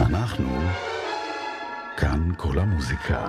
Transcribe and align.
אנחנו 0.00 0.48
כאן 1.96 2.30
כל 2.36 2.58
המוזיקה. 2.58 3.28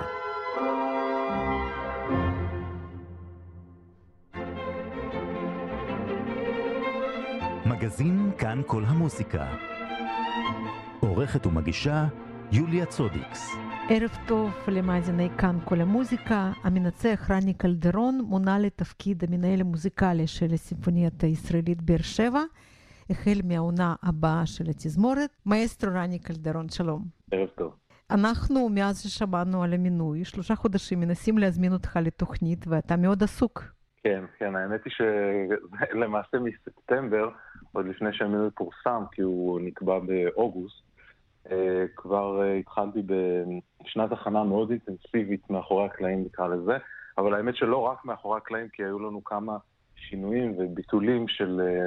מגזין 7.66 8.30
כאן 8.38 8.60
כל 8.66 8.84
המוזיקה. 8.84 9.46
עורכת 11.00 11.46
ומגישה 11.46 12.06
יוליה 12.52 12.86
צודיקס. 12.86 13.50
ערב 13.88 14.16
טוב 14.26 14.50
למאזיני 14.68 15.28
כאן 15.38 15.58
כל 15.64 15.80
המוזיקה. 15.80 16.52
המנצח 16.62 17.30
רני 17.30 17.54
קלדרון 17.54 18.20
מונה 18.28 18.58
לתפקיד 18.58 19.24
המנהל 19.24 19.60
המוזיקלי 19.60 20.26
של 20.26 20.54
הסימפוניית 20.54 21.24
הישראלית 21.24 21.82
באר 21.82 22.02
שבע, 22.02 22.42
החל 23.10 23.40
מהעונה 23.44 23.94
הבאה 24.02 24.46
של 24.46 24.64
התזמורת. 24.70 25.30
מאסטרו 25.46 25.90
רני 25.94 26.18
קלדרון, 26.18 26.68
שלום. 26.68 27.04
ערב 27.30 27.48
טוב. 27.48 27.76
אנחנו, 28.10 28.68
מאז 28.68 29.02
ששמענו 29.02 29.62
על 29.62 29.74
המינוי, 29.74 30.24
שלושה 30.24 30.54
חודשים 30.54 31.00
מנסים 31.00 31.38
להזמין 31.38 31.72
אותך 31.72 31.98
לתוכנית, 32.02 32.64
ואתה 32.68 32.96
מאוד 32.96 33.22
עסוק. 33.22 33.62
כן, 34.02 34.24
כן, 34.38 34.56
האמת 34.56 34.80
היא 34.84 34.92
שלמעשה 34.92 36.38
מספטמבר, 36.38 37.28
עוד 37.72 37.86
לפני 37.86 38.08
שהמינוי 38.12 38.50
פורסם, 38.50 39.02
כי 39.12 39.22
הוא 39.22 39.60
נקבע 39.60 39.98
באוגוסט, 39.98 40.82
אה, 41.50 41.84
כבר 41.96 42.42
אה, 42.42 42.54
התחלתי 42.54 43.02
בשנת 43.02 44.12
הכנה 44.12 44.44
מאוד 44.44 44.70
אינטנסיבית 44.70 45.50
מאחורי 45.50 45.86
הקלעים, 45.86 46.24
נקרא 46.24 46.48
לזה, 46.48 46.76
אבל 47.18 47.34
האמת 47.34 47.56
שלא 47.56 47.78
רק 47.78 48.04
מאחורי 48.04 48.36
הקלעים, 48.36 48.68
כי 48.68 48.84
היו 48.84 48.98
לנו 48.98 49.24
כמה 49.24 49.56
שינויים 49.96 50.54
וביטולים 50.58 51.28
של 51.28 51.60
אה, 51.60 51.86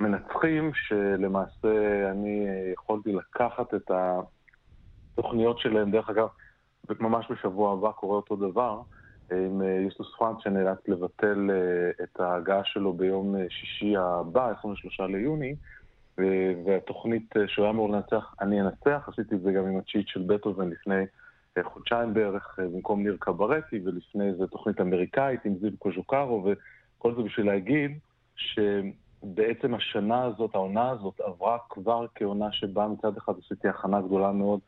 מנצחים, 0.00 0.70
שלמעשה 0.74 2.10
אני 2.10 2.46
יכולתי 2.72 3.12
לקחת 3.12 3.74
את 3.74 3.90
התוכניות 5.14 5.58
שלהם, 5.58 5.90
דרך 5.90 6.10
אגב, 6.10 6.28
ממש 7.00 7.26
בשבוע 7.30 7.72
הבא 7.72 7.90
קורה 7.90 8.16
אותו 8.16 8.36
דבר, 8.36 8.80
עם 9.30 9.62
יוסטוס 9.62 10.14
פרנץ 10.18 10.36
שנאלץ 10.40 10.78
לבטל 10.88 11.50
את 12.02 12.20
ההגעה 12.20 12.64
שלו 12.64 12.92
ביום 12.92 13.34
שישי 13.48 13.96
הבא, 13.96 14.52
23 14.58 15.00
ליוני, 15.00 15.54
והתוכנית 16.64 17.34
שהוא 17.46 17.64
היה 17.64 17.72
אמור 17.72 17.88
לנצח, 17.88 18.34
אני 18.40 18.60
אנצח, 18.60 19.08
עשיתי 19.12 19.34
את 19.34 19.40
זה 19.40 19.52
גם 19.52 19.66
עם 19.66 19.78
הצ'יט 19.78 20.08
של 20.08 20.22
בטהובן 20.26 20.70
לפני 20.70 21.04
חודשיים 21.62 22.14
בערך, 22.14 22.58
במקום 22.58 23.02
ניר 23.02 23.16
קברטי, 23.20 23.80
ולפני 23.84 24.34
זה 24.34 24.46
תוכנית 24.46 24.80
אמריקאית 24.80 25.44
עם 25.44 25.54
זיו 25.60 25.70
קוז'וקרו, 25.78 26.44
וכל 26.98 27.14
זה 27.14 27.22
בשביל 27.22 27.46
להגיד 27.46 27.98
שבעצם 29.24 29.74
השנה 29.74 30.24
הזאת, 30.24 30.54
העונה 30.54 30.90
הזאת, 30.90 31.20
עברה 31.20 31.58
כבר 31.70 32.06
כעונה 32.14 32.52
שבה 32.52 32.88
מצד 32.88 33.16
אחד 33.16 33.32
עשיתי 33.44 33.68
הכנה 33.68 34.00
גדולה 34.00 34.32
מאוד 34.32 34.60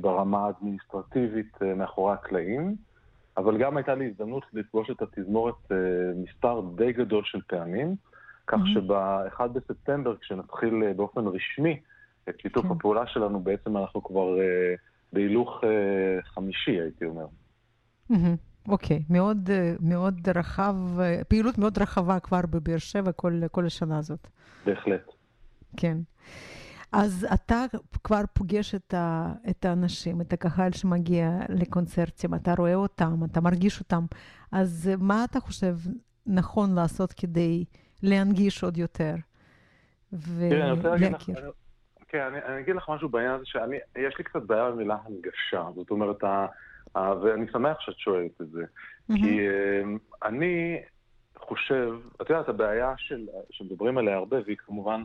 ברמה 0.00 0.46
האדמיניסטרטיבית 0.46 1.62
מאחורי 1.76 2.12
הקלעים. 2.12 2.76
אבל 3.36 3.58
גם 3.58 3.76
הייתה 3.76 3.94
לי 3.94 4.06
הזדמנות 4.06 4.44
לפגוש 4.52 4.90
את 4.90 5.02
התזמורת 5.02 5.72
מספר 6.16 6.62
די 6.74 6.92
גדול 6.92 7.24
של 7.24 7.40
פעמים. 7.46 7.96
כך 8.46 8.58
mm-hmm. 8.58 8.74
שב-1 8.74 9.46
בספטמבר, 9.46 10.16
כשנתחיל 10.16 10.92
באופן 10.96 11.26
רשמי 11.26 11.80
את 12.28 12.40
שיתוף 12.40 12.66
כן. 12.66 12.72
הפעולה 12.72 13.06
שלנו, 13.06 13.40
בעצם 13.40 13.76
אנחנו 13.76 14.02
כבר 14.02 14.36
בהילוך 15.12 15.60
חמישי, 16.22 16.80
הייתי 16.80 17.04
אומר. 17.04 17.26
mm-hmm. 18.12 18.51
Okay. 18.68 19.02
מאוד, 19.10 19.50
מאוד 19.80 20.28
רחב, 20.34 20.76
פעילות 21.28 21.58
מאוד 21.58 21.78
רחבה 21.78 22.20
כבר 22.20 22.40
בבאר 22.50 22.78
שבע 22.78 23.12
כל, 23.12 23.40
כל 23.50 23.66
השנה 23.66 23.98
הזאת. 23.98 24.28
בהחלט. 24.66 25.10
כן. 25.76 25.98
אז 26.92 27.26
אתה 27.34 27.64
כבר 28.04 28.20
פוגש 28.32 28.74
את, 28.74 28.94
ה, 28.94 29.32
את 29.50 29.64
האנשים, 29.64 30.20
את 30.20 30.32
הקהל 30.32 30.72
שמגיע 30.72 31.30
לקונצרטים, 31.48 32.34
אתה 32.34 32.54
רואה 32.58 32.74
אותם, 32.74 33.24
אתה 33.24 33.40
מרגיש 33.40 33.80
אותם, 33.80 34.04
אז 34.52 34.90
מה 34.98 35.24
אתה 35.24 35.40
חושב 35.40 35.76
נכון 36.26 36.74
לעשות 36.74 37.12
כדי 37.12 37.64
להנגיש 38.02 38.62
עוד 38.62 38.76
יותר 38.76 39.14
ולהכיר. 40.12 41.52
כן, 42.08 42.20
אני, 42.20 42.38
אני 42.46 42.60
אגיד 42.60 42.76
לך 42.76 42.88
משהו 42.88 43.08
בעניין 43.08 43.32
הזה, 43.32 43.44
שאני, 43.46 43.76
יש 43.96 44.14
לי 44.18 44.24
קצת 44.24 44.42
בעיה 44.42 44.70
במילה 44.70 44.96
הנגשה, 45.04 45.68
זאת 45.74 45.90
אומרת, 45.90 46.24
ואני 46.96 47.46
שמח 47.52 47.80
שאת 47.80 47.98
שואלת 47.98 48.40
את 48.40 48.50
זה, 48.50 48.62
mm-hmm. 48.62 49.14
כי 49.14 49.48
uh, 49.48 49.98
אני 50.24 50.82
חושב, 51.38 51.94
את 52.22 52.30
יודעת, 52.30 52.48
הבעיה 52.48 52.94
של, 52.96 53.26
שמדברים 53.50 53.98
עליה 53.98 54.16
הרבה, 54.16 54.36
והיא 54.44 54.56
כמובן 54.56 55.02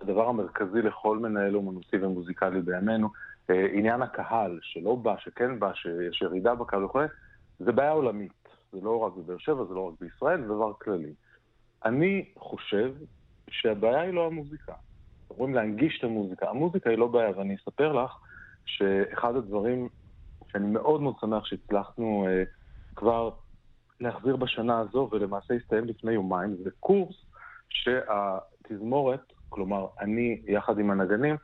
הדבר 0.00 0.28
המרכזי 0.28 0.82
לכל 0.82 1.18
מנהל 1.18 1.56
אומנותי 1.56 1.96
ומוזיקלי 1.96 2.60
בימינו, 2.60 3.08
uh, 3.46 3.52
עניין 3.72 4.02
הקהל, 4.02 4.58
שלא 4.62 4.94
בא, 4.94 5.14
שכן 5.18 5.58
בא, 5.58 5.74
שיש 5.74 6.22
ירידה 6.22 6.54
בקהל 6.54 6.84
וכו', 6.84 7.00
זה 7.58 7.72
בעיה 7.72 7.90
עולמית. 7.90 8.32
זה 8.72 8.78
לא 8.82 8.98
רק 8.98 9.12
בבאר 9.12 9.38
שבע, 9.38 9.64
זה 9.64 9.74
לא 9.74 9.88
רק 9.88 9.94
בישראל, 10.00 10.40
זה 10.40 10.46
דבר 10.46 10.72
כללי. 10.72 11.12
אני 11.84 12.24
חושב 12.38 12.92
שהבעיה 13.50 14.00
היא 14.00 14.12
לא 14.12 14.26
המוזיקה. 14.26 14.72
אומרים 15.30 15.54
להנגיש 15.54 15.98
את 15.98 16.04
המוזיקה. 16.04 16.50
המוזיקה 16.50 16.90
היא 16.90 16.98
לא 16.98 17.06
בעיה, 17.06 17.38
ואני 17.38 17.56
אספר 17.56 17.92
לך 17.92 18.16
שאחד 18.64 19.36
הדברים 19.36 19.88
שאני 20.52 20.66
מאוד 20.66 21.00
מאוד 21.00 21.14
שמח 21.20 21.44
שהצלחנו 21.44 22.26
אה, 22.28 22.42
כבר 22.96 23.30
להחזיר 24.00 24.36
בשנה 24.36 24.78
הזו, 24.78 25.08
ולמעשה 25.12 25.54
הסתיים 25.54 25.84
לפני 25.84 26.12
יומיים, 26.12 26.56
זה 26.64 26.70
קורס 26.80 27.16
שהתזמורת, 27.68 29.32
כלומר 29.48 29.86
אני 30.00 30.42
יחד 30.46 30.78
עם 30.78 30.90
הנגנים, 30.90 31.36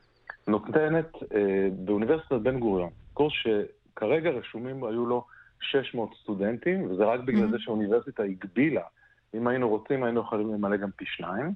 נותנת 0.49 1.09
אה, 1.34 1.69
באוניברסיטת 1.78 2.41
בן 2.43 2.61
גוריון. 2.61 2.91
קורס 3.15 3.33
שכרגע 3.33 4.31
רשומים 4.31 4.84
היו 4.84 5.06
לו 5.06 5.25
600 5.61 6.11
סטודנטים, 6.23 6.91
וזה 6.91 7.05
רק 7.05 7.21
בגלל 7.21 7.49
mm-hmm. 7.49 7.50
זה 7.50 7.59
שהאוניברסיטה 7.59 8.23
הגבילה 8.23 8.83
אם 9.34 9.47
היינו 9.47 9.69
רוצים, 9.69 10.05
היינו 10.05 10.21
יכולים 10.21 10.55
למלא 10.55 10.77
גם 10.77 10.91
פי 10.97 11.05
שניים. 11.06 11.53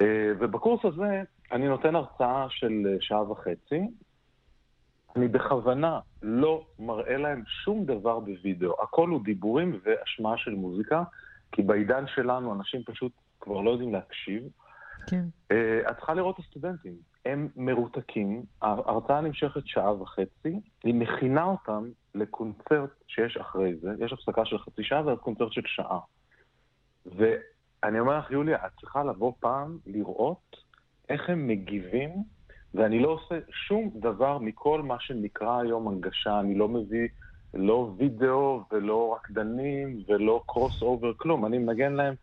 אה, 0.00 0.32
ובקורס 0.38 0.84
הזה 0.84 1.22
אני 1.52 1.68
נותן 1.68 1.94
הרצאה 1.94 2.46
של 2.50 2.82
אה, 2.86 2.96
שעה 3.00 3.30
וחצי. 3.30 3.80
אני 5.16 5.28
בכוונה 5.28 6.00
לא 6.22 6.66
מראה 6.78 7.16
להם 7.16 7.42
שום 7.46 7.84
דבר 7.84 8.20
בווידאו. 8.20 8.82
הכל 8.82 9.08
הוא 9.08 9.24
דיבורים 9.24 9.80
והשמעה 9.84 10.36
של 10.36 10.54
מוזיקה, 10.54 11.02
כי 11.52 11.62
בעידן 11.62 12.04
שלנו 12.06 12.54
אנשים 12.54 12.82
פשוט 12.82 13.12
כבר 13.40 13.60
לא 13.60 13.70
יודעים 13.70 13.92
להקשיב. 13.92 14.42
כן. 15.06 15.24
אה, 15.50 15.90
את 15.90 15.96
צריכה 15.96 16.14
לראות 16.14 16.38
את 16.38 16.44
הסטודנטים. 16.44 16.94
הם 17.26 17.48
מרותקים, 17.56 18.42
ההרצאה 18.62 19.20
נמשכת 19.20 19.66
שעה 19.66 20.02
וחצי, 20.02 20.60
היא 20.84 20.94
מכינה 20.94 21.44
אותם 21.44 21.84
לקונצרט 22.14 22.90
שיש 23.06 23.36
אחרי 23.36 23.76
זה, 23.76 23.90
יש 23.98 24.12
הפסקה 24.12 24.44
של 24.44 24.58
חצי 24.58 24.84
שעה 24.84 25.06
ואז 25.06 25.18
קונצרט 25.18 25.52
של 25.52 25.62
שעה. 25.66 25.98
ואני 27.06 28.00
אומר 28.00 28.18
לך, 28.18 28.30
יוליה, 28.30 28.66
את 28.66 28.70
צריכה 28.80 29.04
לבוא 29.04 29.32
פעם 29.40 29.78
לראות 29.86 30.56
איך 31.08 31.30
הם 31.30 31.48
מגיבים, 31.48 32.10
ואני 32.76 33.00
לא 33.00 33.08
עושה 33.08 33.34
שום 33.50 33.90
דבר 33.94 34.38
מכל 34.38 34.82
מה 34.82 34.96
שנקרא 35.00 35.60
היום 35.60 35.88
הנגשה, 35.88 36.40
אני 36.40 36.54
לא 36.54 36.68
מביא 36.68 37.08
לא 37.54 37.90
וידאו 37.96 38.62
ולא 38.72 39.14
רקדנים 39.16 40.02
ולא 40.08 40.42
crossover, 40.46 41.12
כלום. 41.16 41.46
אני 41.46 41.58
מנגן 41.58 41.92
להם 41.92 42.14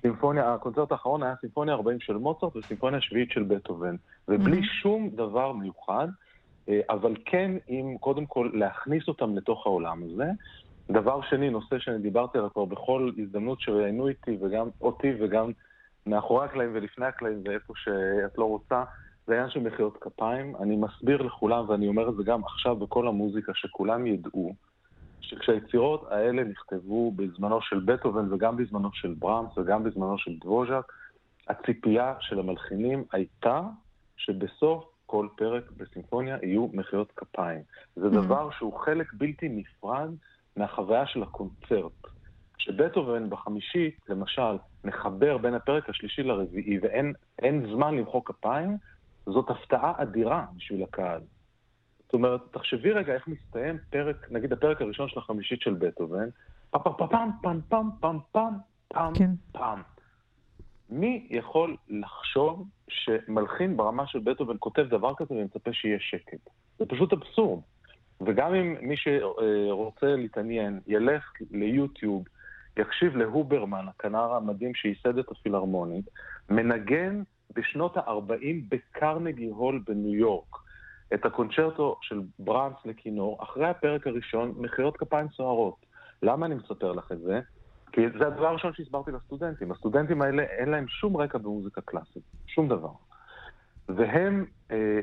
סימפוניה, 0.00 0.54
הקונצרט 0.54 0.92
האחרון 0.92 1.22
היה 1.22 1.34
סימפוניה 1.40 1.74
40 1.74 2.00
של 2.00 2.16
מוצרט 2.16 2.56
וסימפוניה 2.56 3.00
שביעית 3.00 3.30
של 3.30 3.42
בטהובן. 3.42 3.96
ובלי 4.28 4.60
mm-hmm. 4.60 4.82
שום 4.82 5.08
דבר 5.08 5.52
מיוחד, 5.52 6.08
אה, 6.68 6.80
אבל 6.90 7.14
כן 7.24 7.50
עם 7.68 7.98
קודם 7.98 8.26
כל 8.26 8.50
להכניס 8.54 9.08
אותם 9.08 9.36
לתוך 9.36 9.66
העולם 9.66 10.02
הזה. 10.02 10.30
דבר 10.90 11.20
שני, 11.22 11.50
נושא 11.50 11.78
שאני 11.78 11.98
דיברתי 11.98 12.38
עליו 12.38 12.50
כבר 12.52 12.64
בכל 12.64 13.10
הזדמנות 13.18 13.60
שראיינו 13.60 14.08
איתי, 14.08 14.36
וגם 14.40 14.68
אותי 14.80 15.12
וגם 15.20 15.50
מאחורי 16.06 16.44
הקלעים 16.44 16.70
ולפני 16.74 17.06
הקלעים 17.06 17.42
ואיפה 17.44 17.72
שאת 17.76 18.38
לא 18.38 18.44
רוצה, 18.44 18.84
זה 19.28 19.34
העניין 19.34 19.50
של 19.50 19.60
מחיאות 19.60 19.96
כפיים. 20.00 20.56
אני 20.56 20.76
מסביר 20.76 21.22
לכולם, 21.22 21.68
ואני 21.68 21.88
אומר 21.88 22.08
את 22.08 22.16
זה 22.16 22.22
גם 22.22 22.44
עכשיו 22.44 22.76
בכל 22.76 23.08
המוזיקה, 23.08 23.52
שכולם 23.54 24.06
ידעו 24.06 24.54
שכשהיצירות 25.20 26.06
האלה 26.10 26.44
נכתבו 26.44 27.12
בזמנו 27.12 27.62
של 27.62 27.78
בטהובן 27.78 28.32
וגם 28.32 28.56
בזמנו 28.56 28.88
של 28.92 29.14
ברמס 29.18 29.58
וגם 29.58 29.84
בזמנו 29.84 30.18
של 30.18 30.36
דבוז'ק, 30.40 30.92
הציפייה 31.48 32.14
של 32.20 32.38
המלחינים 32.38 33.04
הייתה 33.12 33.62
שבסוף 34.16 34.84
כל 35.06 35.28
פרק 35.36 35.64
בסימפוניה 35.76 36.36
יהיו 36.42 36.68
מחיאות 36.72 37.12
כפיים. 37.16 37.60
זה 37.96 38.06
mm-hmm. 38.06 38.10
דבר 38.10 38.50
שהוא 38.50 38.78
חלק 38.80 39.12
בלתי 39.12 39.48
נפרד 39.48 40.10
מהחוויה 40.56 41.06
של 41.06 41.22
הקונצרט. 41.22 42.06
כשבטהובן 42.58 43.30
בחמישית, 43.30 44.00
למשל, 44.08 44.56
מחבר 44.84 45.38
בין 45.38 45.54
הפרק 45.54 45.90
השלישי 45.90 46.22
לרביעי 46.22 46.78
ואין 46.78 47.66
זמן 47.72 47.94
למחוא 47.94 48.22
כפיים, 48.24 48.76
זאת 49.32 49.50
הפתעה 49.50 49.92
אדירה 49.96 50.44
בשביל 50.56 50.82
הקהל. 50.82 51.20
זאת 52.04 52.14
אומרת, 52.14 52.40
תחשבי 52.50 52.92
רגע 52.92 53.14
איך 53.14 53.28
מסתיים 53.28 53.78
פרק, 53.90 54.26
נגיד 54.30 54.52
הפרק 54.52 54.82
הראשון 54.82 55.08
של 55.08 55.18
החמישית 55.18 55.60
של 55.60 55.74
בטהובן, 55.74 56.28
פם 56.70 56.78
פם 56.98 57.30
פם 57.42 57.60
פם 57.68 57.88
פם 58.00 58.18
פם 58.88 59.12
כן. 59.14 59.30
פם. 59.52 59.80
מי 60.90 61.26
יכול 61.30 61.76
לחשוב 61.88 62.68
שמלחין 62.88 63.76
ברמה 63.76 64.06
של 64.06 64.18
בטהובן 64.18 64.56
כותב 64.58 64.86
דבר 64.90 65.14
כזה 65.16 65.34
ומצפה 65.34 65.72
שיהיה 65.72 65.98
שקט? 66.00 66.50
זה 66.78 66.86
פשוט 66.86 67.12
אבסורד. 67.12 67.60
וגם 68.20 68.54
אם 68.54 68.76
מי 68.80 68.94
שרוצה 68.96 70.06
להתעניין 70.06 70.80
ילך 70.86 71.32
ליוטיוב, 71.50 72.24
יקשיב 72.76 73.16
להוברמן, 73.16 73.88
הכנר 73.88 74.32
המדהים 74.34 74.74
שייסד 74.74 75.18
את 75.18 75.30
הפילהרמונית, 75.30 76.04
מנגן 76.50 77.22
בשנות 77.54 77.96
ה-40 77.96 78.54
בקרנגי 78.68 79.46
הול 79.46 79.82
בניו 79.86 80.14
יורק 80.14 80.56
את 81.14 81.26
הקונצ'רטו 81.26 81.96
של 82.02 82.20
ברמס 82.38 82.76
לכינור, 82.84 83.42
אחרי 83.42 83.68
הפרק 83.68 84.06
הראשון, 84.06 84.54
מחיאות 84.58 84.96
כפיים 84.96 85.26
סוערות. 85.36 85.86
למה 86.22 86.46
אני 86.46 86.54
מספר 86.54 86.92
לך 86.92 87.12
את 87.12 87.20
זה? 87.20 87.40
כי 87.92 88.00
זה 88.18 88.26
הדבר 88.26 88.46
הראשון 88.46 88.72
שהסברתי 88.72 89.10
לסטודנטים. 89.10 89.72
הסטודנטים 89.72 90.22
האלה 90.22 90.42
אין 90.42 90.68
להם 90.68 90.88
שום 90.88 91.16
רקע 91.16 91.38
במוזיקה 91.38 91.80
קלאסית, 91.80 92.22
שום 92.46 92.68
דבר. 92.68 92.92
והם 93.88 94.44
אה, 94.70 95.00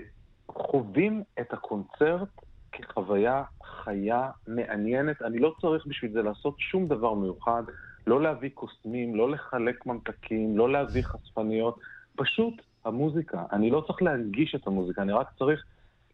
חווים 0.48 1.24
את 1.40 1.54
הקונצרט 1.54 2.30
כחוויה 2.72 3.44
חיה, 3.64 4.30
מעניינת. 4.48 5.22
אני 5.22 5.40
לא 5.40 5.56
צריך 5.62 5.88
בשביל 5.88 6.12
זה 6.12 6.22
לעשות 6.22 6.60
שום 6.60 6.88
דבר 6.88 7.14
מיוחד, 7.14 7.64
לא 8.08 8.22
להביא 8.22 8.50
קוסמים, 8.54 9.16
לא 9.16 9.30
לחלק 9.32 9.86
ממתקים, 9.86 10.58
לא 10.58 10.72
להביא 10.72 11.04
חשפניות, 11.04 11.80
פשוט 12.16 12.62
המוזיקה. 12.86 13.44
אני 13.52 13.70
לא 13.70 13.84
צריך 13.88 14.02
להנגיש 14.02 14.56
את 14.56 14.68
המוזיקה, 14.68 15.02
אני 15.02 15.14
רק 15.14 15.28
צריך 15.40 15.66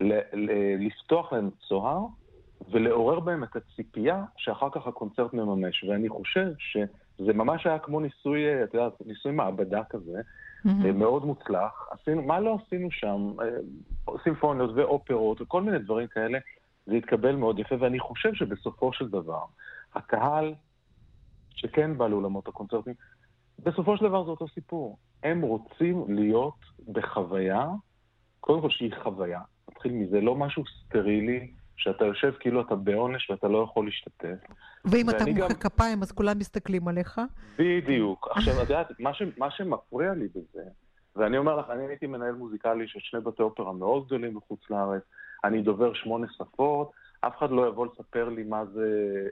ל- 0.02 0.20
ל- 0.34 0.86
לפתוח 0.86 1.34
להם 1.34 1.50
צוהר 1.68 2.06
ולעורר 2.72 3.20
בהם 3.20 3.44
את 3.44 3.56
הציפייה 3.56 4.24
שאחר 4.38 4.70
כך 4.72 4.88
הקונצרט 4.88 5.34
מממש. 5.34 5.84
ואני 5.84 6.10
חושב 6.10 6.48
שזה 6.58 7.34
ממש 7.34 7.68
היה 7.68 7.80
כמו 7.80 8.00
ניסוי, 8.00 8.64
את 8.64 8.74
יודעת, 8.74 8.94
ניסוי 9.06 9.32
מעבדה 9.32 9.84
כזה, 9.90 10.22
mm-hmm. 10.22 10.92
מאוד 10.94 11.26
מוצלח. 11.26 11.88
עשינו, 11.92 12.22
מה 12.22 12.40
לא 12.40 12.58
עשינו 12.66 12.92
שם? 12.92 13.28
אה, 13.42 13.48
סימפוניות 14.24 14.72
ואופרות 14.76 15.42
וכל 15.42 15.62
מיני 15.62 15.80
דברים 15.80 16.08
כאלה. 16.08 16.40
זה 16.86 16.96
התקבל 16.96 17.36
מאוד 17.36 17.60
יפה, 17.60 17.76
ואני 17.80 18.00
חושב 18.00 18.34
שבסופו 18.34 18.94
של 18.94 19.10
דבר, 19.10 19.44
הקהל 19.96 20.54
שכן 21.56 21.98
בא 21.98 22.08
לאולמות 22.08 22.48
הקונצרטים, 22.48 22.94
בסופו 23.64 23.98
של 23.98 24.06
דבר 24.06 24.24
זה 24.24 24.30
אותו 24.30 24.48
סיפור. 24.48 24.98
הם 25.24 25.42
רוצים 25.42 26.06
להיות 26.10 26.60
בחוויה, 26.92 27.68
קודם 28.40 28.62
כל 28.62 28.70
שהיא 28.70 28.94
חוויה, 29.04 29.42
נתחיל 29.72 29.92
מזה, 29.92 30.22
לא 30.22 30.36
משהו 30.36 30.64
סטרילי, 30.66 31.52
שאתה 31.78 32.06
יושב 32.06 32.32
כאילו 32.40 32.62
אתה 32.62 32.76
בעונש 32.76 33.30
ואתה 33.30 33.48
לא 33.48 33.68
יכול 33.70 33.86
להשתתף. 33.86 34.54
ואם 34.86 35.10
אתה 35.10 35.26
מוחא 35.26 35.48
גם... 35.48 35.60
כפיים, 35.60 36.02
אז 36.02 36.12
כולם 36.12 36.40
מסתכלים 36.40 36.88
עליך? 36.88 37.22
בדיוק. 37.58 38.28
עכשיו, 38.32 38.54
את 38.64 38.70
יודעת, 38.70 38.88
מה, 39.00 39.14
ש... 39.14 39.22
מה 39.38 39.52
שמפריע 39.52 40.14
לי 40.14 40.28
בזה, 40.28 40.64
ואני 41.16 41.38
אומר 41.38 41.56
לך, 41.56 41.66
אני 41.70 41.88
הייתי 41.88 42.08
מנהל 42.08 42.32
מוזיקלי 42.32 42.88
של 42.88 43.00
שני 43.00 43.20
בתי 43.20 43.44
אופרה 43.44 43.74
מאוד 43.74 44.06
גדולים 44.06 44.34
בחוץ 44.34 44.60
לארץ, 44.70 45.02
אני 45.44 45.62
דובר 45.62 45.94
שמונה 45.94 46.28
שפות, 46.38 46.92
אף 47.22 47.38
אחד 47.38 47.52
לא 47.52 47.68
יבוא 47.68 47.88
לספר 47.88 48.30
לי 48.30 48.44
מה 48.44 48.66
זה 48.66 48.88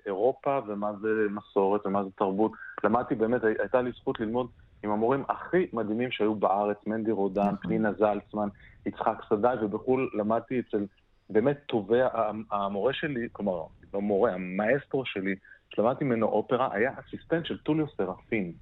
אירופה 0.06 0.60
ומה 0.68 0.92
זה 1.02 1.10
מסורת 1.30 1.86
ומה 1.86 2.04
זה 2.04 2.10
תרבות. 2.16 2.52
למדתי 2.84 3.16
באמת, 3.16 3.44
הייתה 3.44 3.82
לי 3.82 3.92
זכות 3.92 4.20
ללמוד 4.20 4.48
עם 4.84 4.92
המורים 4.92 5.24
הכי 5.30 5.68
מדהימים 5.74 6.12
שהיו 6.12 6.36
בארץ, 6.36 6.78
מנדי 6.88 7.12
רודן, 7.12 7.42
נכון. 7.42 7.58
פנינה 7.58 7.94
זלצמן, 7.94 8.48
יצחק 8.86 9.22
סדאי, 9.30 9.58
ובחו"ל 9.62 10.10
למדתי 10.14 10.60
אצל 10.60 10.86
באמת 11.30 11.58
טובי, 11.66 12.00
המורה 12.52 12.94
שלי, 12.94 13.28
כלומר, 13.32 13.64
לא 13.94 14.02
מורה, 14.02 14.34
המאסטרו 14.34 15.06
שלי, 15.06 15.36
שלמדתי 15.70 16.04
ממנו 16.04 16.28
אופרה, 16.28 16.70
היה 16.72 16.92
אסיסטנט 17.00 17.46
של 17.46 17.58
טוליו 17.58 17.86
סרפין. 17.98 18.54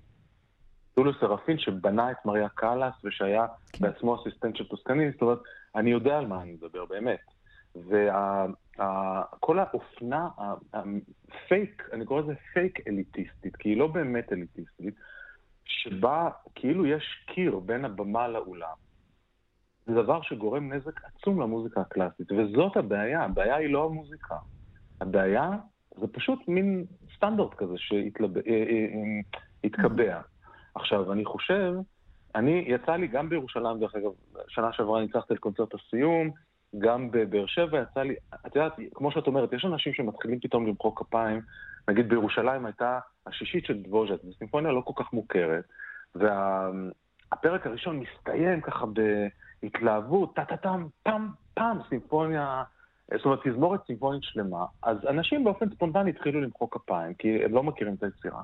טוליו 0.94 1.14
סרפין 1.20 1.58
שבנה 1.58 2.12
את 2.12 2.26
מריה 2.26 2.50
קאלאס 2.50 2.94
ושהיה 3.04 3.46
כן. 3.74 3.86
בעצמו 3.86 4.16
אסיסטנט 4.16 4.56
של 4.56 4.68
טוסקניני, 4.68 5.12
זאת 5.12 5.22
אומרת, 5.22 5.40
אני 5.76 5.90
יודע 5.90 6.18
על 6.18 6.28
מה 6.28 6.42
אני 6.42 6.52
מדבר, 6.52 6.86
באמת. 6.86 7.20
וכל 8.80 9.60
האופנה, 9.60 10.30
הפייק, 10.74 11.90
אני 11.94 12.06
קורא 12.06 12.22
לזה 12.22 12.34
פייק 12.54 12.88
אליטיסטית, 12.88 13.56
כי 13.56 13.70
היא 13.70 13.78
לא 13.78 13.88
באמת 13.88 14.34
אליטיסטית, 14.34 14.94
שבה 15.66 16.30
כאילו 16.56 16.86
יש 16.86 17.26
קיר 17.26 17.60
בין 17.60 17.86
הבמה 17.86 18.28
לאולם. 18.28 18.76
זה 19.86 19.94
דבר 19.94 20.22
שגורם 20.22 20.74
נזק 20.74 21.02
עצום 21.06 21.42
למוזיקה 21.42 21.82
הקלאסית, 21.82 22.32
וזאת 22.32 22.78
הבעיה, 22.78 23.24
הבעיה 23.24 23.56
היא 23.56 23.70
לא 23.70 23.86
המוזיקה. 23.86 24.36
הבעיה 25.02 25.52
זה 26.00 26.08
פשוט 26.08 26.48
מין 26.48 26.86
סטנדרט 27.16 27.54
כזה 27.54 27.74
שהתקבע. 27.78 28.42
אה, 28.48 30.10
אה, 30.10 30.16
אה, 30.16 30.22
עכשיו, 30.76 31.14
אני 31.14 31.26
חושב, 31.26 31.74
אני, 32.36 32.66
יצא 32.68 32.92
לי 32.92 33.08
גם 33.08 33.30
בירושלים, 33.30 33.80
דרך 33.80 33.96
אגב, 33.96 34.12
שנה 34.48 34.74
שעברה 34.74 35.02
ניצחתי 35.02 35.34
את 35.34 35.40
קונצרט 35.40 35.74
הסיום, 35.74 36.32
גם 36.78 37.12
בבאר 37.12 37.46
שבע 37.46 37.82
יצא 37.82 38.02
לי, 38.02 38.16
את 38.46 38.56
יודעת, 38.56 38.74
כמו 38.94 39.12
שאת 39.12 39.28
אומרת, 39.28 39.54
יש 39.54 39.66
אנשים 39.66 39.94
שמתחילים 39.94 40.40
פתאום 40.40 40.68
למחוא 40.68 40.92
כפיים, 40.96 41.42
נגיד 41.88 42.10
בירושלים 42.10 42.66
הייתה 42.66 43.00
השישית 43.28 43.66
של 43.66 43.84
דבוז'ת, 43.84 44.22
זו 44.24 44.34
סימפוניה 44.34 44.72
לא 44.72 44.82
כל 44.82 45.04
כך 45.04 45.14
מוכרת, 45.14 45.64
והפרק 46.16 47.66
וה, 47.66 47.72
הראשון 47.72 48.00
מסתיים 48.00 48.62
ככה 48.62 48.86
בהתלהבות, 49.62 50.36
טה-טה-טם, 50.36 50.88
פם, 51.04 51.30
פם, 51.54 51.78
סימפוניה, 51.90 52.64
זאת 53.16 53.26
אומרת, 53.26 53.40
תזמורת 53.48 53.86
סימפונית 53.88 54.24
שלמה, 54.24 54.66
אז 54.84 54.98
אנשים 55.10 55.44
באופן 55.44 55.70
ספונטני 55.70 56.10
התחילו 56.10 56.42
למחוא 56.42 56.68
כפיים, 56.72 57.14
כי 57.14 57.44
הם 57.46 57.54
לא 57.54 57.64
מכירים 57.64 57.94
את 57.94 58.04
היצירה. 58.04 58.42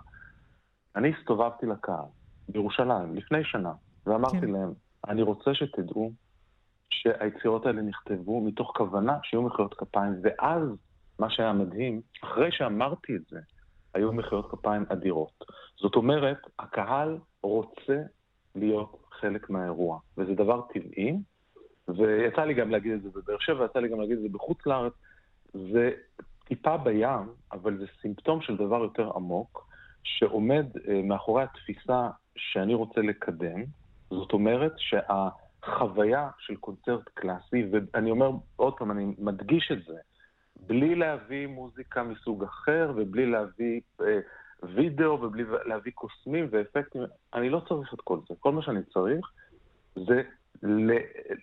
אני 0.95 1.13
הסתובבתי 1.19 1.65
לקהל 1.65 2.05
בירושלים 2.49 3.15
לפני 3.15 3.43
שנה, 3.43 3.71
ואמרתי 4.05 4.41
כן. 4.41 4.49
להם, 4.49 4.73
אני 5.07 5.21
רוצה 5.21 5.53
שתדעו 5.53 6.11
שהיצירות 7.01 7.65
האלה 7.65 7.81
נכתבו 7.81 8.41
מתוך 8.41 8.71
כוונה 8.77 9.17
שיהיו 9.23 9.41
מחיאות 9.41 9.73
כפיים, 9.73 10.13
ואז, 10.23 10.61
מה 11.19 11.29
שהיה 11.29 11.53
מדהים, 11.53 12.01
אחרי 12.23 12.51
שאמרתי 12.51 13.15
את 13.15 13.21
זה, 13.29 13.39
היו 13.93 14.13
מחיאות 14.13 14.51
כפיים 14.51 14.85
אדירות. 14.89 15.45
זאת 15.77 15.95
אומרת, 15.95 16.37
הקהל 16.59 17.17
רוצה 17.43 18.01
להיות 18.55 19.03
חלק 19.11 19.49
מהאירוע, 19.49 19.99
וזה 20.17 20.33
דבר 20.33 20.61
טבעי, 20.73 21.17
ויצא 21.87 22.41
לי 22.41 22.53
גם 22.53 22.69
להגיד 22.69 22.91
את 22.91 23.01
זה 23.01 23.09
בבאר 23.09 23.37
שבע, 23.39 23.65
יצא 23.65 23.79
לי 23.79 23.89
גם 23.89 24.01
להגיד 24.01 24.17
את 24.17 24.21
זה 24.23 24.29
בחוץ 24.31 24.65
לארץ. 24.65 24.93
זה 25.53 25.91
טיפה 26.45 26.77
בים, 26.77 27.29
אבל 27.51 27.77
זה 27.77 27.85
סימפטום 28.01 28.41
של 28.41 28.57
דבר 28.57 28.83
יותר 28.83 29.11
עמוק, 29.15 29.67
שעומד 30.03 30.65
אה, 30.87 31.01
מאחורי 31.03 31.43
התפיסה 31.43 32.09
שאני 32.35 32.73
רוצה 32.73 33.01
לקדם. 33.01 33.63
זאת 34.09 34.33
אומרת 34.33 34.73
שה... 34.77 35.29
חוויה 35.65 36.29
של 36.39 36.55
קונצרט 36.55 37.09
קלאסי, 37.13 37.65
ואני 37.71 38.11
אומר 38.11 38.31
עוד 38.55 38.73
פעם, 38.77 38.91
אני 38.91 39.15
מדגיש 39.17 39.71
את 39.71 39.83
זה, 39.87 39.97
בלי 40.67 40.95
להביא 40.95 41.47
מוזיקה 41.47 42.03
מסוג 42.03 42.43
אחר 42.43 42.91
ובלי 42.95 43.25
להביא 43.25 43.81
אה, 44.01 44.19
וידאו 44.63 45.21
ובלי 45.21 45.43
להביא 45.65 45.91
קוסמים 45.95 46.47
ואפקטים, 46.51 47.01
אני 47.33 47.49
לא 47.49 47.61
צריך 47.69 47.93
את 47.93 48.01
כל 48.01 48.19
זה. 48.29 48.35
כל 48.39 48.51
מה 48.51 48.61
שאני 48.61 48.83
צריך 48.83 49.31
זה 49.95 50.21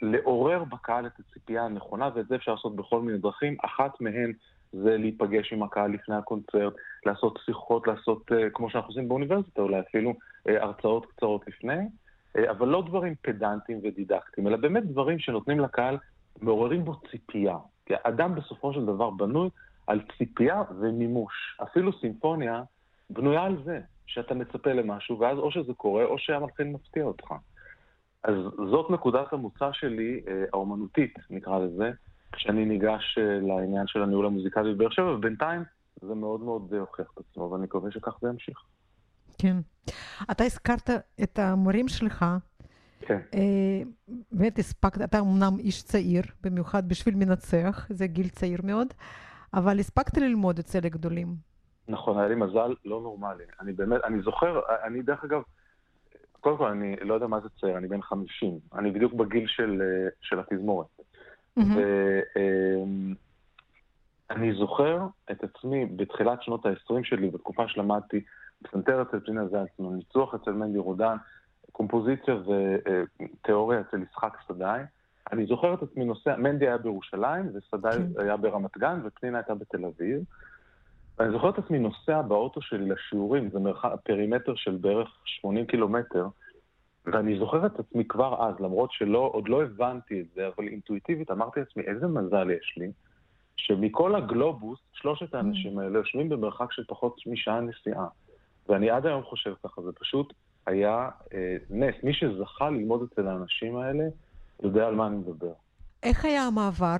לעורר 0.02 0.64
בקהל 0.64 1.06
את 1.06 1.12
הציפייה 1.18 1.64
הנכונה, 1.64 2.10
ואת 2.14 2.28
זה 2.28 2.36
אפשר 2.36 2.54
לעשות 2.54 2.76
בכל 2.76 3.00
מיני 3.00 3.18
דרכים. 3.18 3.56
אחת 3.64 4.00
מהן 4.00 4.32
זה 4.72 4.96
להיפגש 4.96 5.52
עם 5.52 5.62
הקהל 5.62 5.90
לפני 5.92 6.14
הקונצרט, 6.14 6.74
לעשות 7.06 7.38
שיחות, 7.44 7.86
לעשות, 7.86 8.32
אה, 8.32 8.50
כמו 8.50 8.70
שאנחנו 8.70 8.88
עושים 8.88 9.08
באוניברסיטה, 9.08 9.62
אולי 9.62 9.80
אפילו 9.80 10.14
אה, 10.48 10.62
הרצאות 10.62 11.06
קצרות 11.06 11.48
לפני. 11.48 11.78
אה, 12.36 12.50
אבל 12.50 12.68
לא 12.68 12.82
דברים 12.86 13.14
פדנטיים 13.22 13.80
ודידקטיים, 13.82 14.46
אלא 14.46 14.56
באמת 14.56 14.86
דברים 14.86 15.18
שנותנים 15.18 15.60
לקהל, 15.60 15.98
מעוררים 16.42 16.84
בו 16.84 17.00
ציפייה. 17.10 17.56
כי 17.86 17.94
האדם 18.04 18.34
בסופו 18.34 18.72
של 18.72 18.86
דבר 18.86 19.10
בנוי 19.10 19.48
על 19.86 20.00
ציפייה 20.18 20.62
ומימוש. 20.78 21.56
אפילו 21.62 21.92
סימפוניה 21.92 22.62
בנויה 23.10 23.42
על 23.42 23.56
זה, 23.64 23.80
שאתה 24.06 24.34
מצפה 24.34 24.72
למשהו, 24.72 25.18
ואז 25.18 25.38
או 25.38 25.50
שזה 25.50 25.74
קורה, 25.74 26.04
או 26.04 26.18
שהמלחין 26.18 26.72
מפתיע 26.72 27.04
אותך. 27.04 27.34
אז 28.22 28.34
זאת 28.70 28.90
נקודת 28.90 29.32
המוצא 29.32 29.72
שלי, 29.72 30.20
אה, 30.28 30.44
האומנותית, 30.52 31.14
נקרא 31.30 31.58
לזה, 31.58 31.90
כשאני 32.32 32.64
ניגש 32.64 33.18
אה, 33.18 33.38
לעניין 33.40 33.86
של 33.86 34.02
הניהול 34.02 34.26
המוזיקלי 34.26 34.74
בבאר 34.74 34.90
שבע, 34.90 35.14
ובינתיים 35.14 35.62
זה 36.02 36.14
מאוד 36.14 36.40
מאוד 36.40 36.74
הוכיח 36.74 37.10
את 37.14 37.18
עצמו, 37.18 37.50
ואני 37.50 37.64
מקווה 37.64 37.90
שכך 37.90 38.18
זה 38.20 38.28
ימשיך. 38.28 38.58
כן. 39.40 39.56
אתה 40.30 40.44
הזכרת 40.44 40.90
את 41.22 41.38
המורים 41.38 41.88
שלך. 41.88 42.24
כן. 43.00 43.20
באמת 44.32 44.58
הספקת, 44.58 45.02
אתה 45.02 45.20
אמנם 45.20 45.58
איש 45.58 45.82
צעיר, 45.82 46.22
במיוחד 46.42 46.88
בשביל 46.88 47.14
מנצח, 47.14 47.86
זה 47.90 48.06
גיל 48.06 48.28
צעיר 48.28 48.60
מאוד, 48.64 48.86
אבל 49.54 49.78
הספקת 49.78 50.18
ללמוד 50.18 50.58
אצל 50.58 50.78
הגדולים. 50.84 51.34
נכון, 51.88 52.18
היה 52.18 52.28
לי 52.28 52.34
מזל 52.34 52.74
לא 52.84 53.00
נורמלי. 53.00 53.44
אני 53.60 53.72
באמת, 53.72 54.00
אני 54.04 54.22
זוכר, 54.22 54.60
אני 54.84 55.02
דרך 55.02 55.24
אגב, 55.24 55.42
קודם 56.40 56.56
כל, 56.56 56.68
אני 56.68 56.96
לא 57.00 57.14
יודע 57.14 57.26
מה 57.26 57.40
זה 57.40 57.48
צעיר, 57.60 57.76
אני 57.76 57.88
בן 57.88 58.02
50. 58.02 58.58
אני 58.74 58.90
בדיוק 58.90 59.12
בגיל 59.12 59.46
של, 59.46 59.82
של 60.20 60.40
התזמורת. 60.40 60.86
Mm-hmm. 61.58 61.62
ואני 64.30 64.52
זוכר 64.54 65.06
את 65.30 65.44
עצמי 65.44 65.86
בתחילת 65.86 66.42
שנות 66.42 66.66
ה-20 66.66 67.04
שלי, 67.04 67.30
בתקופה 67.30 67.68
שלמדתי 67.68 68.20
פסנתר 68.62 69.02
אצל 69.02 69.20
פנינה 69.20 69.46
זלצמן, 69.46 69.94
ניצוח 69.96 70.34
אצל 70.34 70.52
מנדי 70.52 70.78
רודן, 70.78 71.16
קומפוזיציה 71.72 72.34
ותיאוריה 72.34 73.80
אצל 73.80 74.02
יצחק 74.02 74.36
סדאי. 74.48 74.82
אני 75.32 75.46
זוכר 75.46 75.74
את 75.74 75.82
עצמי 75.82 76.04
נוסע, 76.04 76.36
מנדי 76.36 76.66
היה 76.66 76.78
בירושלים, 76.78 77.50
וסדאי 77.54 77.92
כן. 77.92 78.20
היה 78.20 78.36
ברמת 78.36 78.78
גן, 78.78 79.00
ופנינה 79.04 79.38
הייתה 79.38 79.54
בתל 79.54 79.84
אביב. 79.84 80.22
ואני 81.18 81.32
זוכר 81.32 81.48
את 81.48 81.58
עצמי 81.58 81.78
נוסע 81.78 82.22
באוטו 82.22 82.62
שלי 82.62 82.88
לשיעורים, 82.88 83.50
זה 83.50 83.58
מרחק, 83.58 83.90
פרימטר 84.04 84.54
של 84.54 84.76
בערך 84.76 85.08
80 85.24 85.66
קילומטר, 85.66 86.26
ואני 87.06 87.38
זוכר 87.38 87.66
את 87.66 87.78
עצמי 87.78 88.04
כבר 88.08 88.48
אז, 88.48 88.54
למרות 88.60 88.92
שעוד 88.92 89.48
לא 89.48 89.62
הבנתי 89.62 90.20
את 90.20 90.26
זה, 90.34 90.48
אבל 90.48 90.68
אינטואיטיבית 90.68 91.30
אמרתי 91.30 91.60
לעצמי, 91.60 91.82
איזה 91.82 92.06
מזל 92.06 92.50
יש 92.50 92.74
לי, 92.76 92.92
שמכל 93.56 94.14
הגלובוס, 94.14 94.78
שלושת 94.92 95.34
האנשים 95.34 95.78
האלה 95.78 95.98
יושבים 95.98 96.28
במרחק 96.28 96.72
של 96.72 96.84
פחות 96.88 97.16
משעה 97.26 97.60
נסיעה. 97.60 98.06
ואני 98.70 98.90
עד 98.90 99.06
היום 99.06 99.22
חושב 99.22 99.54
ככה, 99.64 99.82
זה 99.82 99.92
פשוט 99.92 100.32
היה 100.66 101.08
אה, 101.34 101.56
נס. 101.70 101.94
מי 102.02 102.14
שזכה 102.14 102.70
ללמוד 102.70 103.08
אצל 103.12 103.26
האנשים 103.26 103.76
האלה, 103.76 104.04
יודע 104.62 104.86
על 104.86 104.94
מה 104.94 105.06
אני 105.06 105.16
מדבר. 105.16 105.52
איך 106.02 106.24
היה 106.24 106.42
המעבר 106.42 106.96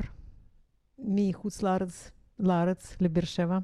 מחוץ 0.99 1.63
לארץ, 1.63 2.11
לארץ 2.39 2.97
לבאר 3.01 3.25
שבע? 3.25 3.59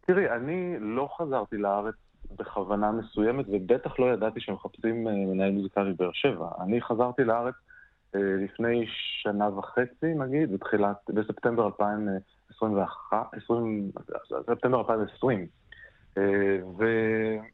תראי, 0.00 0.30
אני 0.30 0.76
לא 0.80 1.08
חזרתי 1.16 1.56
לארץ 1.56 1.94
בכוונה 2.36 2.92
מסוימת, 2.92 3.46
ובטח 3.48 3.98
לא 3.98 4.06
ידעתי 4.06 4.40
שמחפשים 4.40 5.08
אה, 5.08 5.12
מנהל 5.12 5.50
מוזיקלי 5.52 5.92
בבאר 5.92 6.12
שבע. 6.12 6.48
אני 6.60 6.82
חזרתי 6.82 7.24
לארץ 7.24 7.54
אה, 8.14 8.20
לפני 8.20 8.86
שנה 9.22 9.58
וחצי, 9.58 10.14
נגיד, 10.14 10.52
בתחילת, 10.52 10.96
בספטמבר 11.08 11.66
2021, 11.66 13.26
20, 13.44 13.90
ספטמבר 14.46 14.78
2020. 14.78 15.46
אה, 16.18 16.58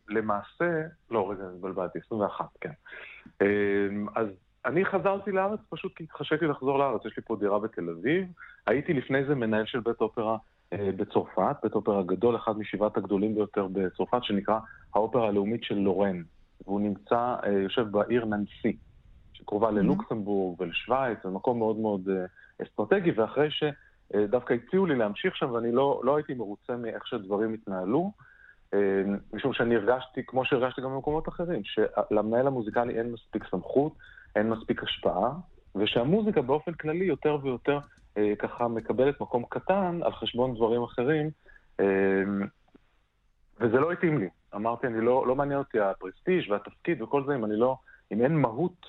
ולמעשה, 0.08 0.82
לא, 1.10 1.30
רגע, 1.30 1.42
התבלבלתי, 1.54 1.98
21, 2.06 2.46
כן. 2.60 2.72
אז 4.14 4.26
אני 4.64 4.84
חזרתי 4.84 5.32
לארץ 5.32 5.60
פשוט 5.68 5.96
כי 5.96 6.04
חשבתי 6.12 6.46
לחזור 6.46 6.78
לארץ, 6.78 7.04
יש 7.06 7.16
לי 7.16 7.22
פה 7.26 7.36
דירה 7.36 7.58
בתל 7.58 7.90
אביב. 7.90 8.26
הייתי 8.66 8.92
לפני 8.92 9.24
זה 9.24 9.34
מנהל 9.34 9.66
של 9.66 9.80
בית 9.80 10.00
אופרה 10.00 10.36
אה, 10.72 10.90
בצרפת, 10.96 11.56
בית 11.62 11.74
אופרה 11.74 12.02
גדול, 12.02 12.36
אחד 12.36 12.58
משבעת 12.58 12.96
הגדולים 12.96 13.34
ביותר 13.34 13.66
בצרפת, 13.72 14.24
שנקרא 14.24 14.58
האופרה 14.94 15.28
הלאומית 15.28 15.64
של 15.64 15.74
לורן. 15.74 16.22
והוא 16.66 16.80
נמצא, 16.80 17.34
אה, 17.44 17.52
יושב 17.52 17.86
בעיר 17.90 18.24
ננסי, 18.24 18.76
שקרובה 19.32 19.68
mm-hmm. 19.68 19.72
ללוקסמבורג 19.72 20.60
ולשוויץ, 20.60 21.18
זה 21.24 21.30
מקום 21.30 21.58
מאוד 21.58 21.76
מאוד 21.76 22.08
אה, 22.08 22.24
אסטרטגי, 22.62 23.10
ואחרי 23.10 23.48
שדווקא 23.50 24.54
הציעו 24.54 24.86
לי 24.86 24.94
להמשיך 24.94 25.36
שם, 25.36 25.50
ואני 25.52 25.72
לא, 25.72 26.00
לא 26.04 26.16
הייתי 26.16 26.34
מרוצה 26.34 26.76
מאיך 26.76 27.06
שדברים 27.06 27.54
התנהלו, 27.54 28.12
משום 29.32 29.52
שאני 29.52 29.76
הרגשתי, 29.76 30.20
כמו 30.26 30.44
שהרגשתי 30.44 30.80
גם 30.80 30.90
במקומות 30.90 31.28
אחרים, 31.28 31.62
שלמנהל 31.64 32.46
המוזיקלי 32.46 32.98
אין 32.98 33.12
מספיק 33.12 33.44
סמכות, 33.50 33.92
אין 34.36 34.50
מספיק 34.50 34.82
השפעה, 34.82 35.32
ושהמוזיקה 35.74 36.42
באופן 36.42 36.72
כללי 36.72 37.04
יותר 37.04 37.38
ויותר 37.42 37.78
אה, 38.18 38.32
ככה 38.38 38.68
מקבלת 38.68 39.20
מקום 39.20 39.44
קטן 39.48 40.00
על 40.02 40.12
חשבון 40.12 40.54
דברים 40.54 40.82
אחרים, 40.82 41.30
אה, 41.80 41.86
וזה 43.60 43.76
לא 43.80 43.92
התאים 43.92 44.18
לי. 44.18 44.28
אמרתי, 44.54 44.86
אני 44.86 45.00
לא, 45.00 45.26
לא 45.26 45.36
מעניין 45.36 45.58
אותי 45.58 45.80
הפרסטיג' 45.80 46.50
והתפקיד 46.50 47.02
וכל 47.02 47.24
זה, 47.26 47.34
אם 47.34 47.44
אני 47.44 47.56
לא, 47.56 47.76
אם 48.12 48.22
אין 48.22 48.36
מהות 48.36 48.86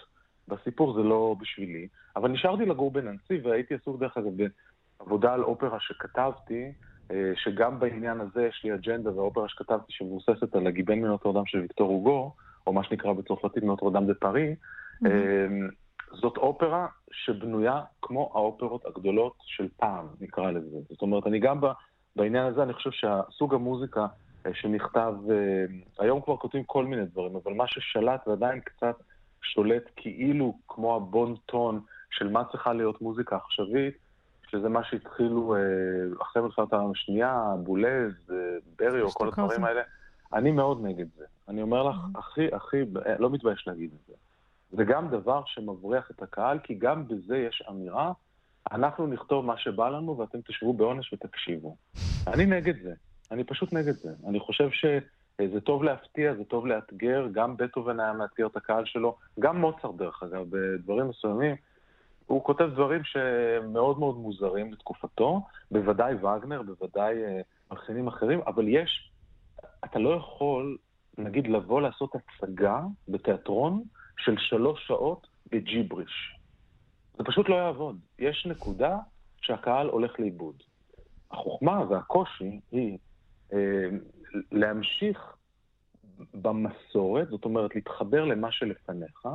בסיפור 0.47 0.93
זה 0.93 0.99
לא 0.99 1.35
בשבילי. 1.39 1.87
אבל 2.15 2.29
נשארתי 2.31 2.65
לגור 2.65 2.91
בננסי 2.91 3.39
והייתי 3.43 3.73
עסוק 3.73 3.99
דרך 3.99 4.17
אגב 4.17 4.31
בעבודה 4.99 5.33
על 5.33 5.43
אופרה 5.43 5.79
שכתבתי, 5.79 6.63
אה, 6.63 6.69
שגם 7.35 7.79
בעניין 7.79 8.21
הזה 8.21 8.45
יש 8.45 8.61
לי 8.63 8.73
אג'נדה 8.73 9.15
והאופרה 9.15 9.49
שכתבתי 9.49 9.93
שמבוססת 9.93 10.55
על 10.55 10.67
הגיבן 10.67 10.99
מנוטרדם 10.99 11.45
של 11.45 11.59
ויקטור 11.59 11.89
הוגו, 11.89 12.33
או 12.67 12.73
מה 12.73 12.83
שנקרא 12.83 13.13
בצרפתית 13.13 13.63
מנוטרדם 13.63 14.07
דה 14.07 14.13
פארי, 14.13 14.55
mm-hmm. 15.03 15.07
זאת 16.11 16.37
אופרה 16.37 16.87
שבנויה 17.11 17.81
כמו 18.01 18.31
האופרות 18.33 18.85
הגדולות 18.85 19.33
של 19.45 19.67
פעם, 19.77 20.07
נקרא 20.21 20.51
לזה. 20.51 20.77
זאת 20.89 21.01
אומרת, 21.01 21.27
אני 21.27 21.39
גם 21.39 21.59
בעניין 22.15 22.45
הזה, 22.45 22.63
אני 22.63 22.73
חושב 22.73 22.91
שהסוג 22.91 23.53
המוזיקה 23.53 24.07
אה, 24.45 24.53
שנכתב, 24.53 25.13
אה, 25.29 25.65
היום 25.99 26.21
כבר 26.21 26.37
כותבים 26.37 26.63
כל 26.63 26.85
מיני 26.85 27.05
דברים, 27.05 27.35
אבל 27.43 27.53
מה 27.53 27.67
ששלט 27.67 28.27
ועדיין 28.27 28.59
קצת 28.59 28.95
שולט 29.41 29.83
כאילו 29.95 30.57
כמו 30.67 30.95
הבון 30.95 31.35
טון 31.45 31.81
של 32.11 32.29
מה 32.29 32.43
צריכה 32.51 32.73
להיות 32.73 33.01
מוזיקה 33.01 33.35
עכשווית, 33.35 33.97
שזה 34.51 34.69
מה 34.69 34.83
שהתחילו 34.83 35.55
אה, 35.55 35.59
אחרי 36.21 36.41
מלחמת 36.41 36.73
העולם 36.73 36.91
השנייה, 36.91 37.53
בולז, 37.63 38.13
בריו, 38.79 39.09
כל 39.09 39.27
הדברים 39.27 39.63
האלה. 39.63 39.81
אני 40.33 40.51
מאוד 40.51 40.83
נגד 40.83 41.05
זה. 41.17 41.25
אני 41.47 41.61
אומר 41.61 41.83
לך, 41.83 41.95
הכי, 42.15 42.47
הכי, 42.55 42.77
לא 43.19 43.29
מתבייש 43.29 43.67
להגיד 43.67 43.91
את 43.93 44.07
זה. 44.07 44.13
זה 44.71 44.83
גם 44.83 45.09
דבר 45.09 45.43
שמבריח 45.45 46.11
את 46.11 46.21
הקהל, 46.21 46.59
כי 46.59 46.73
גם 46.73 47.07
בזה 47.07 47.37
יש 47.37 47.63
אמירה, 47.69 48.11
אנחנו 48.71 49.07
נכתוב 49.07 49.45
מה 49.45 49.57
שבא 49.57 49.89
לנו 49.89 50.17
ואתם 50.17 50.41
תשבו 50.41 50.73
בעונש 50.73 51.13
ותקשיבו. 51.13 51.75
אני 52.27 52.45
נגד 52.45 52.83
זה, 52.83 52.93
אני 53.31 53.43
פשוט 53.43 53.73
נגד 53.73 53.93
זה. 53.93 54.09
אני 54.27 54.39
חושב 54.39 54.69
שזה 54.71 55.61
טוב 55.61 55.83
להפתיע, 55.83 56.33
זה 56.35 56.43
טוב 56.43 56.67
לאתגר, 56.67 57.27
גם 57.31 57.57
בטהובן 57.57 57.99
היה 57.99 58.13
מאתגר 58.13 58.47
את 58.47 58.57
הקהל 58.57 58.85
שלו, 58.85 59.17
גם 59.39 59.57
מוצר 59.57 59.91
דרך 59.91 60.23
אגב, 60.23 60.45
בדברים 60.49 61.09
מסוימים. 61.09 61.55
הוא 62.25 62.43
כותב 62.43 62.69
דברים 62.73 63.01
שמאוד 63.03 63.99
מאוד 63.99 64.17
מוזרים 64.17 64.73
לתקופתו, 64.73 65.41
בוודאי 65.71 66.13
וגנר, 66.13 66.61
בוודאי 66.61 67.23
אה, 67.23 67.41
מלחינים 67.71 68.07
אחרים, 68.07 68.41
אבל 68.47 68.67
יש, 68.67 69.11
אתה 69.85 69.99
לא 69.99 70.09
יכול, 70.09 70.77
נגיד, 71.17 71.47
לבוא 71.47 71.81
לעשות 71.81 72.11
הצגה 72.15 72.81
בתיאטרון, 73.07 73.83
של 74.17 74.35
שלוש 74.37 74.87
שעות 74.87 75.27
בג'יבריש. 75.51 76.37
זה 77.17 77.23
פשוט 77.23 77.49
לא 77.49 77.55
יעבוד. 77.55 77.99
יש 78.19 78.45
נקודה 78.49 78.97
שהקהל 79.41 79.87
הולך 79.89 80.19
לאיבוד. 80.19 80.55
החוכמה 81.31 81.83
והקושי 81.89 82.59
היא 82.71 82.97
אה, 83.53 83.89
להמשיך 84.51 85.35
במסורת, 86.33 87.27
זאת 87.27 87.45
אומרת 87.45 87.75
להתחבר 87.75 88.25
למה 88.25 88.51
שלפניך, 88.51 89.27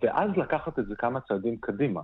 ואז 0.00 0.30
לקחת 0.36 0.78
את 0.78 0.86
זה 0.86 0.96
כמה 0.96 1.20
צעדים 1.20 1.56
קדימה. 1.60 2.00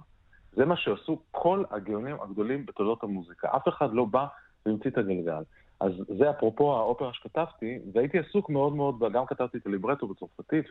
זה 0.52 0.64
מה 0.64 0.76
שעשו 0.76 1.18
כל 1.30 1.64
הגאונים 1.70 2.16
הגדולים 2.20 2.66
בתולדות 2.66 3.02
המוזיקה. 3.02 3.48
אף 3.56 3.68
אחד 3.68 3.92
לא 3.92 4.04
בא 4.04 4.26
והמציא 4.66 4.90
את 4.90 4.98
הגלגל. 4.98 5.42
אז 5.80 5.92
זה 6.18 6.30
אפרופו 6.30 6.76
האופרה 6.76 7.12
שכתבתי, 7.12 7.78
והייתי 7.92 8.18
עסוק 8.18 8.50
מאוד 8.50 8.76
מאוד, 8.76 8.98
גם 9.12 9.26
כתבתי 9.26 9.58
את 9.58 9.66
הליברטו 9.66 10.06
בצרפתית, 10.06 10.66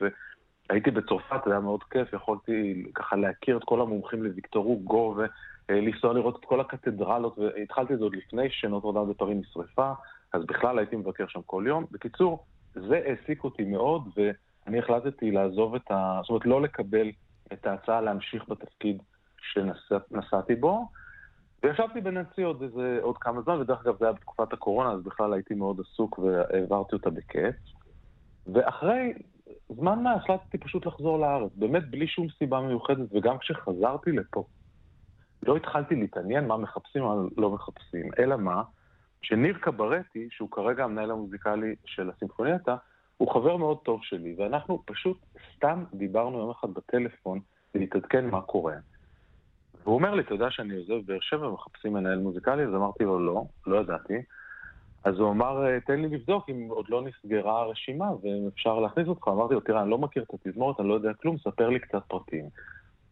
הייתי 0.69 0.91
בצרפת, 0.91 1.41
זה 1.45 1.51
היה 1.51 1.59
מאוד 1.59 1.83
כיף, 1.83 2.13
יכולתי 2.13 2.85
ככה 2.95 3.15
להכיר 3.15 3.57
את 3.57 3.63
כל 3.63 3.81
המומחים 3.81 4.23
לוויקטור 4.23 4.65
הוגו 4.65 5.15
ולנסוע 5.69 6.13
לראות 6.13 6.39
את 6.39 6.45
כל 6.45 6.59
הקתדרלות, 6.59 7.39
והתחלתי 7.39 7.93
את 7.93 7.97
זה 7.97 8.03
עוד 8.03 8.15
לפני 8.15 8.49
שנוטרדם 8.49 9.09
בפרי 9.09 9.35
נשרפה, 9.35 9.91
אז 10.33 10.45
בכלל 10.45 10.79
הייתי 10.79 10.95
מבקר 10.95 11.27
שם 11.27 11.41
כל 11.45 11.63
יום. 11.67 11.85
בקיצור, 11.91 12.45
זה 12.73 13.01
העסיק 13.05 13.43
אותי 13.43 13.63
מאוד, 13.63 14.09
ואני 14.17 14.79
החלטתי 14.79 15.31
לעזוב 15.31 15.75
את 15.75 15.91
ה... 15.91 16.19
זאת 16.21 16.29
אומרת, 16.29 16.45
לא 16.45 16.61
לקבל 16.61 17.11
את 17.53 17.67
ההצעה 17.67 18.01
להמשיך 18.01 18.49
בתפקיד 18.49 19.01
שנשאתי 19.41 20.55
בו. 20.55 20.87
וישבתי 21.63 22.01
בנצי 22.01 22.43
עוד 22.43 22.61
איזה, 22.63 22.99
עוד 23.01 23.17
כמה 23.17 23.41
זמן, 23.41 23.61
ודרך 23.61 23.81
אגב 23.85 23.97
זה 23.99 24.05
היה 24.05 24.13
בתקופת 24.13 24.53
הקורונה, 24.53 24.91
אז 24.91 25.03
בכלל 25.03 25.33
הייתי 25.33 25.53
מאוד 25.53 25.79
עסוק 25.79 26.19
והעברתי 26.19 26.95
אותה 26.95 27.09
בכיף. 27.09 27.55
ואחרי 28.53 29.13
זמן 29.69 30.03
מה 30.03 30.13
החלטתי 30.13 30.57
פשוט 30.57 30.85
לחזור 30.85 31.19
לארץ, 31.19 31.51
באמת 31.55 31.89
בלי 31.89 32.07
שום 32.07 32.27
סיבה 32.37 32.61
מיוחדת, 32.61 33.07
וגם 33.13 33.37
כשחזרתי 33.37 34.11
לפה, 34.11 34.43
לא 35.43 35.55
התחלתי 35.55 35.95
להתעניין 35.95 36.47
מה 36.47 36.57
מחפשים 36.57 37.03
או 37.03 37.27
לא 37.37 37.49
מחפשים, 37.49 38.09
אלא 38.19 38.37
מה? 38.37 38.63
שניר 39.21 39.57
קברטי, 39.57 40.27
שהוא 40.31 40.51
כרגע 40.51 40.83
המנהל 40.83 41.11
המוזיקלי 41.11 41.75
של 41.85 42.09
הסימפונייטה, 42.09 42.75
הוא 43.17 43.33
חבר 43.33 43.57
מאוד 43.57 43.77
טוב 43.83 43.99
שלי, 44.03 44.35
ואנחנו 44.37 44.83
פשוט 44.85 45.17
סתם 45.55 45.83
דיברנו 45.93 46.39
יום 46.39 46.49
אחד 46.49 46.73
בטלפון 46.73 47.39
להתעדכן 47.75 48.29
מה 48.29 48.41
קורה. 48.41 48.75
והוא 49.89 49.97
אומר 49.97 50.13
לי, 50.15 50.21
אתה 50.21 50.33
יודע 50.33 50.51
שאני 50.51 50.75
עוזב 50.75 51.05
באר 51.05 51.19
שבע 51.21 51.47
ומחפשים 51.47 51.93
מנהל 51.93 52.19
מוזיקלי? 52.19 52.63
אז 52.63 52.73
אמרתי 52.73 53.03
לו, 53.03 53.19
לא, 53.19 53.43
לא 53.67 53.77
ידעתי. 53.77 54.13
אז 55.03 55.19
הוא 55.19 55.31
אמר, 55.31 55.65
אה, 55.65 55.79
תן 55.79 56.01
לי 56.01 56.07
לבדוק 56.07 56.49
אם 56.49 56.67
עוד 56.69 56.85
לא 56.89 57.01
נסגרה 57.01 57.61
הרשימה 57.61 58.05
ואם 58.21 58.47
אפשר 58.53 58.79
להכניס 58.79 59.07
אותך. 59.07 59.27
אמרתי 59.27 59.53
לו, 59.53 59.59
תראה, 59.59 59.81
אני 59.81 59.89
לא 59.89 59.97
מכיר 59.97 60.23
את 60.23 60.33
התזמורת, 60.33 60.79
אני 60.79 60.89
לא 60.89 60.93
יודע 60.93 61.13
כלום, 61.13 61.37
ספר 61.37 61.69
לי 61.69 61.79
קצת 61.79 62.01
פרטים. 62.07 62.45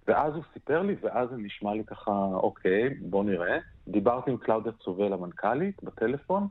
ואז 0.07 0.35
הוא 0.35 0.43
סיפר 0.53 0.81
לי, 0.81 0.95
ואז 1.01 1.29
זה 1.29 1.37
נשמע 1.37 1.73
לי 1.73 1.83
ככה, 1.83 2.11
אוקיי, 2.33 2.89
בוא 2.89 3.23
נראה. 3.23 3.57
דיברתי 3.87 4.31
עם 4.31 4.37
קלאודיה 4.37 4.71
צובל 4.71 5.13
המנכ"לית 5.13 5.83
בטלפון, 5.83 6.47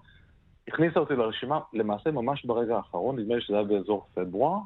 הכניסה 0.68 1.00
אותי 1.00 1.16
לרשימה, 1.16 1.60
למעשה 1.72 2.10
ממש 2.10 2.44
ברגע 2.44 2.76
האחרון, 2.76 3.18
נדמה 3.18 3.34
לי 3.34 3.40
שזה 3.40 3.54
היה 3.54 3.64
באזור 3.64 4.06
פברואר, 4.14 4.58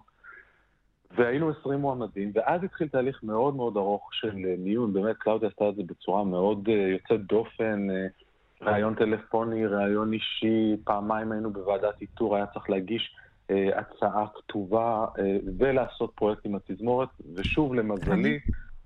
והיינו 1.16 1.50
20 1.60 1.80
מועמדים, 1.80 2.32
ואז 2.34 2.64
התחיל 2.64 2.88
תהליך 2.88 3.22
מאוד 3.22 3.56
מאוד 3.56 3.76
ארוך 3.76 4.14
של 4.14 4.36
אה, 4.44 4.54
מיון, 4.58 4.92
באמת 4.92 5.16
קלאודיה 5.16 5.48
עשתה 5.48 5.68
את 5.68 5.76
זה 5.76 5.82
בצורה 5.82 6.24
מאוד 6.24 6.68
uh, 6.68 6.70
יוצאת 6.70 7.26
דופן, 7.26 7.86
uh, 7.90 8.64
ראיון 8.64 8.94
טלפוני, 8.94 9.66
ראיון 9.66 10.12
אישי, 10.12 10.76
פעמיים 10.84 11.32
היינו 11.32 11.52
בוועדת 11.52 12.00
איתור, 12.00 12.36
היה 12.36 12.46
צריך 12.46 12.70
להגיש 12.70 13.16
הצעה 13.76 14.26
כתובה 14.34 15.06
ולעשות 15.58 16.12
פרויקט 16.14 16.46
עם 16.46 16.54
התזמורת, 16.54 17.08
ושוב, 17.34 17.74
למזלי, 17.74 18.40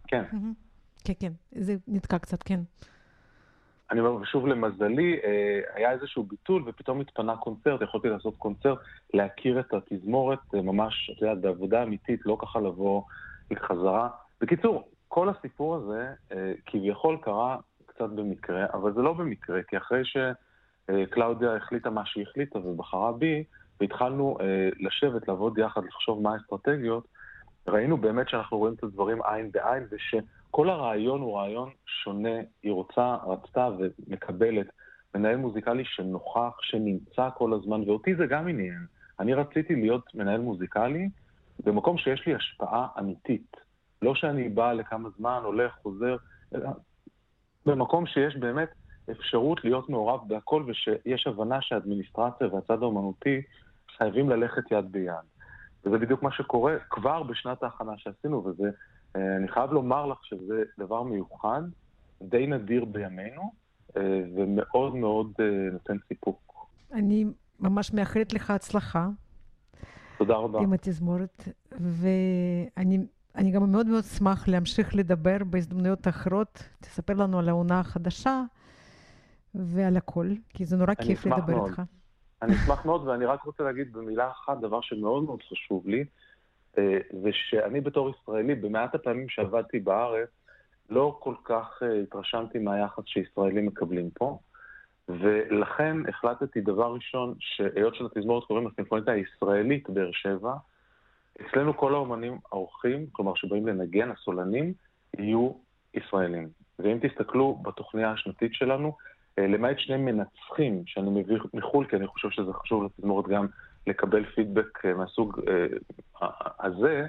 כן. 0.06 0.24
כן, 1.04 1.12
כן, 1.20 1.32
זה 1.50 1.76
נתקע 1.88 2.18
קצת, 2.18 2.42
כן. 2.42 2.60
אני 3.90 4.00
אומר, 4.00 4.14
ושוב 4.14 4.46
למזלי, 4.46 5.20
היה 5.74 5.92
איזשהו 5.92 6.22
ביטול 6.22 6.62
ופתאום 6.66 7.00
התפנה 7.00 7.36
קונצרט, 7.36 7.82
יכולתי 7.82 8.08
לעשות 8.08 8.36
קונצרט, 8.36 8.78
להכיר 9.14 9.60
את 9.60 9.74
התזמורת, 9.74 10.54
ממש, 10.54 11.10
את 11.10 11.22
יודעת, 11.22 11.40
בעבודה 11.40 11.82
אמיתית, 11.82 12.26
לא 12.26 12.36
ככה 12.40 12.60
לבוא 12.60 13.02
לחזרה. 13.50 14.08
בקיצור, 14.40 14.88
כל 15.08 15.28
הסיפור 15.28 15.74
הזה 15.76 16.12
כביכול 16.66 17.16
קרה 17.20 17.56
קצת 17.86 18.08
במקרה, 18.10 18.66
אבל 18.72 18.92
זה 18.92 19.02
לא 19.02 19.12
במקרה, 19.12 19.62
כי 19.62 19.76
אחרי 19.76 20.02
שקלאודיה 20.04 21.56
החליטה 21.56 21.90
מה 21.90 22.06
שהיא 22.06 22.24
החליטה 22.30 22.58
ובחרה 22.58 23.12
בי, 23.12 23.44
והתחלנו 23.80 24.38
לשבת, 24.80 25.28
לעבוד 25.28 25.58
יחד, 25.58 25.84
לחשוב 25.84 26.22
מה 26.22 26.32
האסטרטגיות, 26.32 27.08
ראינו 27.68 27.96
באמת 27.96 28.28
שאנחנו 28.28 28.58
רואים 28.58 28.74
את 28.74 28.84
הדברים 28.84 29.22
עין 29.22 29.50
בעין, 29.52 29.86
ושכל 30.54 30.70
הרעיון 30.70 31.20
הוא 31.20 31.38
רעיון 31.38 31.70
שונה. 31.86 32.38
היא 32.62 32.72
רוצה, 32.72 33.16
רצתה 33.26 33.68
ומקבלת 33.78 34.66
מנהל 35.14 35.36
מוזיקלי 35.36 35.84
שנוכח, 35.84 36.58
שנמצא 36.60 37.28
כל 37.34 37.52
הזמן, 37.52 37.80
ואותי 37.80 38.14
זה 38.14 38.26
גם 38.26 38.48
עניין. 38.48 38.86
אני 39.20 39.34
רציתי 39.34 39.74
להיות 39.74 40.14
מנהל 40.14 40.40
מוזיקלי 40.40 41.08
במקום 41.64 41.98
שיש 41.98 42.26
לי 42.26 42.34
השפעה 42.34 42.86
אמיתית. 42.98 43.56
לא 44.02 44.14
שאני 44.14 44.48
בא 44.48 44.72
לכמה 44.72 45.08
זמן, 45.18 45.40
הולך, 45.44 45.72
חוזר, 45.82 46.16
אלא 46.54 46.70
במקום 47.66 48.06
שיש 48.06 48.36
באמת 48.36 48.68
אפשרות 49.10 49.64
להיות 49.64 49.88
מעורב 49.88 50.20
בהכל, 50.28 50.64
ושיש 50.66 51.26
הבנה 51.26 51.62
שהאדמיניסטרציה 51.62 52.54
והצד 52.54 52.82
האומנותי 52.82 53.42
חייבים 53.96 54.30
ללכת 54.30 54.70
יד 54.70 54.92
ביד. 54.92 55.14
וזה 55.84 55.98
בדיוק 55.98 56.22
מה 56.22 56.32
שקורה 56.32 56.76
כבר 56.90 57.22
בשנת 57.22 57.62
ההכנה 57.62 57.92
שעשינו, 57.96 58.44
וזה, 58.44 58.70
אני 59.14 59.48
חייב 59.48 59.72
לומר 59.72 60.06
לך 60.06 60.24
שזה 60.24 60.62
דבר 60.78 61.02
מיוחד, 61.02 61.62
די 62.22 62.46
נדיר 62.46 62.84
בימינו, 62.84 63.52
ומאוד 64.36 64.94
מאוד 64.94 65.32
נותן 65.72 65.96
סיפוק. 66.08 66.68
אני 66.92 67.24
ממש 67.60 67.92
מאחלת 67.92 68.32
לך 68.32 68.50
הצלחה. 68.50 69.08
תודה 70.18 70.34
רבה. 70.34 70.60
עם 70.60 70.72
התזמורת, 70.72 71.48
ואני 71.72 73.50
גם 73.52 73.72
מאוד 73.72 73.86
מאוד 73.86 74.04
אשמח 74.04 74.48
להמשיך 74.48 74.96
לדבר 74.96 75.36
בהזדמנויות 75.46 76.08
אחרות. 76.08 76.68
תספר 76.80 77.14
לנו 77.14 77.38
על 77.38 77.48
העונה 77.48 77.80
החדשה 77.80 78.42
ועל 79.54 79.96
הכל, 79.96 80.26
כי 80.48 80.64
זה 80.64 80.76
נורא 80.76 80.94
כיף 80.94 81.26
לדבר 81.26 81.56
מאוד. 81.56 81.68
איתך. 81.68 81.82
אני 82.42 82.54
אשמח 82.54 82.86
מאוד, 82.86 83.06
ואני 83.06 83.24
רק 83.24 83.42
רוצה 83.42 83.62
להגיד 83.62 83.92
במילה 83.92 84.30
אחת 84.30 84.60
דבר 84.60 84.80
שמאוד 84.80 85.24
מאוד 85.24 85.42
חשוב 85.50 85.86
לי, 85.86 86.04
זה 87.22 87.30
שאני 87.32 87.80
בתור 87.80 88.10
ישראלי, 88.10 88.54
במעט 88.54 88.94
הפעמים 88.94 89.28
שעבדתי 89.28 89.80
בארץ, 89.80 90.28
לא 90.90 91.16
כל 91.20 91.34
כך 91.44 91.82
התרשמתי 92.02 92.58
מהיחס 92.58 93.02
שישראלים 93.06 93.66
מקבלים 93.66 94.10
פה, 94.10 94.38
ולכן 95.08 95.96
החלטתי 96.08 96.60
דבר 96.60 96.94
ראשון, 96.94 97.34
שהיות 97.38 97.94
שלתזמורת 97.94 98.44
קוראים 98.44 98.68
לסימפונית 98.68 99.08
הישראלית 99.08 99.90
באר 99.90 100.10
שבע, 100.12 100.54
אצלנו 101.40 101.76
כל 101.76 101.94
האומנים 101.94 102.38
האורחים, 102.52 103.06
כלומר 103.12 103.34
שבאים 103.34 103.66
לנגן, 103.66 104.10
הסולנים, 104.10 104.72
יהיו 105.18 105.52
ישראלים. 105.94 106.48
ואם 106.78 106.98
תסתכלו 107.02 107.54
בתוכניה 107.62 108.10
השנתית 108.10 108.54
שלנו, 108.54 108.96
למעט 109.38 109.78
שני 109.78 109.96
מנצחים 109.96 110.82
שאני 110.86 111.10
מביא 111.10 111.38
מחו"ל, 111.54 111.86
כי 111.86 111.96
אני 111.96 112.06
חושב 112.06 112.30
שזה 112.30 112.52
חשוב 112.52 112.84
לתזמורת 112.84 113.28
גם 113.28 113.46
לקבל 113.86 114.24
פידבק 114.24 114.84
מהסוג 114.84 115.40
הזה, 116.60 117.06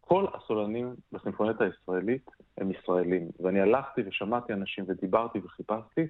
כל 0.00 0.26
הסולנים 0.34 0.94
בסימפונית 1.12 1.56
הישראלית 1.60 2.30
הם 2.58 2.70
ישראלים. 2.70 3.28
ואני 3.40 3.60
הלכתי 3.60 4.02
ושמעתי 4.06 4.52
אנשים 4.52 4.84
ודיברתי 4.88 5.38
וחיפשתי, 5.38 6.06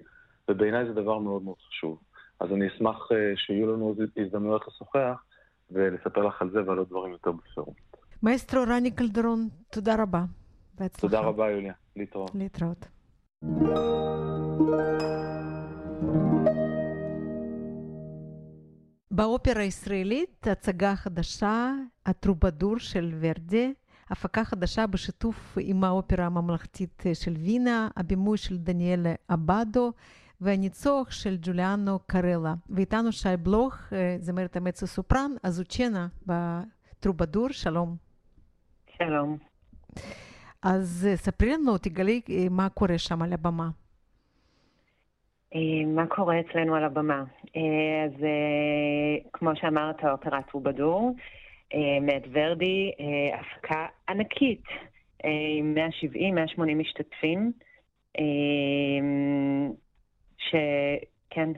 ובעיניי 0.49 0.87
זה 0.87 0.93
דבר 0.93 1.19
מאוד 1.19 1.43
מאוד 1.43 1.57
חשוב. 1.69 1.99
אז 2.41 2.53
אני 2.53 2.69
אשמח 2.69 3.09
שיהיו 3.37 3.73
לנו 3.73 3.95
הזדמנויות 4.17 4.63
לשוחח 4.69 5.23
ולספר 5.71 6.27
לך 6.27 6.43
על 6.43 6.51
זה 6.51 6.59
ועל 6.67 6.79
עוד 6.79 6.89
דברים 6.89 7.13
יותר 7.13 7.33
בפירוט. 7.33 7.77
מאסטרו 8.23 8.63
רני 8.69 8.91
קלדרון, 8.91 9.49
תודה 9.73 10.03
רבה. 10.03 10.25
בהצלחה. 10.79 11.01
תודה 11.01 11.21
רבה, 11.21 11.51
יוליה. 11.51 11.73
להתראות. 11.97 12.31
להתראות. 12.35 12.87
באופרה 19.15 19.63
הישראלית, 19.63 20.47
הצגה 20.47 20.97
חדשה, 20.97 21.73
הטרובדור 22.07 22.79
של 22.79 23.15
ורדי, 23.21 23.73
הפקה 24.11 24.45
חדשה 24.45 24.87
בשיתוף 24.87 25.59
עם 25.61 25.85
האופרה 25.85 26.27
הממלכתית 26.27 27.03
של 27.15 27.33
וינה, 27.33 27.89
הבימוי 27.97 28.39
של 28.39 28.59
דניאל 28.59 29.07
אבדו 29.31 29.93
והניצוח 30.41 31.11
של 31.11 31.37
ג'וליאנו 31.43 31.99
קרלה. 32.07 32.55
ואיתנו 32.71 33.13
שי 33.13 33.37
בלוך, 33.43 33.77
זמרת 34.21 34.57
המצו 34.57 34.87
סופרן, 34.87 35.31
אזוצ'נה 35.43 36.09
בטרובדור, 36.27 37.49
שלום. 37.49 37.97
שלום. 38.99 39.39
אז 40.63 41.09
ספרי 41.15 41.53
לנו, 41.53 41.79
תגלי 41.79 42.21
מה 42.51 42.69
קורה 42.69 42.99
שם 42.99 43.23
על 43.23 43.33
הבמה. 43.33 43.71
מה 45.87 46.07
קורה 46.07 46.41
אצלנו 46.41 46.75
על 46.75 46.85
הבמה? 46.85 47.25
אז 48.05 48.25
כמו 49.33 49.51
שאמרת, 49.57 50.05
אופרה 50.05 50.43
טרובדור, 50.43 51.15
מאת 52.01 52.23
ורדי, 52.33 52.91
הפקה 53.35 53.87
ענקית, 54.09 54.63
עם 55.59 55.75
170-180 56.57 56.61
משתתפים, 56.75 57.53
שכן, 60.37 61.51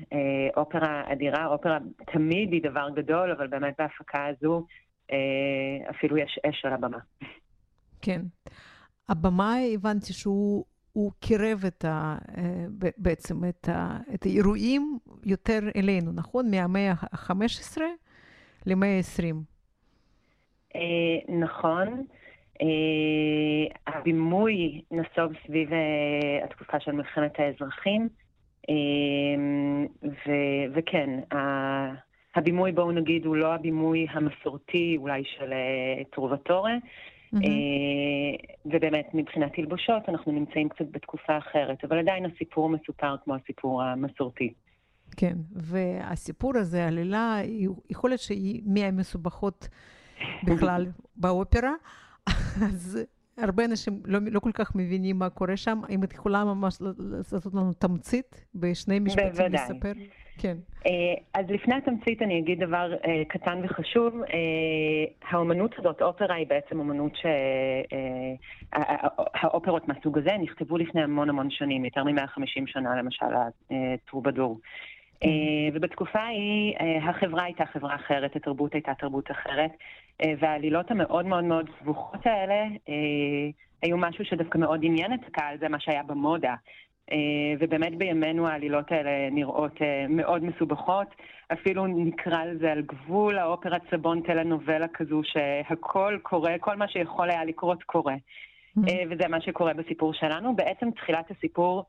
אופרה 0.57 1.13
אדירה, 1.13 1.47
אופרה 1.47 1.79
תמיד 2.13 2.53
היא 2.53 2.63
דבר 2.63 2.89
גדול, 2.95 3.31
אבל 3.31 3.47
באמת 3.47 3.75
בהפקה 3.79 4.27
הזו 4.27 4.67
אפילו 5.91 6.17
יש 6.17 6.41
אש 6.49 6.65
על 6.65 6.73
הבמה. 6.73 6.99
כן. 8.03 8.21
הבמה, 9.09 9.57
הבנתי 9.75 10.13
שהוא 10.13 10.65
קירב 11.21 11.65
את 11.67 11.85
ה, 11.85 12.17
בעצם 12.99 13.45
את, 13.45 13.69
ה, 13.69 13.99
את 14.15 14.27
האירועים 14.27 14.99
יותר 15.25 15.59
אלינו, 15.77 16.13
נכון? 16.13 16.51
מהמאה 16.51 16.91
ה-15 16.91 17.81
למאה 18.67 18.99
ה-20. 18.99 19.35
נכון. 21.29 22.05
הבימוי 23.87 24.83
נסוב 24.91 25.33
סביב 25.47 25.71
התקופה 26.45 26.81
של 26.81 26.93
מלחמת 26.93 27.41
האזרחים, 27.41 28.09
וכן, 30.75 31.11
הבימוי, 32.35 32.73
בואו 32.73 32.93
נגיד, 32.93 33.25
הוא 33.25 33.37
לא 33.37 33.55
הבימוי 33.55 34.07
המסורתי 34.11 34.97
אולי 34.99 35.23
של 35.25 35.53
טרובטורה, 36.11 36.75
ובאמת, 38.67 39.09
מבחינת 39.15 39.53
תלבושות, 39.55 40.09
אנחנו 40.09 40.33
נמצאים 40.33 40.69
קצת 40.69 40.85
בתקופה 40.91 41.39
אחרת, 41.39 41.85
אבל 41.85 41.99
עדיין 41.99 42.27
הסיפור 42.27 42.69
מסופר 42.69 43.17
כמו 43.25 43.35
הסיפור 43.35 43.83
המסורתי. 43.83 44.53
כן, 45.17 45.37
והסיפור 45.53 46.57
הזה, 46.57 46.87
עלילה, 46.87 47.39
יכול 47.91 48.11
להיות 48.11 48.21
שהיא 48.21 48.63
מהמסובכות 48.67 49.69
בכלל 50.45 50.87
באופרה, 51.17 51.73
אז 52.67 52.99
הרבה 53.39 53.65
אנשים 53.65 54.01
לא, 54.05 54.19
לא 54.31 54.41
כל 54.41 54.53
כך 54.53 54.73
מבינים 54.75 55.19
מה 55.19 55.31
קורה 55.31 55.57
שם. 55.57 55.81
אם 55.91 56.05
את 56.05 56.13
יכולה 56.13 56.45
ממש 56.45 56.79
לעשות 56.99 57.55
לנו 57.55 57.73
תמצית 57.73 58.47
בשני 58.55 58.99
משפטים 58.99 59.29
בוודאי. 59.31 59.51
לספר? 59.53 59.93
כן. 60.39 60.57
אז 61.35 61.47
לפני 61.49 61.75
התמצית 61.75 62.23
אני 62.23 62.39
אגיד 62.39 62.65
דבר 62.65 62.93
קטן 63.29 63.61
וחשוב. 63.65 64.15
האומנות 65.29 65.75
הזאת, 65.79 66.03
אופרה 66.03 66.35
היא 66.35 66.47
בעצם 66.47 66.79
אומנות 66.79 67.17
ש... 67.17 67.27
האופרות 69.35 69.89
מהסוג 69.89 70.19
הזה 70.19 70.31
נכתבו 70.41 70.79
לפני 70.79 71.03
המון 71.03 71.29
המון 71.29 71.51
שנים, 71.51 71.85
יותר 71.85 72.05
מ-150 72.05 72.63
שנה 72.67 72.97
למשל, 72.97 73.27
הטרובדור. 73.71 74.61
ובתקופה 75.75 76.19
ההיא 76.19 76.75
החברה 77.09 77.43
הייתה 77.43 77.67
חברה 77.67 77.95
אחרת, 77.95 78.37
התרבות 78.37 78.75
הייתה 78.75 78.95
תרבות 78.95 79.31
אחרת, 79.31 79.71
והעלילות 80.39 80.91
המאוד 80.91 81.27
מאוד 81.27 81.45
מאוד 81.45 81.71
סבוכות 81.81 82.27
האלה 82.27 82.65
היו 83.83 83.97
משהו 83.97 84.25
שדווקא 84.25 84.59
מאוד 84.59 84.81
עניין 84.83 85.15
את 85.15 85.21
הקהל, 85.27 85.59
זה 85.59 85.69
מה 85.69 85.81
שהיה 85.81 86.03
במודה. 86.03 86.55
ובאמת 87.59 87.99
בימינו 87.99 88.49
העלילות 88.49 88.93
האלה 88.93 89.31
נראות 89.31 89.73
מאוד 90.09 90.45
מסובכות, 90.45 91.07
אפילו 91.53 91.87
נקרא 91.87 92.45
לזה 92.45 92.73
על 92.73 92.83
גבול 92.83 93.39
האופרת 93.39 93.83
סבון 93.91 94.23
טלנובלה 94.23 94.89
כזו, 94.89 95.21
שהכל 95.25 96.19
קורה, 96.23 96.59
כל 96.61 96.77
מה 96.77 96.89
שיכול 96.89 97.31
היה 97.31 97.45
לקרות 97.45 97.83
קורה. 97.83 98.15
וזה 99.11 99.29
מה 99.29 99.41
שקורה 99.41 99.75
בסיפור 99.75 100.15
שלנו. 100.15 100.57
בעצם 100.57 100.91
תחילת 100.91 101.31
הסיפור 101.31 101.85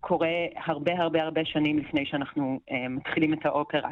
קורה 0.00 0.28
הרבה 0.56 0.92
הרבה 0.98 1.22
הרבה 1.22 1.44
שנים 1.44 1.78
לפני 1.78 2.06
שאנחנו 2.06 2.60
מתחילים 2.90 3.32
את 3.34 3.46
האופרה. 3.46 3.90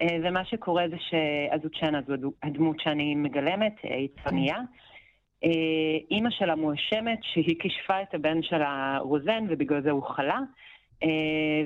ומה 0.00 0.44
שקורה 0.44 0.84
זה 0.88 0.96
שאזוצ'נה 0.98 2.00
זו 2.06 2.14
הדמות 2.42 2.80
שאני 2.80 3.14
מגלמת, 3.14 3.74
היא 3.82 4.08
צפניה. 4.08 4.56
אימא 6.10 6.30
שלה 6.30 6.54
מואשמת 6.54 7.18
שהיא 7.22 7.60
כישפה 7.60 8.02
את 8.02 8.14
הבן 8.14 8.42
שלה 8.42 8.98
רוזן 9.00 9.44
ובגלל 9.48 9.82
זה 9.82 9.90
הוא 9.90 10.02
חלה, 10.02 10.38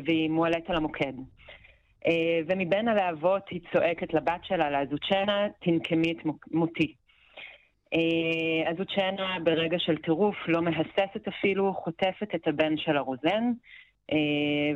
והיא 0.04 0.30
מועלית 0.30 0.70
על 0.70 0.76
המוקד. 0.76 1.12
ומבין 2.46 2.88
הלהבות 2.88 3.48
היא 3.48 3.60
צועקת 3.72 4.14
לבת 4.14 4.44
שלה, 4.44 4.70
לאזוצ'נה, 4.70 5.46
תנקמי 5.60 6.12
את 6.12 6.16
מותי. 6.52 6.94
אז 8.66 8.80
אוצ'נה 8.80 9.36
ברגע 9.44 9.78
של 9.78 9.96
טירוף 9.96 10.36
לא 10.48 10.62
מהססת 10.62 11.28
אפילו, 11.28 11.74
חוטפת 11.74 12.34
את 12.34 12.48
הבן 12.48 12.76
של 12.76 12.96
הרוזן 12.96 13.52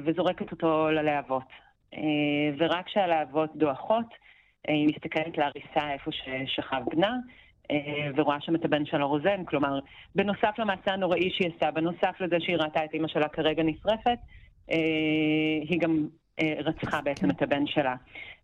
וזורקת 0.04 0.52
אותו 0.52 0.90
ללהבות. 0.90 1.71
ורק 2.58 2.86
כשהלהבות 2.86 3.56
דועכות, 3.56 4.06
היא 4.68 4.86
מסתכלת 4.86 5.38
להריסה 5.38 5.92
איפה 5.92 6.10
ששכב 6.12 6.82
בנה, 6.86 7.16
ורואה 8.16 8.40
שם 8.40 8.54
את 8.54 8.64
הבן 8.64 8.86
של 8.86 9.02
הרוזן. 9.02 9.44
כלומר, 9.44 9.78
בנוסף 10.14 10.54
למעשה 10.58 10.92
הנוראי 10.92 11.30
שהיא 11.30 11.50
עשה, 11.56 11.70
בנוסף 11.70 12.20
לזה 12.20 12.36
שהיא 12.40 12.56
ראתה 12.56 12.84
את 12.84 12.94
אימא 12.94 13.08
שלה 13.08 13.28
כרגע 13.28 13.62
נשרפת, 13.62 14.18
היא 15.68 15.80
גם 15.80 16.06
רצחה 16.40 17.00
בעצם 17.00 17.30
את 17.30 17.42
הבן 17.42 17.66
שלה. 17.66 17.94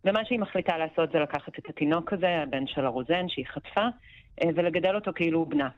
ומה 0.05 0.25
שהיא 0.25 0.39
מחליטה 0.39 0.77
לעשות 0.77 1.11
זה 1.11 1.19
לקחת 1.19 1.59
את 1.59 1.69
התינוק 1.69 2.13
הזה, 2.13 2.29
הבן 2.43 2.67
של 2.67 2.85
הרוזן, 2.85 3.29
שהיא 3.29 3.45
חטפה, 3.45 3.85
ולגדל 4.55 4.95
אותו 4.95 5.11
כאילו 5.15 5.39
הוא 5.39 5.47
בנה. 5.47 5.69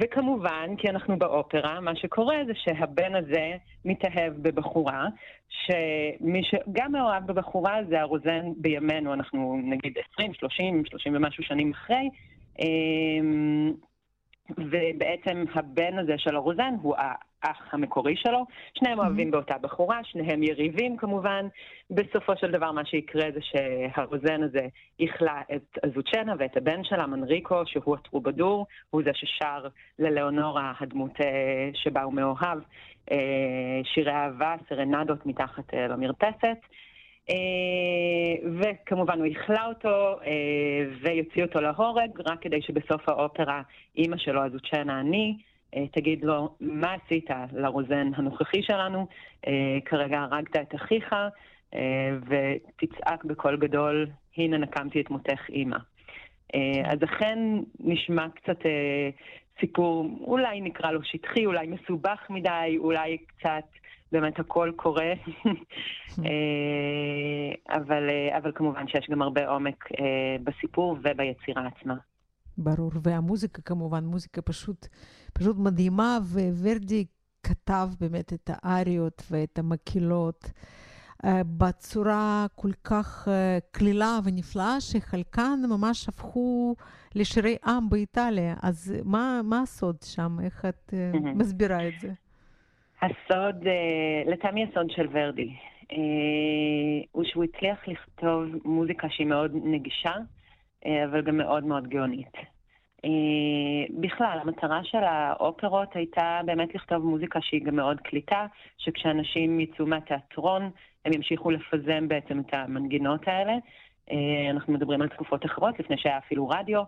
וכמובן, 0.00 0.70
כי 0.78 0.88
אנחנו 0.88 1.18
באופרה, 1.18 1.80
מה 1.80 1.96
שקורה 1.96 2.36
זה 2.46 2.52
שהבן 2.54 3.14
הזה 3.14 3.56
מתאהב 3.84 4.32
בבחורה, 4.42 5.06
שמי 5.48 6.42
שגם 6.44 6.92
מאוהב 6.92 7.26
בבחורה 7.26 7.78
זה 7.88 8.00
הרוזן 8.00 8.52
בימינו, 8.56 9.14
אנחנו 9.14 9.60
נגיד 9.64 9.92
20, 10.12 10.34
30, 10.34 10.84
30 10.86 11.16
ומשהו 11.16 11.44
שנים 11.44 11.72
אחרי, 11.72 12.08
ובעצם 14.50 15.44
הבן 15.54 15.98
הזה 15.98 16.14
של 16.18 16.36
הרוזן 16.36 16.74
הוא 16.82 16.94
האח 16.98 17.68
המקורי 17.72 18.16
שלו. 18.16 18.46
שניהם 18.74 18.98
אוהבים 18.98 19.30
באותה 19.30 19.58
בחורה, 19.58 20.00
שניהם 20.04 20.42
יריבים 20.42 20.96
כמובן. 20.96 21.46
בסופו 21.90 22.36
של 22.36 22.50
דבר 22.50 22.72
מה 22.72 22.84
שיקרה 22.84 23.30
זה 23.34 23.40
שהרוזן 23.42 24.42
הזה 24.42 24.66
יכלה 24.98 25.42
את 25.56 25.78
אזוצ'נה 25.82 26.34
ואת 26.38 26.56
הבן 26.56 26.84
שלה, 26.84 27.06
מנריקו, 27.06 27.66
שהוא 27.66 27.94
הטרובדור, 27.94 28.66
הוא 28.90 29.02
זה 29.04 29.10
ששר 29.14 29.68
ללאונורה, 29.98 30.72
הדמות 30.80 31.12
שבה 31.74 32.02
הוא 32.02 32.12
מאוהב, 32.12 32.58
שירי 33.84 34.12
אהבה, 34.12 34.54
סרנדות 34.68 35.26
מתחת 35.26 35.74
למרפסת. 35.74 36.58
וכמובן 38.60 39.18
הוא 39.18 39.26
יכלה 39.26 39.66
אותו 39.66 40.18
ויוציא 41.00 41.44
אותו 41.44 41.60
להורג, 41.60 42.10
רק 42.26 42.42
כדי 42.42 42.62
שבסוף 42.62 43.08
האופרה 43.08 43.62
אימא 43.96 44.16
שלו, 44.16 44.44
אזוצ'נה 44.44 45.00
אני, 45.00 45.36
תגיד 45.92 46.24
לו, 46.24 46.56
מה 46.60 46.94
עשית 46.94 47.30
לרוזן 47.52 48.10
הנוכחי 48.16 48.62
שלנו? 48.62 49.06
כרגע 49.84 50.18
הרגת 50.20 50.56
את 50.56 50.74
אחיך, 50.74 51.14
ותצעק 52.26 53.24
בקול 53.24 53.56
גדול, 53.56 54.06
הנה 54.36 54.58
נקמתי 54.58 55.00
את 55.00 55.10
מותך 55.10 55.40
אימא. 55.48 55.76
אז 56.84 56.98
אכן 57.04 57.38
נשמע 57.80 58.26
קצת 58.28 58.58
סיפור, 59.60 60.18
אולי 60.20 60.60
נקרא 60.60 60.90
לו 60.90 61.04
שטחי, 61.04 61.46
אולי 61.46 61.66
מסובך 61.66 62.26
מדי, 62.30 62.76
אולי 62.78 63.18
קצת 63.18 63.64
באמת 64.14 64.38
הכל 64.38 64.72
קורה, 64.76 65.12
אבל, 67.78 68.02
אבל 68.38 68.52
כמובן 68.54 68.88
שיש 68.88 69.06
גם 69.10 69.22
הרבה 69.22 69.48
עומק 69.48 69.84
בסיפור 70.44 70.96
וביצירה 71.02 71.66
עצמה. 71.66 71.94
ברור, 72.58 72.90
והמוזיקה 73.02 73.62
כמובן, 73.62 74.04
מוזיקה 74.04 74.42
פשוט, 74.42 74.86
פשוט 75.32 75.56
מדהימה, 75.58 76.18
וורדי 76.62 77.04
כתב 77.42 77.88
באמת 78.00 78.32
את 78.32 78.50
האריות 78.52 79.22
ואת 79.30 79.58
המקהלות 79.58 80.50
בצורה 81.58 82.46
כל 82.54 82.72
כך 82.84 83.28
קלילה 83.70 84.18
ונפלאה, 84.24 84.80
שחלקן 84.80 85.60
ממש 85.68 86.08
הפכו 86.08 86.74
לשירי 87.14 87.56
עם 87.66 87.88
באיטליה. 87.88 88.54
אז 88.62 88.94
מה, 89.04 89.40
מה 89.44 89.60
הסוד 89.62 89.96
שם? 90.02 90.36
איך 90.42 90.64
את 90.64 90.94
מסבירה 91.34 91.88
את 91.88 91.92
זה? 92.00 92.12
הסוד, 93.04 93.64
לטעמי 94.26 94.64
הסוד 94.64 94.90
של 94.90 95.06
ורדי, 95.10 95.50
הוא 97.12 97.24
שהוא 97.24 97.44
הצליח 97.44 97.88
לכתוב 97.88 98.44
מוזיקה 98.64 99.08
שהיא 99.10 99.26
מאוד 99.26 99.52
נגישה, 99.64 100.12
אבל 100.86 101.22
גם 101.22 101.36
מאוד 101.36 101.64
מאוד 101.64 101.88
גאונית. 101.88 102.32
בכלל, 104.00 104.38
המטרה 104.42 104.84
של 104.84 105.04
האופרות 105.04 105.96
הייתה 105.96 106.40
באמת 106.44 106.74
לכתוב 106.74 107.04
מוזיקה 107.04 107.40
שהיא 107.42 107.64
גם 107.64 107.76
מאוד 107.76 108.00
קליטה, 108.00 108.46
שכשאנשים 108.78 109.60
יצאו 109.60 109.86
מהתיאטרון, 109.86 110.70
הם 111.04 111.12
ימשיכו 111.12 111.50
לפזם 111.50 112.08
בעצם 112.08 112.40
את 112.40 112.54
המנגינות 112.54 113.28
האלה. 113.28 113.52
אנחנו 114.50 114.72
מדברים 114.72 115.02
על 115.02 115.08
תקופות 115.08 115.46
אחרות, 115.46 115.80
לפני 115.80 115.98
שהיה 115.98 116.18
אפילו 116.18 116.48
רדיו, 116.48 116.82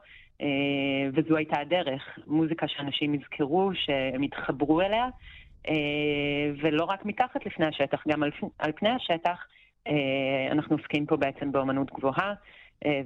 וזו 1.15 1.37
הייתה 1.37 1.61
הדרך, 1.61 2.19
מוזיקה 2.27 2.69
שאנשים 2.69 3.15
יזכרו, 3.15 3.71
שהם 3.75 4.23
יתחברו 4.23 4.81
אליה, 4.81 5.09
ולא 6.63 6.85
רק 6.85 7.05
מתחת 7.05 7.47
לפני 7.47 7.67
השטח, 7.67 8.03
גם 8.09 8.23
על, 8.23 8.31
על 8.59 8.73
פני 8.73 8.89
השטח. 8.89 9.47
אנחנו 10.51 10.77
עוסקים 10.77 11.07
פה 11.07 11.17
בעצם 11.17 11.53
באמנות 11.53 11.93
גבוהה. 11.93 12.35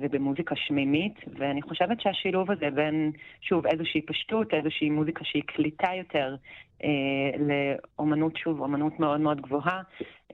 ובמוזיקה 0.01 0.57
שמימית, 0.57 1.14
ואני 1.38 1.62
חושבת 1.62 2.01
שהשילוב 2.01 2.51
הזה 2.51 2.70
בין, 2.75 3.12
שוב, 3.40 3.66
איזושהי 3.66 4.03
פשטות, 4.03 4.55
איזושהי 4.55 4.90
מוזיקה 4.90 5.25
שהיא 5.25 5.42
קליטה 5.46 5.88
יותר, 5.99 6.37
אה, 6.85 7.31
לאומנות, 7.38 8.37
שוב, 8.37 8.61
אומנות 8.61 9.01
מאוד 9.01 9.20
מאוד 9.20 9.40
גבוהה, 9.40 9.83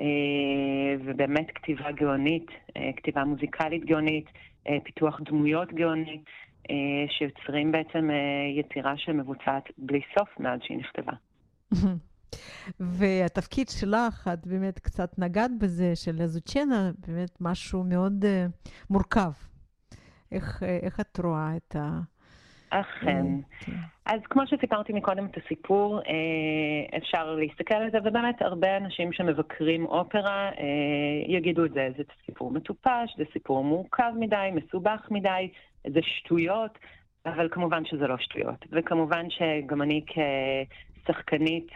אה, 0.00 0.04
ובאמת 1.04 1.50
כתיבה 1.54 1.92
גאונית, 1.92 2.46
אה, 2.76 2.90
כתיבה 2.96 3.24
מוזיקלית 3.24 3.84
גאונית, 3.84 4.26
אה, 4.68 4.76
פיתוח 4.84 5.20
דמויות 5.24 5.72
גאוני, 5.72 6.20
אה, 6.70 7.04
שיוצרים 7.08 7.72
בעצם 7.72 8.10
אה, 8.10 8.60
יצירה 8.60 8.96
שמבוצעת 8.96 9.64
בלי 9.78 10.00
סוף 10.18 10.28
מאז 10.40 10.60
שהיא 10.62 10.78
נכתבה. 10.78 11.12
והתפקיד 12.80 13.68
שלך, 13.68 14.30
את 14.32 14.46
באמת 14.46 14.78
קצת 14.78 15.18
נגעת 15.18 15.50
בזה, 15.60 15.96
של 15.96 16.22
הזוצ'נה, 16.22 16.90
באמת 17.08 17.40
משהו 17.40 17.84
מאוד 17.84 18.24
uh, 18.24 18.70
מורכב. 18.90 19.30
איך, 20.32 20.62
איך 20.82 21.00
את 21.00 21.18
רואה 21.18 21.56
את 21.56 21.76
ה... 21.76 22.00
אכן. 22.70 23.26
אז 24.06 24.20
כמו 24.30 24.42
שסיפרתי 24.46 24.92
מקודם 24.92 25.26
את 25.26 25.36
הסיפור, 25.44 26.00
אפשר 26.96 27.34
להסתכל 27.34 27.74
על 27.74 27.90
זה, 27.90 27.98
ובאמת 28.04 28.42
הרבה 28.42 28.76
אנשים 28.76 29.12
שמבקרים 29.12 29.86
אופרה 29.86 30.50
יגידו 31.26 31.64
את 31.64 31.72
זה, 31.72 31.88
זה 31.96 32.02
סיפור 32.26 32.50
מטופש, 32.50 33.16
זה 33.16 33.24
סיפור 33.32 33.64
מורכב 33.64 34.12
מדי, 34.18 34.50
מסובך 34.52 35.08
מדי, 35.10 35.48
זה 35.86 36.00
שטויות, 36.02 36.78
אבל 37.26 37.48
כמובן 37.50 37.84
שזה 37.84 38.06
לא 38.06 38.16
שטויות. 38.18 38.66
וכמובן 38.72 39.26
שגם 39.30 39.82
אני 39.82 40.04
שחקנית 41.06 41.72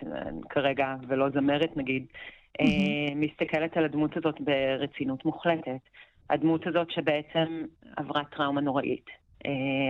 כרגע, 0.51 0.95
ולא 1.09 1.31
זמרת 1.31 1.77
נגיד, 1.77 2.07
mm-hmm. 2.13 2.65
מסתכלת 3.15 3.77
על 3.77 3.85
הדמות 3.85 4.17
הזאת 4.17 4.41
ברצינות 4.41 5.25
מוחלטת. 5.25 5.81
הדמות 6.31 6.67
הזאת 6.67 6.91
שבעצם 6.91 7.65
עברה 7.97 8.25
טראומה 8.25 8.61
נוראית. 8.61 9.07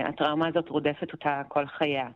הטראומה 0.04 0.48
הזאת 0.48 0.68
רודפת 0.68 1.12
אותה 1.12 1.42
כל 1.48 1.66
חייה. 1.66 2.08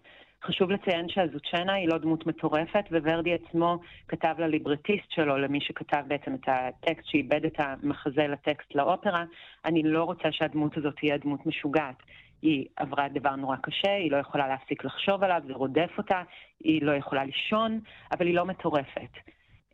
חשוב 0.44 0.70
לציין 0.70 1.08
שהזוצ'נה 1.08 1.72
היא 1.72 1.88
לא 1.88 1.98
דמות 1.98 2.26
מטורפת, 2.26 2.84
וורדי 2.90 3.34
עצמו 3.34 3.78
כתב 4.08 4.34
לליברטיסט 4.38 5.10
שלו, 5.10 5.38
למי 5.38 5.60
שכתב 5.60 6.02
בעצם 6.08 6.34
את 6.34 6.48
הטקסט, 6.48 7.06
שאיבד 7.06 7.44
את 7.44 7.54
המחזה 7.58 8.26
לטקסט 8.26 8.74
לאופרה, 8.74 9.24
אני 9.64 9.82
לא 9.82 10.04
רוצה 10.04 10.32
שהדמות 10.32 10.76
הזאת 10.76 10.96
תהיה 10.96 11.18
דמות 11.18 11.46
משוגעת. 11.46 12.02
היא 12.44 12.66
עברה 12.76 13.08
דבר 13.08 13.36
נורא 13.36 13.56
קשה, 13.56 13.94
היא 13.94 14.10
לא 14.10 14.16
יכולה 14.16 14.48
להפסיק 14.48 14.84
לחשוב 14.84 15.24
עליו, 15.24 15.42
זה 15.46 15.52
רודף 15.52 15.90
אותה, 15.98 16.22
היא 16.60 16.82
לא 16.82 16.92
יכולה 16.92 17.24
לישון, 17.24 17.80
אבל 18.12 18.26
היא 18.26 18.34
לא 18.34 18.44
מטורפת. 18.44 19.12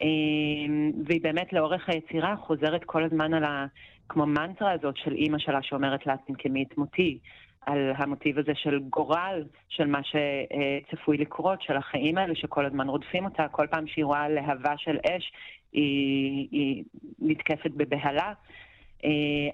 אמ, 0.00 0.92
והיא 1.06 1.22
באמת 1.22 1.52
לאורך 1.52 1.88
היצירה 1.88 2.36
חוזרת 2.36 2.84
כל 2.84 3.04
הזמן 3.04 3.34
על 3.34 3.44
ה... 3.44 3.66
כמו 4.08 4.26
מנטרה 4.26 4.72
הזאת 4.72 4.96
של 4.96 5.12
אימא 5.12 5.38
שלה 5.38 5.62
שאומרת 5.62 6.06
לה, 6.06 6.16
תנקמי 6.26 6.62
את 6.62 6.78
מותי, 6.78 7.18
על 7.66 7.92
המוטיב 7.96 8.38
הזה 8.38 8.52
של 8.54 8.78
גורל, 8.78 9.44
של 9.68 9.86
מה 9.86 10.00
שצפוי 10.02 11.16
לקרות, 11.18 11.62
של 11.62 11.76
החיים 11.76 12.18
האלה 12.18 12.34
שכל 12.34 12.66
הזמן 12.66 12.88
רודפים 12.88 13.24
אותה, 13.24 13.48
כל 13.48 13.66
פעם 13.70 13.86
שהיא 13.86 14.04
רואה 14.04 14.28
להבה 14.28 14.74
של 14.76 14.96
אש, 15.06 15.32
היא, 15.72 16.48
היא 16.50 16.84
נתקפת 17.18 17.70
בבהלה. 17.70 18.32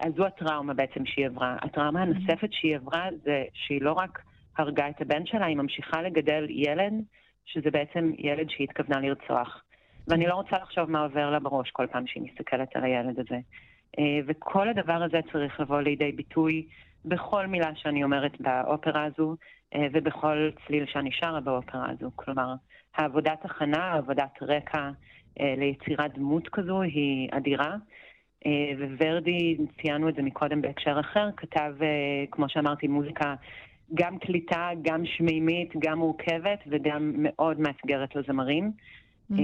אז 0.01 0.13
זו 0.17 0.27
הטראומה 0.27 0.75
בעצם 0.75 1.07
שהיא 1.07 1.27
עברה. 1.27 1.57
הטראומה 1.63 2.03
הנוספת 2.03 2.53
שהיא 2.53 2.77
עברה 2.77 3.09
זה 3.25 3.45
שהיא 3.55 3.83
לא 3.83 3.93
רק 3.93 4.23
הרגה 4.59 4.89
את 4.89 5.01
הבן 5.01 5.27
שלה, 5.27 5.47
היא 5.47 5.57
ממשיכה 5.57 6.03
לגדל 6.03 6.47
ילד, 6.51 6.93
שזה 7.45 7.71
בעצם 7.71 8.13
ילד 8.19 8.51
שהיא 8.51 8.67
התכוונה 8.71 9.01
לרצוח. 9.01 9.63
ואני 10.09 10.27
לא 10.27 10.35
רוצה 10.35 10.57
לחשוב 10.63 10.91
מה 10.91 11.03
עובר 11.03 11.31
לה 11.31 11.39
בראש 11.39 11.71
כל 11.71 11.87
פעם 11.87 12.07
שהיא 12.07 12.23
מסתכלת 12.23 12.77
על 12.77 12.85
הילד 12.85 13.19
הזה. 13.21 13.39
וכל 14.27 14.69
הדבר 14.69 15.03
הזה 15.03 15.21
צריך 15.33 15.61
לבוא 15.61 15.81
לידי 15.81 16.13
ביטוי 16.13 16.67
בכל 17.05 17.47
מילה 17.47 17.71
שאני 17.75 18.05
אומרת 18.05 18.41
באופרה 18.41 19.05
הזו, 19.05 19.37
ובכל 19.93 20.51
צליל 20.67 20.87
שאני 20.87 21.11
שרה 21.13 21.41
באופרה 21.41 21.91
הזו. 21.91 22.11
כלומר, 22.17 22.55
העבודת 22.95 23.45
הכנה, 23.45 23.93
עבודת 23.93 24.43
רקע 24.43 24.91
ליצירת 25.41 26.15
דמות 26.15 26.49
כזו 26.49 26.83
היא 26.83 27.29
אדירה. 27.33 27.77
וורדי, 29.01 29.57
ציינו 29.83 30.09
את 30.09 30.15
זה 30.15 30.23
מקודם 30.23 30.61
בהקשר 30.63 31.01
אחר, 31.01 31.29
כתב, 31.37 31.75
כמו 32.31 32.49
שאמרתי, 32.49 32.89
מוזיקה 32.89 33.35
גם 33.95 34.19
קליטה, 34.19 34.71
גם 34.83 35.07
שמימית, 35.07 35.73
גם 35.79 35.99
מורכבת 35.99 36.59
וגם 36.67 37.13
מאוד 37.17 37.61
מאתגרת 37.61 38.17
לזמרים. 38.17 38.73
Mm-hmm. 39.33 39.37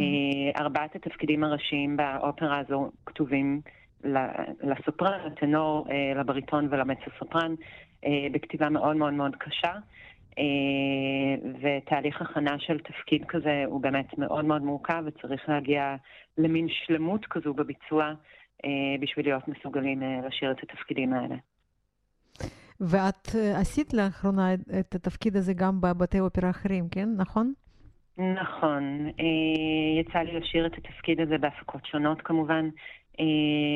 ארבעת 0.61 0.97
התפקידים 0.97 1.45
הראשיים 1.45 1.97
באופרה 1.97 2.59
הזו 2.59 2.91
כתובים 3.07 3.61
לסופרן, 4.63 5.27
לטנור, 5.27 5.87
אה, 5.91 6.21
לבריטון 6.21 6.69
ולמצו 6.71 7.11
סופרן, 7.19 7.55
אה, 8.05 8.27
בכתיבה 8.33 8.69
מאוד 8.69 8.97
מאוד 8.97 9.13
מאוד 9.13 9.37
קשה. 9.37 9.73
ותהליך 11.61 12.23
הכנה 12.23 12.59
של 12.59 12.79
תפקיד 12.79 13.25
כזה 13.25 13.65
הוא 13.67 13.81
באמת 13.81 14.19
מאוד 14.19 14.45
מאוד 14.45 14.63
מורכב 14.63 15.03
וצריך 15.07 15.49
להגיע 15.49 15.97
למין 16.39 16.67
שלמות 16.69 17.27
כזו 17.27 17.55
בביצוע 17.55 18.13
בשביל 19.01 19.27
להיות 19.27 19.49
מסוגלים 19.49 20.03
לשיר 20.27 20.51
את 20.51 20.63
התפקידים 20.63 21.13
האלה. 21.13 21.37
ואת 22.81 23.29
עשית 23.55 23.95
לאחרונה 23.95 24.55
את 24.55 24.95
התפקיד 24.95 25.37
הזה 25.37 25.55
גם 25.55 25.81
בבתי 25.81 26.21
אופרה 26.21 26.51
אחרים, 26.51 26.89
כן? 26.89 27.09
נכון? 27.17 27.53
נכון. 28.19 29.09
יצא 30.01 30.19
לי 30.19 30.41
לשיר 30.41 30.67
את 30.67 30.73
התפקיד 30.79 31.21
הזה 31.21 31.39
בהפקות 31.39 31.87
שונות 31.87 32.23
כמובן, 32.23 32.69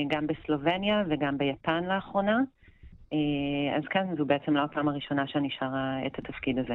גם 0.08 0.26
בסלובניה 0.26 1.02
וגם 1.10 1.38
ביפן 1.38 1.84
לאחרונה. 1.84 2.38
אז 3.76 3.82
כן, 3.90 4.16
זו 4.16 4.26
בעצם 4.26 4.56
לא 4.56 4.64
הפעם 4.64 4.88
הראשונה 4.88 5.26
שאני 5.26 5.48
שרה 5.58 6.06
את 6.06 6.18
התפקיד 6.18 6.58
הזה. 6.58 6.74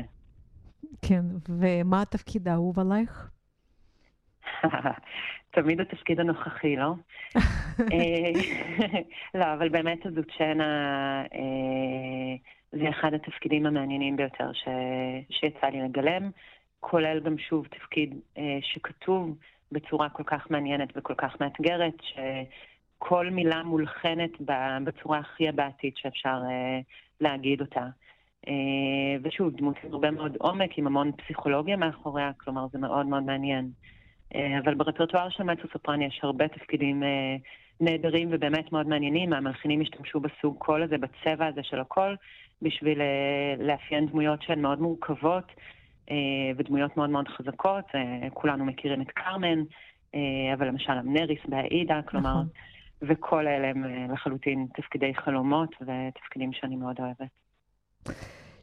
כן, 1.01 1.25
ומה 1.49 2.01
התפקיד 2.01 2.47
האהוב 2.47 2.79
עלייך? 2.79 3.31
תמיד 5.51 5.81
התפקיד 5.81 6.19
הנוכחי, 6.19 6.75
לא? 6.75 6.93
אה, 7.93 8.31
לא, 9.39 9.53
אבל 9.53 9.69
באמת 9.69 10.05
הזוצ'נה 10.05 11.23
אה, 11.33 12.35
זה 12.71 12.89
אחד 12.89 13.13
התפקידים 13.13 13.65
המעניינים 13.65 14.15
ביותר 14.15 14.53
ש... 14.53 14.67
שיצא 15.29 15.67
לי 15.67 15.81
לגלם, 15.81 16.29
כולל 16.79 17.19
גם 17.19 17.37
שוב 17.37 17.67
תפקיד 17.67 18.19
אה, 18.37 18.57
שכתוב 18.61 19.37
בצורה 19.71 20.09
כל 20.09 20.23
כך 20.23 20.51
מעניינת 20.51 20.89
וכל 20.95 21.13
כך 21.17 21.41
מאתגרת, 21.41 21.93
שכל 22.01 23.29
מילה 23.29 23.63
מולחנת 23.63 24.31
בצורה 24.83 25.19
הכי 25.19 25.49
הבעתית 25.49 25.97
שאפשר 25.97 26.39
להגיד 27.21 27.61
אותה. 27.61 27.87
ושוב, 29.23 29.55
דמות 29.55 29.75
עם 29.83 29.93
הרבה 29.93 30.11
מאוד 30.11 30.37
עומק, 30.39 30.77
עם 30.77 30.87
המון 30.87 31.11
פסיכולוגיה 31.11 31.77
מאחוריה, 31.77 32.31
כלומר 32.37 32.67
זה 32.71 32.79
מאוד 32.79 33.05
מאוד 33.05 33.23
מעניין. 33.23 33.69
אה, 34.35 34.59
אבל 34.63 34.73
ברפרטואר 34.73 35.29
של 35.29 35.43
מצו 35.43 35.67
סופרני 35.73 36.05
יש 36.05 36.19
הרבה 36.23 36.47
תפקידים 36.47 37.03
אה, 37.03 37.35
נהדרים 37.79 38.29
ובאמת 38.31 38.71
מאוד 38.71 38.87
מעניינים. 38.87 39.33
המלחינים 39.33 39.81
השתמשו 39.81 40.19
בסוג 40.19 40.55
קול 40.57 40.83
הזה, 40.83 40.97
בצבע 40.97 41.47
הזה 41.47 41.63
של 41.63 41.79
הקול, 41.79 42.15
בשביל 42.61 43.01
אה, 43.01 43.55
לאפיין 43.59 44.07
דמויות 44.07 44.41
שהן 44.41 44.61
מאוד 44.61 44.81
מורכבות 44.81 45.51
ודמויות 46.57 46.97
מאוד 46.97 47.09
מאוד 47.09 47.27
חזקות. 47.27 47.85
כולנו 48.33 48.65
מכירים 48.65 49.01
את 49.01 49.11
קרמן, 49.11 49.59
אבל 50.53 50.67
למשל 50.67 50.91
אמנריס 50.91 51.39
כלומר, 52.05 52.31
נכון. 52.31 52.47
וכל 53.01 53.47
אלה 53.47 53.67
הם 53.67 54.11
לחלוטין 54.13 54.67
תפקידי 54.73 55.15
חלומות 55.15 55.75
ותפקידים 55.81 56.53
שאני 56.53 56.75
מאוד 56.75 56.95
אוהבת. 56.99 57.31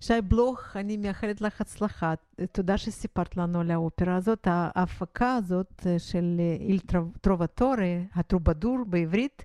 שי 0.01 0.21
בלוך, 0.25 0.77
אני 0.77 0.97
מאחלת 0.97 1.41
לך 1.41 1.61
הצלחה. 1.61 2.15
תודה 2.53 2.79
שסיפרת 2.79 3.37
לנו 3.37 3.61
על 3.61 3.71
האופרה 3.71 4.17
הזאת. 4.17 4.47
ההפקה 4.51 5.35
הזאת 5.35 5.87
של 5.99 6.41
איל 6.61 6.81
טרובטורי, 7.21 8.05
הטרובדור 8.15 8.79
בעברית, 8.87 9.45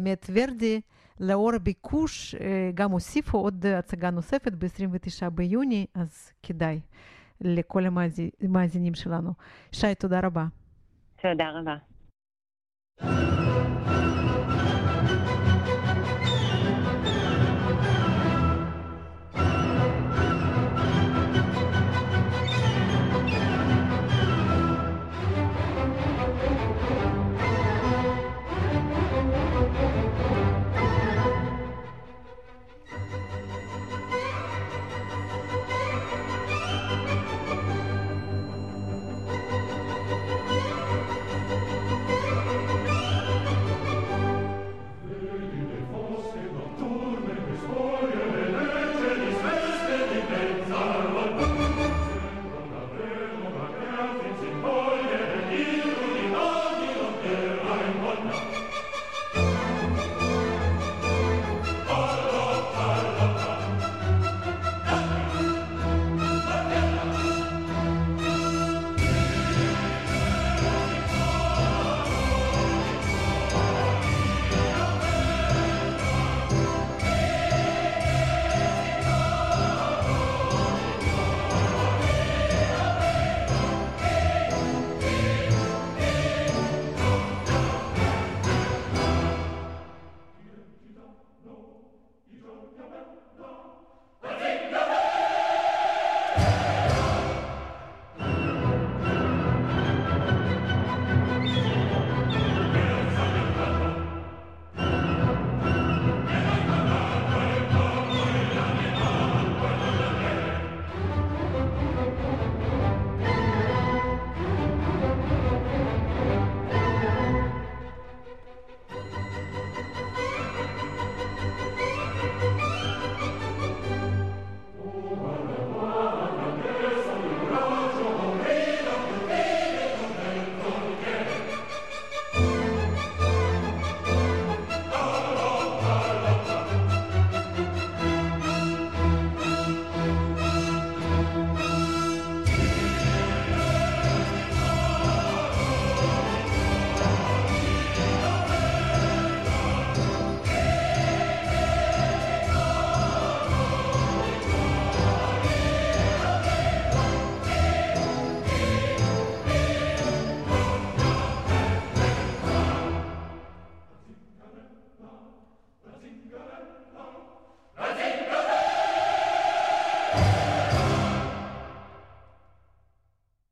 מאת 0.00 0.30
ורדי, 0.32 0.80
לאור 1.20 1.54
הביקוש, 1.54 2.34
גם 2.74 2.90
הוסיפו 2.90 3.38
עוד 3.38 3.66
הצגה 3.66 4.10
נוספת 4.10 4.52
ב-29 4.52 5.30
ביוני, 5.30 5.86
אז 5.94 6.32
כדאי 6.42 6.80
לכל 7.40 7.84
המאזינים 8.42 8.94
שלנו. 8.94 9.32
שי, 9.72 9.94
תודה 9.94 10.20
רבה. 10.20 10.46
תודה 11.22 11.50
רבה. 11.50 11.76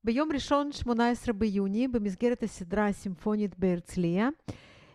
ביום 0.08 0.28
ראשון, 0.34 0.72
18 0.72 1.34
ביוני, 1.34 1.88
במסגרת 1.88 2.42
הסדרה 2.42 2.86
הסימפונית 2.86 3.58
בהרצליה, 3.58 4.28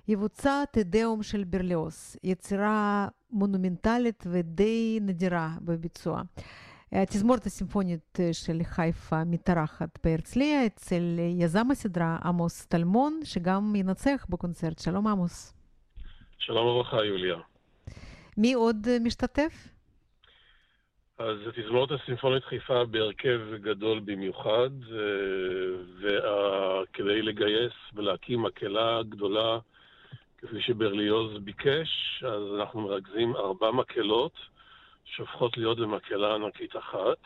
יבוצע 0.08 0.63
תדאום 0.71 1.23
של 1.23 1.43
ברליוס, 1.43 2.17
יצירה 2.23 3.08
מונומנטלית 3.32 4.23
ודי 4.28 4.99
נדירה 5.02 5.49
בביצוע. 5.62 6.21
התזמורת 6.91 7.45
הסימפונית 7.45 8.19
של 8.32 8.62
חיפה 8.63 9.23
מתארחת 9.23 9.99
בהרצליה 10.04 10.65
אצל 10.65 11.19
יזם 11.39 11.71
הסדרה 11.71 12.17
עמוס 12.23 12.65
טלמון, 12.65 13.19
שגם 13.23 13.76
ינצח 13.76 14.26
בקונצרט. 14.30 14.80
שלום 14.80 15.08
עמוס. 15.08 15.54
שלום 16.38 16.67
וברכה, 16.67 16.97
יוליה. 17.06 17.36
מי 18.38 18.54
עוד 18.54 18.88
משתתף? 19.02 19.72
אז 21.19 21.38
התזמורת 21.47 21.91
הסימפונית 21.91 22.43
חיפה 22.45 22.86
בהרכב 22.86 23.41
גדול 23.62 23.99
במיוחד, 23.99 24.69
וכדי 25.99 27.21
לגייס 27.21 27.73
ולהקים 27.93 28.41
מקהלה 28.41 29.04
גדולה, 29.10 29.60
כפי 30.38 30.62
שברליוז 30.62 31.38
ביקש, 31.38 32.23
אז 32.28 32.43
אנחנו 32.60 32.82
מרכזים 32.82 33.36
ארבע 33.36 33.71
מקהלות 33.71 34.34
שהופכות 35.06 35.58
להיות 35.58 35.80
למקהלה 35.80 36.36
ענקית 36.36 36.76
אחת. 36.76 37.17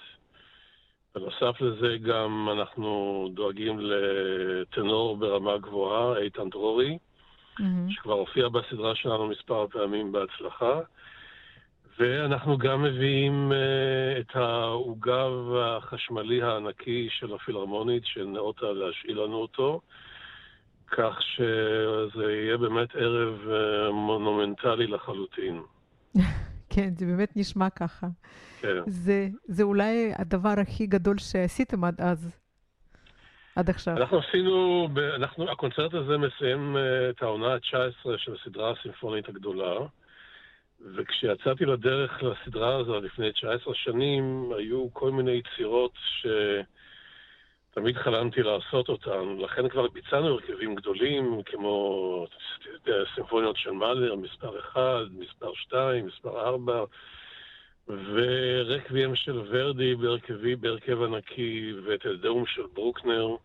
בנוסף 1.16 1.62
לזה 1.62 1.98
גם 1.98 2.50
אנחנו 2.52 3.30
דואגים 3.34 3.80
לטנור 3.80 5.18
ברמה 5.18 5.58
גבוהה, 5.58 6.18
איתן 6.18 6.50
דרורי, 6.50 6.98
mm-hmm. 7.60 7.64
שכבר 7.90 8.14
הופיע 8.14 8.50
בסדרה 8.50 8.96
שלנו 8.96 9.28
מספר 9.28 9.68
פעמים 9.68 10.12
בהצלחה. 10.12 10.80
ואנחנו 12.00 12.58
גם 12.58 12.84
מביאים 12.84 13.52
uh, 13.52 14.20
את 14.20 14.36
העוגב 14.36 15.32
החשמלי 15.60 16.42
הענקי 16.42 17.08
של 17.12 17.34
הפילהרמונית, 17.34 18.06
שנאותה 18.06 18.66
להשאיל 18.66 19.20
לנו 19.20 19.36
אותו, 19.36 19.82
כך 20.88 21.22
שזה 21.22 22.32
יהיה 22.32 22.58
באמת 22.58 22.96
ערב 22.96 23.40
uh, 23.46 23.92
מונומנטלי 23.92 24.88
לחלוטין. 24.88 25.62
כן, 26.74 26.90
זה 26.98 27.06
באמת 27.06 27.32
נשמע 27.36 27.70
ככה. 27.70 28.08
כן. 28.62 28.78
זה, 28.88 29.28
זה 29.46 29.64
אולי 29.64 30.12
הדבר 30.18 30.54
הכי 30.62 30.88
גדול 30.88 31.18
שעשיתם 31.18 31.84
עד 31.84 32.02
אז, 32.02 32.38
עד 33.56 33.70
עכשיו. 33.70 33.98
אנחנו 33.98 34.20
עשינו, 34.20 34.88
אנחנו, 35.16 35.52
הקונצרט 35.52 35.94
הזה 35.94 36.18
מסיים 36.18 36.76
uh, 36.76 36.80
את 37.10 37.22
העונה 37.22 37.54
ה-19 37.54 38.18
של 38.18 38.36
הסדרה 38.42 38.72
הסימפונית 38.72 39.30
הגדולה. 39.30 39.88
וכשיצאתי 40.96 41.66
לדרך 41.66 42.24
לסדרה 42.24 42.76
הזו 42.76 43.02
לפני 43.02 43.32
19 43.32 43.74
שנים, 43.76 44.52
היו 44.58 44.94
כל 44.94 45.12
מיני 45.12 45.32
יצירות 45.32 45.94
שתמיד 47.74 47.98
חלמתי 47.98 48.44
לעשות 48.44 48.90
אותן. 48.90 49.38
לכן 49.40 49.70
כבר 49.70 49.88
ביצענו 49.88 50.28
הרכבים 50.28 50.76
גדולים, 50.76 51.42
כמו 51.46 52.28
סימפוניות 53.16 53.58
של 53.58 53.72
מאלר, 53.72 54.16
מספר 54.16 54.60
1, 54.60 54.82
מספר 55.12 55.54
2, 55.54 56.06
מספר 56.06 56.40
4, 56.40 56.84
ורקבים 57.88 59.16
של 59.16 59.42
ורדי 59.50 59.96
בהרכבי, 59.96 60.56
בהרכב 60.56 61.02
ענקי, 61.02 61.74
ואת 61.86 62.06
הדאום 62.06 62.46
של 62.46 62.64
ברוקנר. 62.74 63.36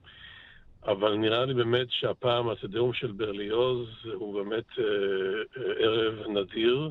אבל 0.86 1.14
נראה 1.14 1.44
לי 1.44 1.54
באמת 1.54 1.86
שהפעם 1.90 2.48
התדאום 2.48 2.92
של 2.92 3.12
ברליוז 3.12 3.88
הוא 4.14 4.34
באמת 4.34 4.64
אה, 4.78 4.84
אה, 5.56 5.72
ערב 5.78 6.26
נדיר. 6.28 6.90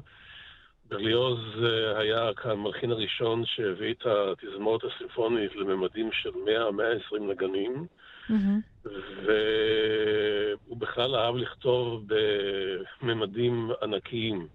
ברליוז 0.92 1.40
אה, 1.64 2.00
היה 2.00 2.30
המלחין 2.44 2.92
הראשון 2.92 3.46
שהביא 3.46 3.94
את 3.94 4.06
התזמורת 4.06 4.82
הסימפונית 4.84 5.56
לממדים 5.56 6.10
של 6.12 6.30
100-120 6.30 7.20
נגנים, 7.20 7.86
mm-hmm. 8.30 8.90
והוא 9.26 10.78
בכלל 10.78 11.16
אהב 11.16 11.36
לכתוב 11.36 12.04
בממדים 13.02 13.72
ענקיים. 13.82 14.48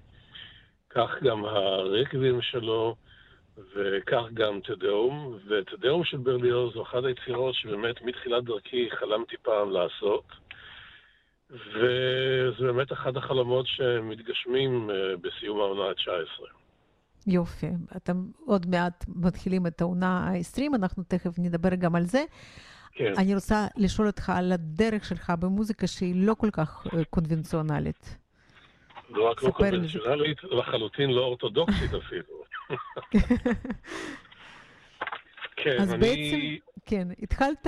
כך 0.90 1.22
גם 1.22 1.44
הרקבים 1.44 2.42
שלו, 2.42 2.96
וכך 3.76 4.22
גם 4.34 4.60
תדאום, 4.60 5.38
ותדאום 5.48 6.04
של 6.04 6.16
ברליוז 6.16 6.74
הוא 6.74 6.82
אחת 6.82 7.04
היצירות 7.04 7.54
שבאמת 7.54 8.02
מתחילת 8.02 8.44
דרכי 8.44 8.88
חלמתי 8.90 9.36
פעם 9.42 9.70
לעשות. 9.70 10.24
וזה 11.50 12.66
באמת 12.66 12.92
אחד 12.92 13.16
החלומות 13.16 13.66
שמתגשמים 13.66 14.90
אה, 14.90 15.16
בסיום 15.16 15.60
העונה 15.60 15.82
ה-19. 15.82 16.44
יופי. 17.26 17.66
אתם 17.96 18.24
עוד 18.46 18.66
מעט 18.66 19.04
מתחילים 19.08 19.66
את 19.66 19.80
העונה 19.80 20.18
ה-20, 20.18 20.62
אנחנו 20.74 21.02
תכף 21.08 21.38
נדבר 21.38 21.74
גם 21.74 21.94
על 21.94 22.04
זה. 22.04 22.24
כן. 22.92 23.12
אני 23.18 23.34
רוצה 23.34 23.66
לשאול 23.76 24.06
אותך 24.06 24.30
על 24.30 24.52
הדרך 24.52 25.04
שלך 25.04 25.32
במוזיקה 25.40 25.86
שהיא 25.86 26.26
לא 26.26 26.34
כל 26.34 26.50
כך 26.52 26.86
אה, 26.94 27.04
קונבנציונלית. 27.04 28.18
לא 29.10 29.30
רק 29.30 29.42
לא 29.42 29.50
קונבנציונלית, 29.50 30.44
לחלוטין 30.44 31.10
לא 31.10 31.20
אורתודוקסית 31.20 31.94
אפילו. 31.94 32.44
כן, 35.56 35.76
אז 35.80 35.92
אני... 35.94 36.00
בעצם, 36.00 36.40
כן, 36.86 37.08
התחלת 37.22 37.66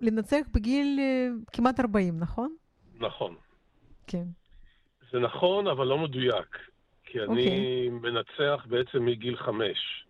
לנצח 0.00 0.46
בגיל 0.54 0.98
אה, 1.00 1.28
כמעט 1.52 1.80
40, 1.80 2.18
נכון? 2.18 2.54
נכון. 3.00 3.34
כן. 4.06 4.24
זה 5.12 5.18
נכון, 5.18 5.66
אבל 5.66 5.86
לא 5.86 5.98
מדויק. 5.98 6.58
כי 7.04 7.20
אני 7.20 7.26
okay. 7.26 7.28
אוקיי. 7.28 7.88
מנצח 7.88 8.66
בעצם 8.68 9.04
מגיל 9.04 9.36
חמש. 9.36 10.04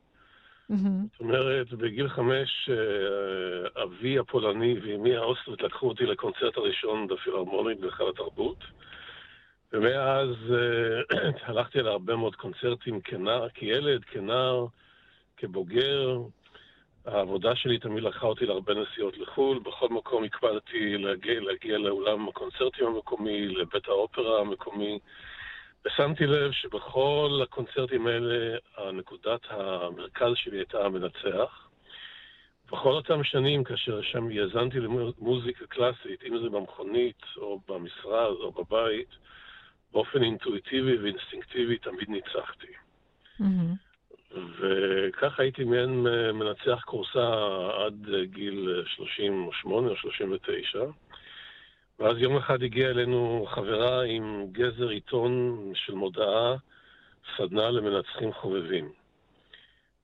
Mm-hmm. 0.71 0.75
זאת 1.13 1.21
אומרת, 1.21 1.73
בגיל 1.73 2.09
חמש, 2.09 2.71
אה, 2.71 3.83
אבי 3.83 4.19
הפולני 4.19 4.75
ואמי 4.83 5.17
האוסטרית 5.17 5.63
לקחו 5.63 5.89
אותי 5.89 6.07
לקונצרט 6.07 6.57
הראשון 6.57 7.07
בפילהרמונית 7.07 7.81
בהיכל 7.81 8.11
התרבות. 8.11 8.59
ומאז 9.73 10.29
אה, 10.51 11.31
הלכתי 11.49 11.83
להרבה 11.83 12.17
מאוד 12.17 12.37
קונצרטים 12.37 13.01
כנער, 13.01 13.49
כילד, 13.49 14.05
כנער, 14.05 14.67
כבוגר, 15.37 16.19
העבודה 17.07 17.57
שלי 17.57 17.79
תמיד 17.79 18.05
לקחה 18.05 18.27
אותי 18.27 18.47
להרבה 18.47 18.75
נסיעות 18.75 19.19
לחו"ל, 19.19 19.59
בכל 19.59 19.89
מקום 19.89 20.25
הקפדתי 20.25 20.99
להגיע, 20.99 21.41
להגיע 21.41 21.79
לאולם 21.79 22.29
הקונצרטים 22.29 22.87
המקומי, 22.87 23.49
לבית 23.49 23.89
האופרה 23.89 24.41
המקומי, 24.41 24.99
ושמתי 25.87 26.27
לב 26.27 26.53
שבכל 26.53 27.41
הקונצרטים 27.43 28.07
האלה, 28.07 28.57
נקודת 28.93 29.41
המרכז 29.51 30.33
שלי 30.35 30.59
הייתה 30.59 30.85
המנצח. 30.85 31.69
בכל 32.73 32.93
אותם 32.93 33.25
שנים, 33.25 33.65
כאשר 33.65 34.03
שם 34.03 34.31
יזנתי 34.31 34.81
למוזיקה 34.81 35.67
קלאסית, 35.67 36.23
אם 36.29 36.39
זה 36.39 36.49
במכונית, 36.49 37.23
או 37.37 37.61
במשרד, 37.69 38.35
או 38.41 38.53
בבית, 38.53 39.09
באופן 39.93 40.23
אינטואיטיבי 40.23 40.97
ואינסטינקטיבי 40.97 41.79
תמיד 41.79 42.09
ניצחתי. 42.09 42.73
Mm-hmm. 43.41 43.90
וככה 45.23 45.43
הייתי 45.43 45.65
מעין 45.65 46.07
מנצח 46.35 46.83
כורסה 46.85 47.33
עד 47.87 48.07
גיל 48.25 48.85
38 48.87 49.91
או 49.91 49.97
39. 49.97 50.85
ואז 51.99 52.17
יום 52.19 52.37
אחד 52.37 52.63
הגיעה 52.63 52.91
אלינו 52.91 53.47
חברה 53.51 54.03
עם 54.03 54.47
גזר 54.53 54.89
עיתון 54.89 55.59
של 55.75 55.95
מודעה, 55.95 56.55
סדנה 57.37 57.71
למנצחים 57.71 58.33
חובבים. 58.33 58.93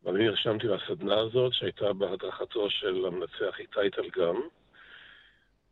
ואני 0.04 0.24
נרשמתי 0.24 0.66
לסדנה 0.66 1.18
הזאת, 1.18 1.52
שהייתה 1.52 1.92
בהדרכתו 1.92 2.70
של 2.70 3.04
המנצח 3.06 3.58
איתי 3.58 3.90
טלגם. 3.92 4.40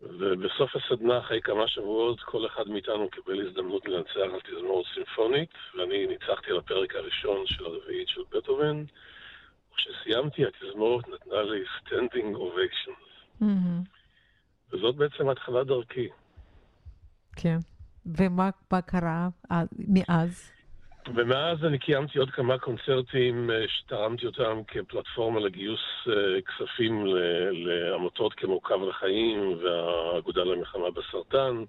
ובסוף 0.02 0.77
הסדנה, 0.77 1.18
אחרי 1.18 1.40
כמה 1.40 1.68
שבועות, 1.68 2.21
כל 2.21 2.46
אחד 2.46 2.68
מאיתנו 2.68 3.08
קיבל 3.10 3.46
הזדמנות 3.46 3.88
לנצח 3.88 4.16
על 4.16 4.40
תזמורת 4.40 4.87
סימפונית, 4.94 5.50
ואני 5.75 6.06
ניצחתי 6.06 6.50
על 6.50 6.58
הפרק 6.58 6.94
הראשון 6.94 7.46
של 7.46 7.64
הרביעית 7.64 8.08
של 8.08 8.23
בטהובן. 8.31 8.85
וכשסיימתי, 9.75 10.42
התזמורת 10.46 11.08
נתנה 11.08 11.42
לי 11.42 11.64
standing 11.81 12.37
ovations. 12.37 12.94
Mm-hmm. 13.42 13.88
וזאת 14.72 14.96
בעצם 14.96 15.29
התחלת 15.29 15.66
דרכי. 15.66 16.08
כן. 17.37 17.58
ומה 18.06 18.50
קרה 18.87 19.29
מאז? 19.88 20.54
ומאז 21.14 21.64
אני 21.64 21.79
קיימתי 21.79 22.18
עוד 22.18 22.31
כמה 22.31 22.58
קונצרטים 22.58 23.50
אה, 23.50 23.68
שתרמתי 23.68 24.27
אותם 24.27 24.60
כפלטפורמה 24.68 25.40
לגיוס 25.40 25.81
אה, 26.08 26.40
כספים 26.42 27.06
לעמותות 27.52 28.35
כמו 28.35 28.60
קו 28.60 28.88
לחיים 28.88 29.58
והאגודה 29.62 30.44
למלחמה 30.44 30.90
בסרטן, 30.90 31.64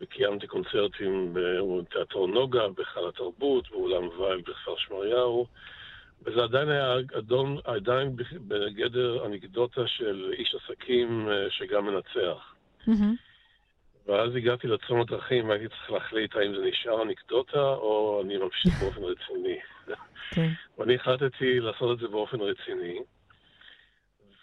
וקיימתי 0.00 0.46
קונצרטים 0.46 1.34
בתיאטרון 1.34 2.34
נוגה, 2.34 2.68
בהיכל 2.68 3.08
התרבות, 3.08 3.70
באולם 3.70 4.08
וייל 4.08 4.40
בכפר 4.40 4.76
שמריהו, 4.76 5.46
וזה 6.24 6.42
עדיין 6.42 6.68
היה 6.68 6.94
אדון, 7.18 7.58
עדיין 7.64 8.16
בגדר 8.48 9.26
אנקדוטה 9.26 9.86
של 9.86 10.32
איש 10.38 10.54
עסקים 10.54 11.28
אה, 11.28 11.50
שגם 11.50 11.86
מנצח. 11.86 12.54
Mm-hmm. 12.88 13.16
ואז 14.06 14.36
הגעתי 14.36 14.66
לצומת 14.66 15.06
דרכים 15.06 15.48
והייתי 15.48 15.68
צריך 15.68 15.90
להחליט 15.90 16.36
האם 16.36 16.54
זה 16.54 16.60
נשאר 16.62 17.02
אנקדוטה 17.02 17.58
או 17.58 18.22
אני 18.24 18.36
ממשיך 18.36 18.82
באופן 18.82 19.02
רציני. 19.02 19.58
כן. 20.30 20.48
ואני 20.78 20.94
החלטתי 20.94 21.60
לעשות 21.60 21.96
את 21.96 22.02
זה 22.02 22.08
באופן 22.08 22.40
רציני. 22.40 22.98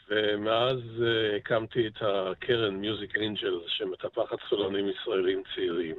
ומאז 0.10 0.80
uh, 1.00 1.36
הקמתי 1.38 1.88
את 1.88 2.02
הקרן 2.02 2.76
מיוזיק 2.76 3.16
אינג'ל, 3.16 3.60
שמטפחת 3.68 4.38
סולנים 4.50 4.90
ישראלים 4.90 5.44
צעירים. 5.56 5.96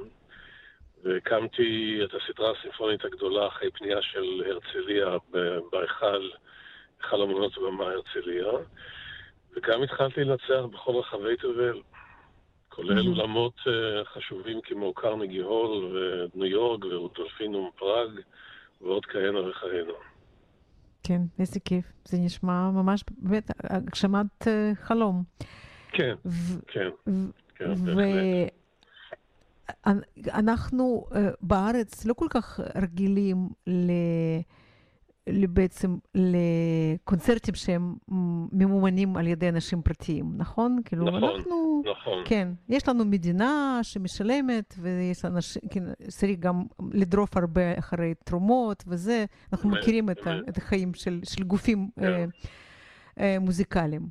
והקמתי 1.03 1.99
את 2.03 2.09
הסדרה 2.13 2.51
הסימפונית 2.59 3.05
הגדולה 3.05 3.47
אחרי 3.47 3.71
פנייה 3.71 4.01
של 4.01 4.43
הרצליה 4.45 5.17
בהיכל, 5.71 6.29
היכל 6.99 7.21
אמנות 7.21 7.57
ובמה 7.57 7.85
הרצליה. 7.85 8.47
וגם 9.55 9.83
התחלתי 9.83 10.23
לנצח 10.23 10.65
בכל 10.71 10.91
רחבי 10.91 11.37
תבל, 11.37 11.81
כולל. 12.69 13.07
אולמות 13.07 13.53
uh, 13.59 14.05
חשובים 14.05 14.59
כמו 14.63 14.93
קרנגי 14.93 15.37
הול 15.37 15.97
וניו 16.35 16.47
יורק 16.47 16.85
ורודולפינום 16.85 17.69
פראג 17.75 18.09
ועוד 18.81 19.05
כהנה 19.05 19.49
וכהנה. 19.49 19.93
כן, 21.03 21.21
איזה 21.39 21.59
כיף. 21.59 21.85
זה 22.05 22.17
נשמע 22.17 22.69
ממש 22.69 23.03
באמת 23.17 23.51
הגשמת 23.63 24.41
uh, 24.43 24.47
חלום. 24.75 25.23
כן, 25.91 26.15
כן, 26.67 26.89
כן, 27.55 27.65
ואנחנו 27.65 27.91
uh, 29.87 31.17
בארץ 31.41 32.05
לא 32.05 32.13
כל 32.13 32.27
כך 32.29 32.59
רגילים 32.75 33.49
ל... 33.67 33.91
בעצם 35.29 35.97
לקונצרטים 36.15 37.55
שהם 37.55 37.95
ממומנים 38.51 39.17
על 39.17 39.27
ידי 39.27 39.49
אנשים 39.49 39.81
פרטיים, 39.81 40.33
נכון? 40.37 40.79
כאילו, 40.85 41.05
נכון, 41.05 41.23
אנחנו, 41.23 41.83
נכון. 41.91 42.23
כן, 42.25 42.47
יש 42.69 42.87
לנו 42.87 43.05
מדינה 43.05 43.79
שמשלמת, 43.83 44.75
ויש 44.79 45.25
אנשים, 45.25 45.61
כן, 45.71 45.83
צריך 46.07 46.39
גם 46.39 46.63
לדרוף 46.91 47.37
הרבה 47.37 47.79
אחרי 47.79 48.13
תרומות 48.23 48.83
וזה, 48.87 49.25
אנחנו 49.53 49.69
באמת, 49.69 49.81
מכירים 49.81 50.05
באמת. 50.05 50.17
את, 50.19 50.27
ה, 50.27 50.31
את 50.49 50.57
החיים 50.57 50.93
של, 50.93 51.19
של 51.23 51.43
גופים 51.43 51.89
כן. 51.99 52.05
אה, 52.05 52.25
אה, 53.19 53.39
מוזיקליים. 53.39 54.07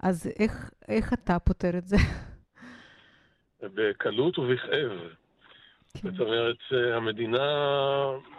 אז 0.00 0.30
איך, 0.38 0.70
איך 0.88 1.12
אתה 1.12 1.38
פותר 1.38 1.78
את 1.78 1.88
זה? 1.88 1.96
בקלות 3.74 4.38
ובכאב. 4.38 4.90
כן. 6.02 6.10
זאת 6.10 6.20
אומרת, 6.20 6.56
המדינה, 6.94 7.46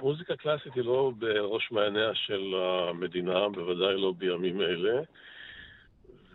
מוזיקה 0.02 0.36
קלאסית 0.36 0.74
היא 0.76 0.84
לא 0.84 1.12
בראש 1.18 1.72
מעייניה 1.72 2.16
של 2.16 2.56
המדינה, 2.56 3.50
בוודאי 3.50 4.02
לא 4.02 4.14
בימים 4.18 4.62
אלה. 4.62 5.02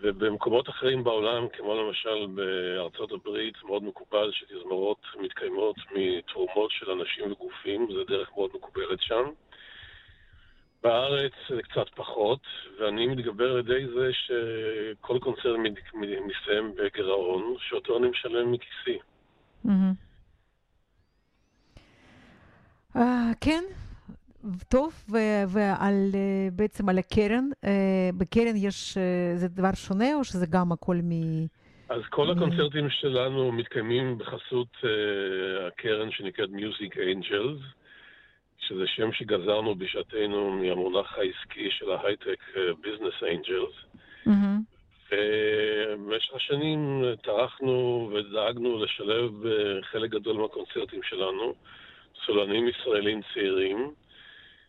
ובמקומות 0.01 0.69
אחרים 0.69 1.05
בעולם, 1.05 1.49
כמו 1.49 1.75
למשל 1.83 2.27
בארצות 2.35 3.13
הברית, 3.13 3.55
מאוד 3.65 3.83
מקובל 3.83 4.31
שתזמורות 4.33 5.01
מתקיימות 5.21 5.77
מתרומות 5.95 6.71
של 6.71 6.91
אנשים 6.91 7.33
וגופים, 7.33 7.89
זה 7.95 8.05
דרך 8.05 8.31
מאוד 8.37 8.51
מקובלת 8.55 9.03
שם. 9.03 9.25
בארץ 10.83 11.33
זה 11.49 11.63
קצת 11.63 11.89
פחות, 11.95 12.41
ואני 12.81 13.07
מתגבר 13.07 13.53
על 13.53 13.59
ידי 13.59 13.87
זה 13.95 14.11
שכל 14.13 15.19
קונצרט 15.19 15.59
מסתיים 16.27 16.75
בגירעון, 16.77 17.55
שאותו 17.59 17.99
אני 17.99 18.09
משלם 18.09 18.53
מכיסי. 18.53 18.99
Mm-hmm. 19.67 20.09
Uh, 22.97 23.01
כן, 23.41 23.65
טוב, 24.69 25.05
ועל, 25.49 26.11
uh, 26.13 26.55
בעצם 26.57 26.89
על 26.89 26.99
הקרן, 26.99 27.49
uh, 27.65 27.69
בקרן 28.19 28.57
יש, 28.57 28.99
זה 29.35 29.49
דבר 29.49 29.75
שונה 29.75 30.15
או 30.15 30.25
שזה 30.25 30.47
גם 30.47 30.73
הכל 30.73 30.97
מ... 31.03 31.13
אז 31.89 32.03
כל 32.11 32.31
הקונצרטים 32.31 32.91
שלנו 32.91 33.53
מתקיימים 33.53 34.19
בחסות 34.19 34.77
הקרן 35.67 36.11
שנקראת 36.11 36.49
Music 36.49 36.95
Angels, 36.95 37.78
שזה 38.69 38.87
שם 38.87 39.13
שגזרנו 39.13 39.75
בשעתנו 39.75 40.51
מהמונח 40.51 41.19
העסקי 41.19 41.71
של 41.71 41.91
ההייטק 41.91 42.45
Business 42.83 43.23
Angels. 43.23 43.99
Mm-hmm. 44.27 44.79
ובמשך 45.13 46.35
השנים 46.35 47.03
טרחנו 47.23 48.11
ודאגנו 48.15 48.85
לשלב 48.85 49.33
חלק 49.83 50.11
גדול 50.11 50.37
מהקונצרטים 50.37 51.03
שלנו. 51.03 51.55
סולנים 52.27 52.69
ישראלים 52.69 53.21
צעירים, 53.35 53.95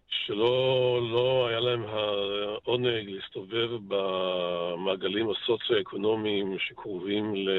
שלא 0.10 1.00
לא 1.12 1.47
היה 1.47 1.60
להם 1.60 1.84
העונג 1.84 3.10
להסתובב 3.10 3.70
במעגלים 3.88 5.30
הסוציו-אקונומיים 5.30 6.58
שקרובים 6.60 7.36
ל, 7.36 7.50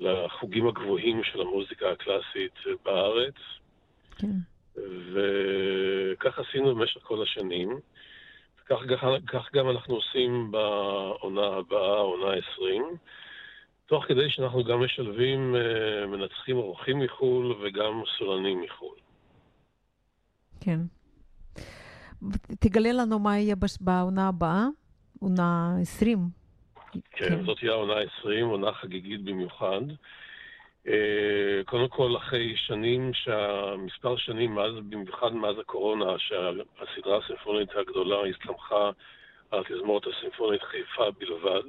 לחוגים 0.00 0.66
הגבוהים 0.68 1.24
של 1.24 1.40
המוזיקה 1.40 1.90
הקלאסית 1.90 2.54
בארץ. 2.84 3.34
כן. 4.18 4.26
וכך 4.76 6.38
עשינו 6.38 6.74
במשך 6.74 7.00
כל 7.02 7.22
השנים. 7.22 7.80
וכך 8.70 9.52
גם 9.54 9.70
אנחנו 9.70 9.94
עושים 9.94 10.50
בעונה 10.50 11.46
הבאה, 11.46 11.98
עונה 11.98 12.32
20. 12.54 12.82
תוך 13.86 14.04
כדי 14.04 14.30
שאנחנו 14.30 14.64
גם 14.64 14.84
משלבים 14.84 15.54
uh, 15.54 16.06
מנצחים 16.06 16.56
אורחים 16.56 16.98
מחו"ל 16.98 17.52
וגם 17.62 18.02
סולנים 18.18 18.60
מחו"ל. 18.60 18.96
כן. 20.60 20.80
תגלה 22.60 22.92
לנו 22.92 23.18
מה 23.18 23.38
יהיה 23.38 23.54
בעונה 23.80 24.28
הבאה, 24.28 24.66
עונה 25.20 25.76
20. 25.80 26.18
כן, 26.92 27.00
כן. 27.10 27.44
זאת 27.44 27.58
תהיה 27.58 27.72
העונה 27.72 27.94
20, 28.20 28.46
עונה 28.46 28.72
חגיגית 28.72 29.24
במיוחד. 29.24 29.80
Uh, 30.86 30.90
קודם 31.64 31.88
כל, 31.88 32.16
אחרי 32.16 32.56
שנים, 32.56 33.10
מספר 33.78 34.16
שנים, 34.16 34.54
מאז, 34.54 34.74
במיוחד 34.88 35.34
מאז 35.34 35.58
הקורונה, 35.58 36.18
שהסדרה 36.18 37.18
הסימפונית 37.24 37.68
הגדולה 37.76 38.16
הסתמכה 38.26 38.90
על 39.50 39.64
תזמורת 39.64 40.02
הסימפונית 40.06 40.62
חיפה 40.62 41.10
בלבד. 41.10 41.62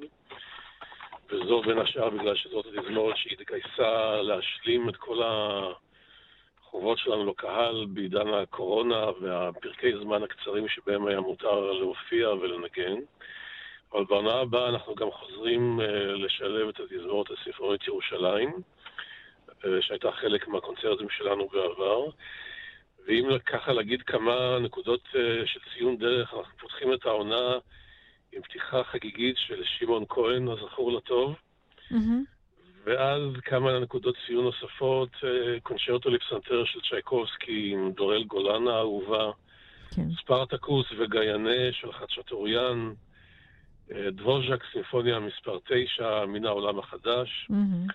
וזו 1.29 1.61
בין 1.61 1.79
השאר 1.79 2.09
בגלל 2.09 2.35
שזאת 2.35 2.65
התזמורת 2.65 3.17
שהיא 3.17 3.37
התגייסה 3.39 4.21
להשלים 4.21 4.89
את 4.89 4.95
כל 4.95 5.21
החובות 5.23 6.97
שלנו 6.97 7.29
לקהל 7.29 7.85
בעידן 7.89 8.27
הקורונה 8.27 9.05
והפרקי 9.21 9.97
זמן 9.97 10.23
הקצרים 10.23 10.67
שבהם 10.67 11.07
היה 11.07 11.19
מותר 11.19 11.71
להופיע 11.71 12.29
ולנגן. 12.29 12.95
אבל 13.93 14.03
בעונה 14.03 14.33
הבאה 14.33 14.69
אנחנו 14.69 14.95
גם 14.95 15.11
חוזרים 15.11 15.79
uh, 15.79 15.83
לשלב 16.11 16.67
את 16.67 16.79
התזמורת 16.79 17.27
הספרונית 17.31 17.87
ירושלים, 17.87 18.53
שהייתה 19.81 20.11
חלק 20.11 20.47
מהקונצרטים 20.47 21.09
שלנו 21.09 21.47
בעבר. 21.47 22.05
ואם 23.07 23.37
ככה 23.45 23.73
להגיד 23.73 24.01
כמה 24.01 24.59
נקודות 24.59 25.03
uh, 25.11 25.15
של 25.45 25.59
ציון 25.73 25.97
דרך, 25.97 26.33
אנחנו 26.33 26.57
פותחים 26.57 26.93
את 26.93 27.05
העונה 27.05 27.57
עם 28.31 28.41
פתיחה 28.41 28.83
חגיגית 28.83 29.35
של 29.37 29.63
שמעון 29.63 30.05
כהן, 30.09 30.47
הזכור 30.47 30.91
לטוב. 30.91 31.35
Mm-hmm. 31.91 31.95
ואז 32.83 33.21
כמה 33.45 33.79
נקודות 33.79 34.15
ציון 34.27 34.43
נוספות, 34.43 35.09
אה, 35.23 35.59
קונצ'רטו 35.59 36.09
לפסנתר 36.09 36.65
של 36.65 36.79
צ'ייקובסקי 36.89 37.71
עם 37.73 37.91
דורל 37.91 38.23
גולן 38.23 38.67
האהובה, 38.67 39.31
כן. 39.95 40.11
ספרטקוס 40.21 40.85
וגיינה 40.97 41.71
של 41.71 41.91
חצ'טוריאן, 41.91 42.93
אה, 43.91 44.11
דבוז'ק, 44.11 44.63
סימפוניה 44.71 45.19
מספר 45.19 45.59
9, 45.65 46.25
מן 46.25 46.45
העולם 46.45 46.79
החדש, 46.79 47.47
mm-hmm. 47.51 47.93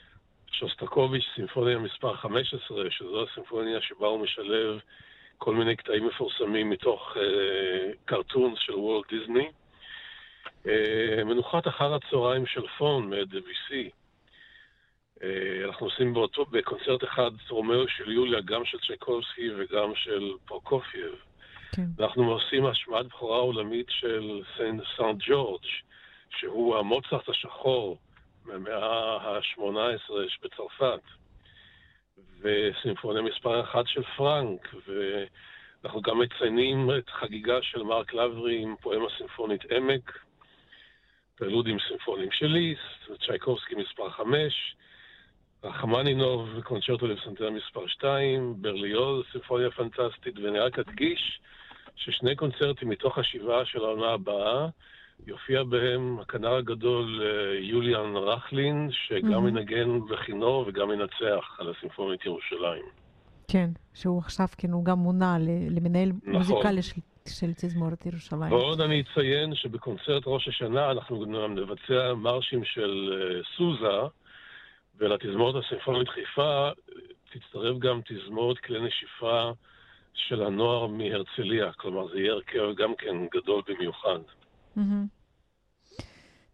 שוסטקוביץ', 0.53 1.25
סימפוניה 1.35 1.79
מספר 1.79 2.17
15, 2.17 2.91
שזו 2.91 3.25
הסימפוניה 3.25 3.81
שבה 3.81 4.07
הוא 4.07 4.21
משלב 4.21 4.81
כל 5.39 5.55
מיני 5.55 5.77
קטעים 5.77 6.07
מפורסמים 6.07 6.71
מתוך 6.71 7.17
cartoons 8.05 8.59
uh, 8.59 8.61
של 8.61 8.75
וולט 8.75 9.13
דיסני. 9.13 9.49
אה, 10.69 11.25
מנוחת 11.25 11.69
אחר 11.69 11.95
הצהריים 11.95 12.47
של 12.47 12.67
פון 12.79 13.11
מאת 13.11 13.29
דביוסי. 13.29 13.91
אה, 15.23 15.65
אנחנו 15.67 15.87
עושים 15.87 16.15
באותו, 16.15 16.45
בקונצרט 16.45 17.05
אחד 17.05 17.31
רומאו 17.49 17.89
ויוליה, 17.89 18.41
גם 18.41 18.65
של 18.65 18.79
צ'ייקובסקי 18.87 19.51
וגם 19.57 19.95
של 19.95 20.33
פרוקופייב. 20.45 21.15
כן. 21.73 21.83
אנחנו 22.01 22.33
עושים 22.33 22.67
השמעת 22.67 23.07
בכורה 23.07 23.39
עולמית 23.39 23.87
של 23.91 24.43
סנט 24.57 24.83
סנט 24.97 25.23
ג'ורג', 25.27 25.65
שהוא 26.31 26.77
המוצרט 26.77 27.29
השחור 27.29 27.99
מהמאה 28.47 29.17
ה-18 29.17 30.13
בצרפת, 30.43 31.01
וסימפוניה 32.41 33.23
מספר 33.23 33.61
אחת 33.61 33.87
של 33.87 34.03
פרנק, 34.17 34.75
ואנחנו 34.87 36.03
גם 36.03 36.19
מציינים 36.19 36.91
את 36.99 37.11
חגיגה 37.11 37.63
של 37.63 37.83
מרק 37.83 38.15
לברי 38.15 38.63
עם 38.63 38.77
פואמה 38.77 39.07
סימפונית 39.19 39.73
עמק, 39.73 40.19
פרלודים 41.37 41.77
סימפוניים 41.89 42.31
של 42.33 42.47
ליסט, 42.47 43.23
צ'ייקובסקי 43.27 43.75
מספר 43.75 44.11
5, 44.11 44.77
רחמנינוב 45.65 46.49
וקונצ'רטו 46.57 47.07
לפסנתר 47.07 47.51
מספר 47.51 47.87
2, 47.87 48.55
ברליוז, 48.63 49.25
סימפוניה 49.33 49.71
פנטסטית, 49.71 50.39
ואני 50.39 50.59
רק 50.59 50.79
אדגיש 50.79 51.41
ששני 51.97 52.37
קונצרטים 52.37 52.89
מתוך 52.89 53.19
השבעה 53.19 53.65
של 53.65 53.79
העונה 53.79 54.13
הבאה, 54.13 54.69
יופיע 55.27 55.63
בהם 55.63 56.19
הכנר 56.21 56.55
הגדול 56.55 57.23
אה, 57.23 57.59
יוליאן 57.59 58.17
רכלין, 58.17 58.89
שגם 58.91 59.49
ינגן 59.49 59.97
mm-hmm. 59.97 60.13
בכינור 60.13 60.65
וגם 60.69 60.91
ינצח 60.91 61.57
על 61.59 61.71
הסימפונית 61.71 62.25
ירושלים. 62.25 62.85
כן, 63.49 63.71
שהוא 63.95 64.19
עכשיו 64.19 64.47
כן, 64.59 64.71
הוא 64.71 64.85
גם 64.85 64.99
מונה 64.99 65.37
למנהל 65.71 66.09
נכון. 66.09 66.33
מוזיקלי 66.33 66.83
של 66.83 67.01
של 67.29 67.53
תזמורת 67.53 68.07
ירושלים. 68.07 68.53
ועוד 68.53 68.81
אני 68.81 69.03
אציין 69.03 69.55
שבקונצרט 69.55 70.23
ראש 70.27 70.49
השנה 70.49 70.91
אנחנו 70.91 71.21
גם 71.21 71.55
נבצע 71.55 72.15
מרשים 72.15 72.65
של 72.65 73.13
סוזה, 73.57 74.01
ולתזמורת 74.99 75.65
הסימפונית 75.65 76.09
חיפה 76.09 76.71
תצטרף 77.33 77.79
גם 77.79 78.01
תזמורת 78.09 78.59
כלי 78.59 78.81
נשיפה 78.81 79.51
של 80.15 80.43
הנוער 80.43 80.87
מהרצליה, 80.87 81.73
כלומר 81.73 82.09
זה 82.09 82.21
יהיה 82.21 82.33
הרכב 82.33 82.75
גם 82.77 82.95
כן 82.99 83.17
גדול 83.35 83.63
במיוחד. 83.69 84.19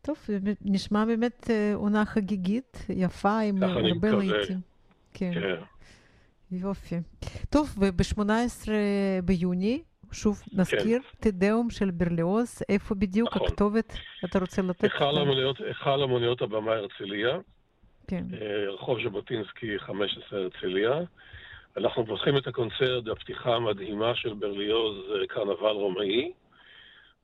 טוב, 0.02 0.18
נשמע 0.64 1.04
באמת 1.04 1.50
עונה 1.74 2.04
חגיגית, 2.04 2.86
יפה, 2.88 3.38
עם 3.40 3.62
הרבה 3.62 4.12
להיטים. 4.12 4.60
כן. 5.14 5.30
כן. 5.34 5.54
יופי. 6.50 6.96
טוב, 7.50 7.76
וב-18 7.78 8.68
ביוני, 9.24 9.82
שוב 10.12 10.42
נזכיר, 10.52 11.00
כן. 11.02 11.30
תדאום 11.30 11.70
של 11.70 11.90
ברליוז, 11.90 12.62
איפה 12.68 12.94
בדיוק 12.94 13.36
נכון. 13.36 13.46
הכתובת 13.46 13.92
אתה 14.24 14.38
רוצה 14.38 14.62
לתת? 14.62 14.84
היכל 14.84 16.02
המוניות 16.02 16.42
הבמה 16.42 16.72
הרצליה. 16.72 17.38
כן. 18.06 18.24
רחוב 18.74 18.98
ז'בוטינסקי 19.04 19.78
15 19.78 20.38
הרצליה. 20.38 21.00
אנחנו 21.76 22.06
פותחים 22.06 22.36
את 22.36 22.46
הקונצרט 22.46 23.04
בפתיחה 23.04 23.54
המדהימה 23.54 24.14
של 24.14 24.34
ברליוז, 24.34 24.96
קרנבל 25.28 25.66
רומאי, 25.66 26.32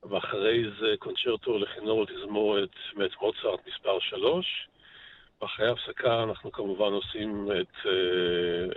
ואחרי 0.03 0.63
זה 0.81 0.95
קונצ'רטו 0.99 1.59
לחינור 1.59 1.99
ותזמורת 1.99 2.71
מאת 2.97 3.11
מוצרט 3.23 3.61
מספר 3.69 3.99
3. 4.01 4.69
ואחרי 5.43 5.69
ההפסקה 5.69 6.23
אנחנו 6.23 6.53
כמובן 6.53 6.93
עושים 6.93 7.49
את, 7.61 7.87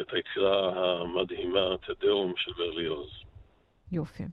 את 0.02 0.14
היצירה 0.14 0.72
המדהימה, 1.02 1.76
תדאום 1.88 2.34
של 2.38 2.52
ברליוז. 2.54 3.10
יופי. 3.92 4.24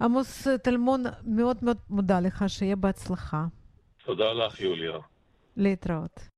עמוס 0.00 0.48
טלמון, 0.64 1.02
מאוד 1.26 1.56
מאוד 1.62 1.76
מודה 1.90 2.20
לך, 2.20 2.44
שיהיה 2.48 2.76
בהצלחה. 2.76 3.44
תודה 4.04 4.32
לך, 4.32 4.60
יוליה. 4.60 4.98
להתראות. 5.56 6.35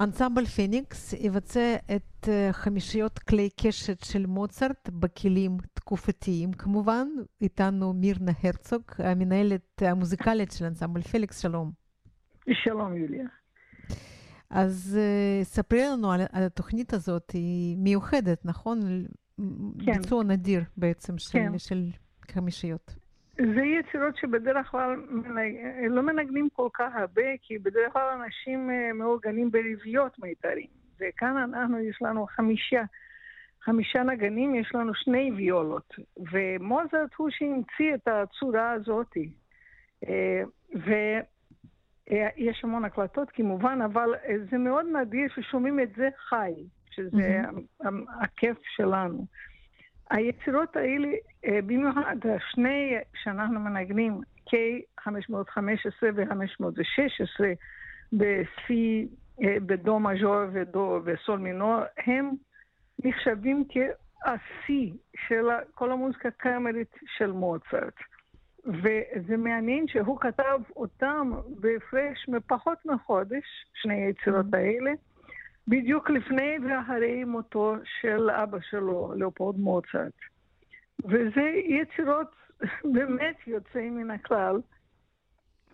אנסמבל 0.00 0.44
פיניקס 0.44 1.12
יבצע 1.12 1.76
את 1.96 2.28
חמישיות 2.52 3.18
כלי 3.18 3.48
קשת 3.60 4.04
של 4.04 4.26
מוצרט 4.26 4.88
בכלים 4.92 5.56
תקופתיים 5.74 6.52
כמובן. 6.52 7.08
איתנו 7.40 7.92
מירנה 7.92 8.32
הרצוג, 8.42 8.82
המנהלת 8.98 9.82
המוזיקלית 9.82 10.52
של 10.52 10.64
אנסמבל 10.64 11.02
פיניקס, 11.02 11.40
שלום. 11.40 11.72
שלום, 12.64 12.96
יוליה. 12.96 13.26
אז 14.50 14.98
ספרי 15.42 15.82
לנו 15.82 16.12
על, 16.12 16.20
על 16.32 16.42
התוכנית 16.42 16.92
הזאת, 16.92 17.30
היא 17.30 17.76
מיוחדת, 17.76 18.44
נכון? 18.44 18.80
כן. 19.86 19.92
ביצוע 19.92 20.24
נדיר 20.24 20.64
בעצם 20.76 21.18
של, 21.18 21.30
כן. 21.32 21.58
של 21.58 21.90
חמישיות. 22.30 22.94
זה 23.38 23.62
יצירות 23.62 24.16
שבדרך 24.16 24.66
כלל 24.66 24.96
מנג... 25.10 25.56
לא 25.88 26.02
מנגנים 26.02 26.48
כל 26.52 26.68
כך 26.74 26.92
הרבה, 26.94 27.22
כי 27.42 27.58
בדרך 27.58 27.92
כלל 27.92 28.20
אנשים 28.22 28.70
אה, 28.70 28.92
מאורגנים 28.92 29.50
ברביעיות 29.50 30.18
מיתרים. 30.18 30.66
וכאן 31.00 31.36
אנחנו, 31.36 31.78
יש 31.78 32.02
לנו 32.02 32.26
חמישה, 32.26 32.82
חמישה 33.62 34.02
נגנים, 34.02 34.54
יש 34.54 34.74
לנו 34.74 34.94
שני 34.94 35.30
ויולות. 35.36 35.94
ומוזרט 36.32 37.14
הוא 37.16 37.30
שהמציא 37.30 37.94
את 37.94 38.08
הצורה 38.08 38.70
הזאת. 38.72 39.16
אה, 40.08 40.42
ויש 40.74 42.64
המון 42.64 42.84
הקלטות 42.84 43.30
כמובן, 43.30 43.78
אבל 43.84 44.14
זה 44.50 44.58
מאוד 44.58 44.86
נדיר 44.86 45.28
ששומעים 45.34 45.80
את 45.80 45.88
זה 45.96 46.08
חי, 46.28 46.52
שזה 46.90 47.40
mm-hmm. 47.42 47.86
הכיף 48.20 48.56
שלנו. 48.76 49.26
היצירות 50.10 50.76
האלה, 50.76 51.08
אה, 51.44 51.58
במיוחד 51.66 52.16
השני 52.36 52.94
שאנחנו 53.22 53.60
מנגנים, 53.60 54.20
K515 54.48 56.04
ו-516, 56.14 57.44
בסי, 58.12 59.08
בדו 59.40 60.00
מז'ור 60.00 60.42
ודו 60.52 61.00
וסול 61.04 61.38
מינור, 61.38 61.80
הם 62.06 62.30
נחשבים 63.04 63.64
כהשיא 63.68 64.92
של 65.26 65.48
כל 65.74 65.92
המוזיקה 65.92 66.28
הקאמרית 66.28 66.94
של 67.16 67.32
מוצרט. 67.32 67.94
וזה 68.66 69.36
מעניין 69.36 69.88
שהוא 69.88 70.20
כתב 70.20 70.60
אותם 70.76 71.30
בהפרש 71.60 72.28
מפחות 72.28 72.78
מחודש, 72.86 73.44
שני 73.74 73.94
היצירות 73.94 74.46
mm-hmm. 74.46 74.56
האלה. 74.56 74.90
בדיוק 75.68 76.10
לפני 76.10 76.56
ואחרי 76.64 77.24
מותו 77.24 77.74
של 78.00 78.30
אבא 78.30 78.58
שלו, 78.70 79.12
לאופולד 79.16 79.58
מוצרט. 79.58 80.12
וזה 81.04 81.50
יצירות 81.64 82.34
באמת 82.94 83.36
יוצאים 83.46 83.96
מן 83.96 84.10
הכלל, 84.10 84.60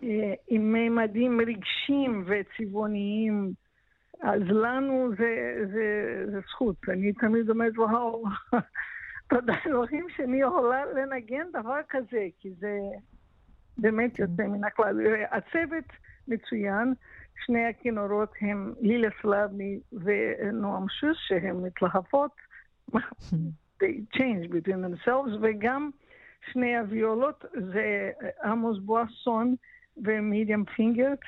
אה, 0.03 0.33
עם 0.47 0.73
מימדים 0.73 1.41
רגשיים 1.41 2.25
וצבעוניים. 2.25 3.53
אז 4.21 4.41
לנו 4.41 5.09
זה, 5.17 5.55
זה, 5.73 6.23
זה 6.31 6.39
זכות. 6.39 6.75
אני 6.89 7.13
תמיד 7.13 7.49
אומרת, 7.49 7.77
וואו, 7.77 8.23
תודה 9.29 9.53
אלוהים 9.65 10.05
שאני 10.15 10.41
יכולה 10.41 10.85
לנגן 10.85 11.47
דבר 11.53 11.79
כזה, 11.89 12.27
כי 12.39 12.51
זה 12.59 12.79
באמת 13.77 14.19
יוצא 14.19 14.43
מן 14.43 14.63
הכלל. 14.63 14.99
הצוות 15.31 15.85
מצוין. 16.27 16.93
שני 17.45 17.65
הכינורות 17.65 18.33
הם 18.41 18.73
לילה 18.81 19.07
סלבני 19.21 19.79
ונועם 19.93 20.89
שוס, 20.89 21.17
שהן 21.27 21.55
מתלהפות, 21.55 22.31
they 23.79 24.17
change 24.17 24.47
between 24.49 24.81
themselves, 24.85 25.31
וגם 25.41 25.89
שני 26.51 26.77
הוויולות 26.77 27.45
זה 27.53 28.11
עמוס 28.43 28.77
בואסון 28.79 29.55
ומידיאם 29.97 30.65
פינגרט, 30.65 31.19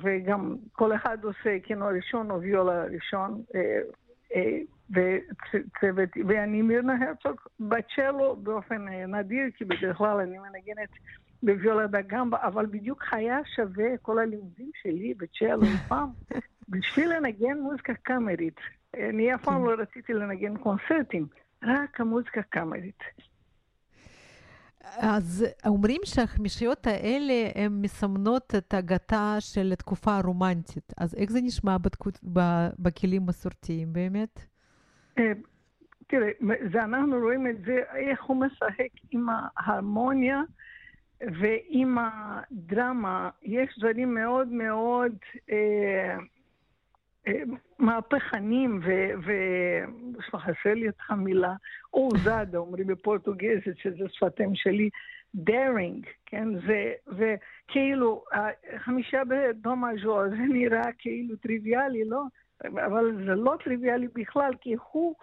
וגם 0.00 0.56
כל 0.72 0.94
אחד 0.94 1.24
עושה 1.24 1.58
כינור 1.62 1.88
ראשון 1.88 2.30
או 2.30 2.40
ויולה 2.40 2.84
ראשון, 2.84 3.42
וצוות, 4.90 6.08
ואני 6.28 6.62
מירנה 6.62 7.06
הרצוג 7.06 7.40
בצ'לו 7.60 8.36
באופן 8.36 8.88
נדיר, 8.88 9.44
כי 9.56 9.64
בדרך 9.64 9.96
כלל 9.96 10.20
אני 10.20 10.38
מנגנת 10.38 10.88
בוויולה 11.42 11.86
גמבה, 12.06 12.38
אבל 12.42 12.66
בדיוק 12.66 13.04
היה 13.12 13.38
שווה 13.56 13.96
כל 14.02 14.18
הלימודים 14.18 14.70
שלי 14.82 15.14
בצ'לו 15.14 15.66
פעם, 15.88 16.08
בשביל 16.68 17.16
לנגן 17.16 17.58
מוזיקה 17.58 17.94
קאמרית. 17.94 18.56
אני 18.94 19.34
אף 19.34 19.44
פעם 19.44 19.64
לא 19.64 19.74
רציתי 19.78 20.12
לנגן 20.12 20.56
קונצרטים, 20.56 21.26
רק 21.62 22.00
המוזיקה 22.00 22.42
קאמרית. 22.42 23.02
אז 24.96 25.46
אומרים 25.66 26.00
שהחמישיות 26.04 26.86
האלה 26.86 27.50
הן 27.54 27.72
מסמנות 27.82 28.54
את 28.58 28.74
הגתה 28.74 29.36
של 29.40 29.72
התקופה 29.72 30.16
הרומנטית. 30.16 30.92
אז 30.98 31.14
איך 31.14 31.30
זה 31.30 31.40
נשמע 31.42 31.78
בתקות, 31.78 32.18
בכלים 32.78 33.26
מסורתיים 33.26 33.92
באמת? 33.92 34.40
תראה, 36.06 36.28
זה 36.72 36.84
אנחנו 36.84 37.18
רואים 37.18 37.46
את 37.46 37.56
זה, 37.66 37.82
איך 37.94 38.24
הוא 38.24 38.36
משחק 38.36 38.90
עם 39.10 39.26
ההרמוניה 39.28 40.40
ועם 41.20 41.98
הדרמה 41.98 43.30
יש 43.42 43.78
דברים 43.78 44.14
מאוד 44.14 44.48
מאוד 44.48 45.12
אה, 45.50 46.16
אה, 47.28 47.42
מהפכנים, 47.78 48.80
וחסר 50.32 50.74
לי 50.74 50.88
את 50.88 50.94
המילה, 51.08 51.54
אוזדה, 51.92 52.58
אומרים 52.58 52.86
בפורטוגזית, 52.86 53.78
שזה 53.78 54.04
שפתם 54.08 54.54
שלי, 54.54 54.90
דארינג, 55.34 56.06
כן? 56.26 56.48
זה, 56.66 56.92
וכאילו, 57.06 58.24
חמישה 58.78 59.22
בדו 59.24 59.76
מז'ור, 59.76 60.28
זה 60.28 60.36
נראה 60.36 60.92
כאילו 60.98 61.36
טריוויאלי, 61.36 62.04
לא? 62.04 62.22
אבל 62.64 63.24
זה 63.26 63.34
לא 63.34 63.56
טריוויאלי 63.64 64.08
בכלל, 64.14 64.52
כי 64.60 64.74
הוא... 64.92 65.14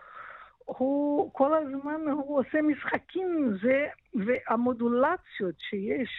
הוא 0.65 1.29
כל 1.33 1.51
הזמן, 1.53 2.01
הוא 2.11 2.39
עושה 2.39 2.61
משחקים, 2.61 3.57
זה, 3.63 3.85
והמודולציות 4.25 5.55
שיש, 5.69 6.09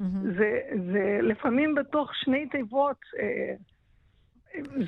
mm-hmm. 0.00 0.34
זה, 0.38 0.60
זה 0.92 1.18
לפעמים 1.22 1.74
בתוך 1.74 2.10
שני 2.14 2.48
תיבות, 2.48 2.98
אה, 3.18 3.54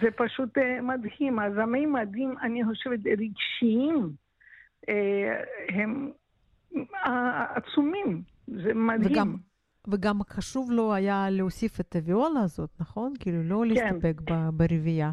זה 0.01 0.11
פשוט 0.17 0.59
אה, 0.59 0.81
מדהים. 0.81 1.39
אז 1.39 1.53
המימדים, 1.59 2.35
אני 2.43 2.65
חושבת, 2.65 3.01
רגשיים, 3.07 4.11
אה, 4.89 5.43
הם 5.69 6.11
עצומים, 7.55 8.23
זה 8.47 8.75
מדהים. 8.75 9.13
וגם, 9.13 9.37
וגם 9.89 10.23
חשוב 10.23 10.71
לו 10.71 10.95
היה 10.95 11.27
להוסיף 11.31 11.81
את 11.81 11.97
הוויולה 11.97 12.41
הזאת, 12.41 12.71
נכון? 12.81 13.13
כאילו 13.21 13.43
לא 13.43 13.63
כן. 13.65 13.69
להסתפק 13.69 14.21
ברביעייה. 14.53 15.11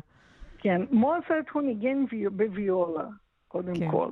כן, 0.57 0.81
מוזרט 0.91 1.49
הוא 1.53 1.61
ניגן 1.61 2.05
בוויולה. 2.31 3.07
קודם 3.49 3.75
כן. 3.75 3.91
כל. 3.91 4.09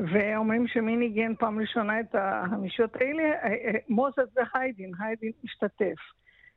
ואומרים 0.00 0.68
שמי 0.68 0.96
ניגן 0.96 1.34
פעם 1.34 1.58
ראשונה 1.60 2.00
את 2.00 2.14
החמישות 2.14 2.96
האלה, 2.96 3.22
אה, 3.22 3.48
אה, 3.48 3.78
מוזס 3.88 4.36
והיידין, 4.36 4.92
היידין 4.98 5.32
השתתף. 5.44 5.96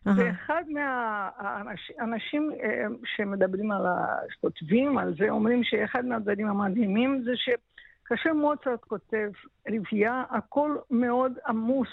Uh-huh. 0.07 0.09
ואחד 0.17 0.63
מהאנשים 0.67 2.51
אה, 2.63 2.85
שמדברים 3.15 3.71
על, 3.71 3.85
הכותבים 3.85 4.97
על 4.97 5.15
זה, 5.17 5.29
אומרים 5.29 5.63
שאחד 5.63 6.05
מהדברים 6.05 6.47
המדהימים 6.47 7.23
זה 7.23 7.31
שכאשר 7.35 8.33
מוצרט 8.33 8.83
כותב 8.83 9.31
רביעייה, 9.67 10.23
הכל 10.29 10.75
מאוד 10.91 11.33
עמוס. 11.47 11.89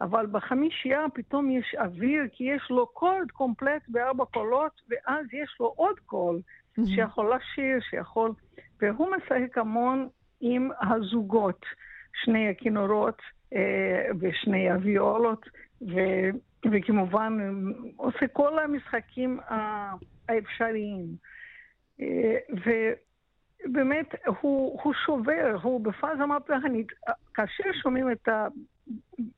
אבל 0.00 0.26
בחמישייה 0.26 1.04
פתאום 1.14 1.50
יש 1.50 1.74
אוויר, 1.78 2.22
כי 2.32 2.44
יש 2.44 2.62
לו 2.70 2.86
קולד 2.86 3.30
קומפלט 3.30 3.82
בארבע 3.88 4.24
קולות, 4.24 4.80
ואז 4.88 5.26
יש 5.32 5.56
לו 5.60 5.66
עוד 5.76 6.00
קול. 6.06 6.40
שיכול 6.94 7.32
לשיר, 7.34 7.80
שיכול... 7.90 8.32
והוא 8.80 9.08
משחק 9.16 9.58
המון 9.58 10.08
עם 10.40 10.70
הזוגות, 10.80 11.66
שני 12.24 12.48
הכינורות 12.48 13.22
אה, 13.54 14.06
ושני 14.20 14.70
הוויולות, 14.70 15.46
ו, 15.82 15.94
וכמובן 16.72 17.38
עושה 17.96 18.28
כל 18.32 18.58
המשחקים 18.58 19.40
האפשריים. 20.28 21.06
אה, 22.00 22.36
ובאמת, 23.66 24.14
הוא, 24.26 24.80
הוא 24.82 24.94
שובר, 25.06 25.56
הוא 25.62 25.80
בפאזה 25.80 26.26
מהפכנית. 26.26 26.88
כאשר 27.34 27.64
שומעים 27.82 28.12
את 28.12 28.28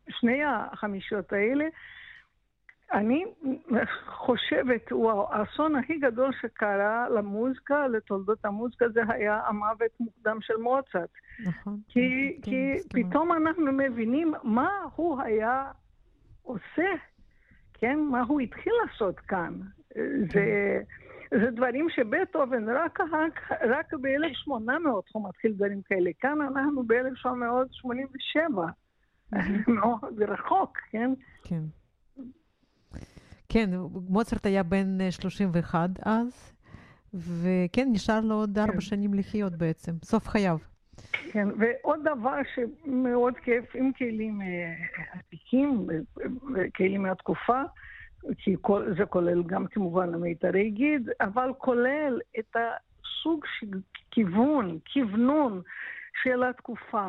שני 0.09 0.41
החמישות 0.45 1.33
האלה, 1.33 1.65
אני 2.93 3.25
חושבת, 4.07 4.91
הוא 4.91 5.13
האסון 5.31 5.77
הכי 5.77 5.99
גדול 5.99 6.33
שקרה 6.41 7.09
למוזיקה, 7.09 7.89
לתולדות 7.89 8.45
המוזיקה, 8.45 8.89
זה 8.89 9.01
היה 9.09 9.41
המוות 9.47 10.01
מוקדם 10.01 10.39
של 10.41 10.57
מוצרט. 10.57 11.11
נכון. 11.45 11.79
כי, 11.89 12.39
כן, 12.43 12.51
כי 12.51 12.75
כן, 12.91 13.03
פתאום 13.03 13.33
אנחנו 13.33 13.73
מבינים 13.73 14.35
מה 14.43 14.71
הוא 14.97 15.21
היה 15.23 15.71
עושה, 16.43 16.91
כן? 17.75 17.99
מה 17.99 18.23
הוא 18.23 18.41
התחיל 18.41 18.73
לעשות 18.85 19.21
כאן. 19.21 19.53
כן. 19.95 20.01
זה, 20.33 20.81
זה 21.31 21.51
דברים 21.51 21.87
שבטהובן, 21.91 22.69
רק, 22.69 23.01
רק, 23.01 23.53
רק 23.63 23.95
ב-1800 23.95 24.51
הוא 25.13 25.29
מתחיל 25.29 25.53
דברים 25.53 25.83
כאלה. 25.83 26.11
כאן 26.21 26.39
אנחנו 26.43 26.83
ב-1787. 26.87 28.61
מאוד 29.69 30.23
רחוק, 30.23 30.79
כן? 30.91 31.11
כן. 31.45 31.63
כן, 33.53 33.71
מוצרט 34.09 34.47
היה 34.47 34.63
בן 34.63 35.11
31 35.11 35.91
אז, 36.05 36.53
וכן, 37.15 37.89
נשאר 37.93 38.21
לו 38.21 38.35
עוד 38.35 38.59
ארבע 38.59 38.73
כן. 38.73 38.81
שנים 38.81 39.15
לחיות 39.15 39.53
בעצם, 39.53 39.93
סוף 40.05 40.29
חייו. 40.29 40.57
כן, 41.33 41.49
ועוד 41.59 42.01
דבר 42.05 42.37
שמאוד 42.55 43.37
כיף, 43.37 43.65
עם 43.75 43.93
כלים 43.93 44.41
עתיקים 45.13 45.87
וכלים 46.55 47.03
מהתקופה, 47.03 47.63
כי 48.39 48.57
כל, 48.61 48.95
זה 48.99 49.07
כולל 49.07 49.43
גם 49.43 49.67
כמובן 49.67 50.15
מיתרי 50.15 50.71
גיד, 50.71 51.09
אבל 51.21 51.53
כולל 51.59 52.21
את 52.39 52.57
הסוג 52.57 53.45
של 53.61 53.79
כיוון, 54.11 54.79
כוונון 54.93 55.63
של 56.23 56.43
התקופה. 56.43 57.07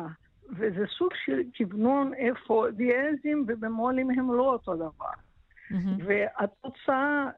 וזה 0.50 0.84
סוג 0.98 1.10
של 1.24 1.40
כוונון 1.58 2.14
איפה 2.14 2.66
דיאזים 2.72 3.44
ובמו"לים 3.48 4.10
הם 4.10 4.32
לא 4.32 4.52
אותו 4.52 4.74
דבר. 4.74 5.23
Mm-hmm. 5.70 6.04
והתוצאה 6.06 7.30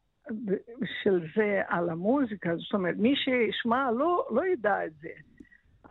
של 1.03 1.21
זה 1.37 1.63
על 1.69 1.91
המוזיקה, 1.91 2.57
זאת 2.57 2.75
אומרת, 2.75 2.97
מי 2.97 3.17
שישמע 3.17 3.91
לא, 3.91 4.29
לא 4.31 4.47
ידע 4.47 4.87
את 4.87 4.93
זה, 5.01 5.09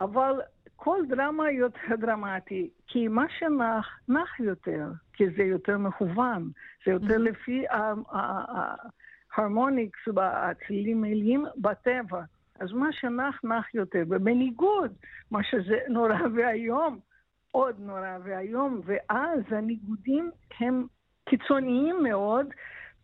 אבל 0.00 0.40
כל 0.76 1.02
דרמה 1.08 1.50
יותר 1.50 1.96
דרמטי, 1.98 2.70
כי 2.86 3.08
מה 3.08 3.26
שנח, 3.38 3.98
נח 4.08 4.40
יותר, 4.40 4.88
כי 5.12 5.24
זה 5.36 5.42
יותר 5.42 5.78
מכוון, 5.78 6.50
זה 6.86 6.92
יותר 6.92 7.18
לפי 7.18 7.64
ההרמוניקס 9.36 10.08
והצלילים 10.14 11.00
מלאים 11.00 11.44
בטבע. 11.56 12.22
אז 12.60 12.72
מה 12.72 12.92
שנח, 12.92 13.40
נח 13.44 13.74
יותר. 13.74 14.02
ובניגוד, 14.08 14.92
מה 15.30 15.42
שזה 15.42 15.78
נורא 15.88 16.18
ואיום, 16.34 16.98
עוד 17.50 17.76
נורא 17.78 18.18
ואיום, 18.24 18.80
ואז 18.84 19.40
הניגודים 19.50 20.30
הם 20.60 20.86
קיצוניים 21.28 21.96
מאוד, 22.02 22.46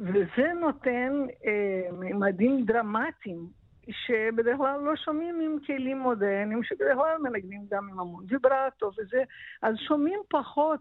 וזה 0.01 0.53
נותן 0.61 1.13
אה, 1.47 1.93
ממדים 1.93 2.65
דרמטיים 2.65 3.47
שבדרך 3.91 4.57
כלל 4.57 4.81
לא 4.81 4.97
שומעים 4.97 5.41
עם 5.41 5.57
כלים 5.67 5.99
מודרניים, 5.99 6.63
שבדרך 6.63 6.97
כלל 6.97 7.17
מנגנים 7.23 7.67
גם 7.71 7.89
עם 7.89 8.01
המון 8.01 8.25
ויברטו 8.29 8.91
וזה, 8.99 9.23
אז 9.63 9.75
שומעים 9.89 10.21
פחות 10.31 10.81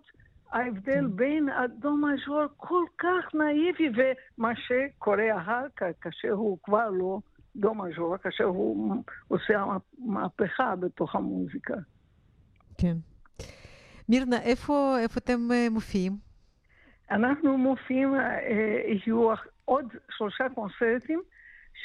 ההבדל 0.51 0.93
כן. 0.93 1.15
בין 1.15 1.49
הדו 1.49 1.97
מז'ור 1.97 2.43
כל 2.57 2.83
כך 2.97 3.35
נאיבי 3.35 3.89
ומה 4.37 4.51
שקורה 4.55 5.41
אחר 5.41 5.65
כך, 5.77 5.87
כאשר 6.01 6.31
הוא 6.31 6.57
כבר 6.63 6.89
לא 6.89 7.19
דו 7.55 7.75
מז'ור, 7.75 8.17
כאשר 8.17 8.43
הוא 8.43 8.95
עושה 9.27 9.63
מהפכה 9.99 10.75
בתוך 10.75 11.15
המוזיקה. 11.15 11.73
כן. 12.77 12.97
מירנה, 14.09 14.41
איפה, 14.41 14.95
איפה 14.99 15.19
אתם 15.23 15.51
אה, 15.51 15.67
מופיעים? 15.71 16.30
אנחנו 17.11 17.57
מופיעים, 17.57 18.15
אה, 18.15 18.39
יהיו 18.85 19.33
עוד 19.65 19.85
שלושה 20.09 20.49
קונצרטים. 20.55 21.21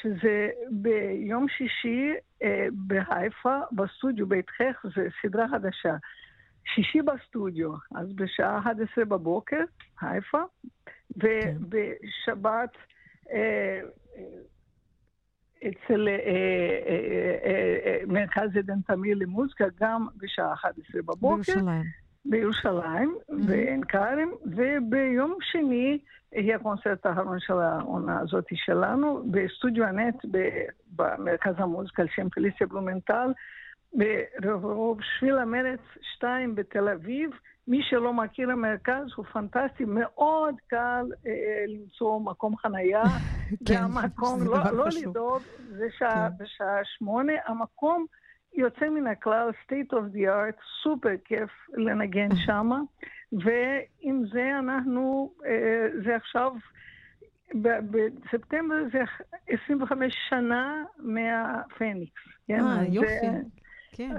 שזה 0.01 0.49
ביום 0.71 1.45
שישי 1.49 2.13
אה, 2.43 2.67
בהיפה, 2.71 3.59
בסטודיו 3.71 4.27
בית 4.27 4.49
חך, 4.49 4.85
זה 4.95 5.07
סדרה 5.21 5.47
חדשה. 5.47 5.95
שישי 6.75 7.01
בסטודיו, 7.01 7.73
אז 7.95 8.13
בשעה 8.13 8.59
11 8.59 9.05
בבוקר, 9.05 9.63
חיפה, 9.99 10.41
ובשבת 11.17 12.69
אה, 13.31 13.79
אצל 15.67 16.07
מרכז 18.07 18.57
עדן 18.57 18.81
תמיר 18.81 19.17
למוזיקה, 19.19 19.65
גם 19.79 20.07
בשעה 20.17 20.53
11 20.53 21.01
בבוקר. 21.01 21.53
בירושלים. 21.53 22.06
בירושלים, 22.29 23.15
בעין 23.29 23.83
כרם, 23.83 24.29
וביום 24.45 25.37
שני 25.41 25.99
יהיה 26.31 26.55
הקונצרט 26.55 27.05
האחרון 27.05 27.39
של 27.39 27.59
העונה 27.59 28.19
הזאת 28.19 28.45
שלנו, 28.53 29.23
בסטודיו 29.31 29.83
הנט 29.85 30.15
במרכז 30.95 31.53
המוזיקה 31.57 32.01
על 32.01 32.07
שם 32.15 32.29
פליסיה 32.29 32.67
בלומנטל, 32.67 33.31
ברחוב 34.41 34.99
שביל 35.01 35.37
המרץ 35.37 35.79
2 36.15 36.55
בתל 36.55 36.89
אביב. 36.89 37.29
מי 37.67 37.79
שלא 37.89 38.13
מכיר 38.13 38.51
המרכז 38.51 39.05
הוא 39.15 39.25
פנטסטי, 39.25 39.85
מאוד 39.85 40.55
קל 40.67 41.05
אה, 41.27 41.65
למצוא 41.67 42.19
מקום 42.19 42.57
חנייה, 42.57 43.03
כן, 43.67 43.73
והמקום, 43.73 44.43
לא, 44.43 44.71
לא 44.71 44.85
לדאוג, 45.01 45.41
זה 45.69 45.87
שעה, 45.97 46.29
כן. 46.29 46.43
בשעה 46.43 46.79
שמונה, 46.83 47.33
המקום 47.45 48.05
יוצא 48.55 48.89
מן 48.89 49.07
הכלל, 49.07 49.49
state 49.65 49.93
of 49.93 50.15
the 50.15 50.27
art, 50.27 50.61
סופר 50.83 51.09
כיף 51.25 51.49
לנגן 51.73 52.35
שמה, 52.45 52.79
ועם 53.31 54.23
זה 54.33 54.59
אנחנו, 54.59 55.33
אה, 55.45 55.87
זה 56.05 56.15
עכשיו, 56.15 56.51
בספטמבר 57.55 58.75
זה 58.91 58.99
25 59.47 60.15
שנה 60.29 60.83
מהפניקס. 60.97 62.21
כן? 62.47 62.59
אה, 62.59 62.83
יופי, 62.89 63.27
כן. 63.91 64.15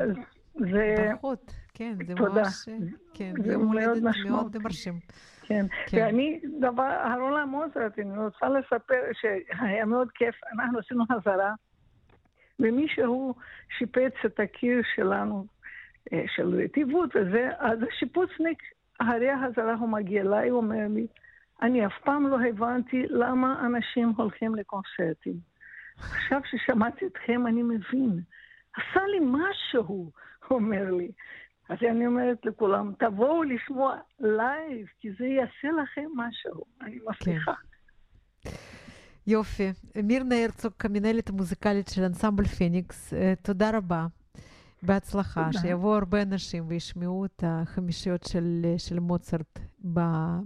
זה... 0.54 0.94
ברכות, 0.98 1.52
כן, 1.74 1.94
זה 2.06 2.14
תודה. 2.14 2.42
ממש, 2.42 2.68
כן, 3.14 3.32
זה 3.44 3.52
יום 3.52 3.66
הולדת 3.66 4.02
מאוד 4.28 4.56
מרשים. 4.62 4.94
כן. 5.42 5.66
כן, 5.86 6.04
ואני, 6.06 6.40
דבר, 6.60 6.82
הרולה 6.82 7.46
מוזרט, 7.46 7.98
אני 7.98 8.18
רוצה 8.18 8.48
לספר 8.48 9.00
שהיה 9.12 9.84
מאוד 9.84 10.08
כיף, 10.14 10.34
אנחנו 10.52 10.78
עשינו 10.78 11.04
חזרה. 11.12 11.52
ומישהו 12.60 13.34
שיפץ 13.78 14.12
את 14.26 14.40
הקיר 14.40 14.82
שלנו, 14.94 15.46
אה, 16.12 16.24
של 16.36 16.62
רטיבות 16.64 17.10
וזה, 17.16 17.50
אז 17.58 17.78
השיפוצניק, 17.82 18.58
הרי 19.00 19.30
החזרה 19.30 19.74
הוא 19.74 19.88
מגיע 19.88 20.22
אליי, 20.22 20.48
הוא 20.48 20.58
אומר 20.58 20.86
לי, 20.88 21.06
אני 21.62 21.86
אף 21.86 21.92
פעם 22.04 22.26
לא 22.26 22.38
הבנתי 22.48 23.06
למה 23.10 23.66
אנשים 23.66 24.12
הולכים 24.16 24.54
לקונצרטים. 24.54 25.34
עכשיו 25.98 26.40
ששמעתי 26.44 27.06
אתכם, 27.06 27.46
אני 27.46 27.62
מבין. 27.62 28.20
עשה 28.76 29.00
לי 29.06 29.18
משהו, 29.22 30.10
הוא 30.48 30.58
אומר 30.58 30.90
לי. 30.90 31.10
אז 31.68 31.78
אני 31.90 32.06
אומרת 32.06 32.44
לכולם, 32.44 32.92
תבואו 32.98 33.42
לשמוע 33.42 33.96
live, 34.20 34.86
כי 35.00 35.12
זה 35.18 35.26
יעשה 35.26 35.68
לכם 35.82 36.06
משהו. 36.16 36.64
אני 36.82 36.98
מבטיחה. 37.06 37.54
כן. 37.54 37.67
יופי. 39.28 39.72
מירנה 40.04 40.44
הרצוג, 40.44 40.72
המנהלת 40.84 41.28
המוזיקלית 41.28 41.88
של 41.88 42.04
אנסמבל 42.04 42.44
פניקס, 42.44 43.12
תודה 43.42 43.70
רבה. 43.76 44.06
בהצלחה, 44.82 45.44
תודה. 45.46 45.60
שיבואו 45.60 45.94
הרבה 45.94 46.22
אנשים 46.22 46.64
וישמעו 46.68 47.24
את 47.24 47.44
החמישיות 47.46 48.22
של, 48.22 48.66
של 48.78 49.00
מוצרט 49.00 49.58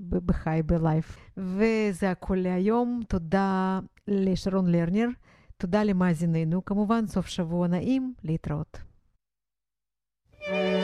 בחי, 0.08 0.60
ב 0.66 0.75
live. 0.75 1.16
וזה 1.36 2.10
הכל 2.10 2.36
להיום. 2.38 3.00
תודה 3.08 3.80
לשרון 4.08 4.66
לרנר, 4.66 5.08
תודה 5.56 5.84
למאזיננו, 5.84 6.64
כמובן 6.64 7.06
סוף 7.06 7.26
שבוע 7.26 7.68
נעים, 7.68 8.14
להתראות. 8.24 8.78
thank 10.44 10.76
you 10.76 10.81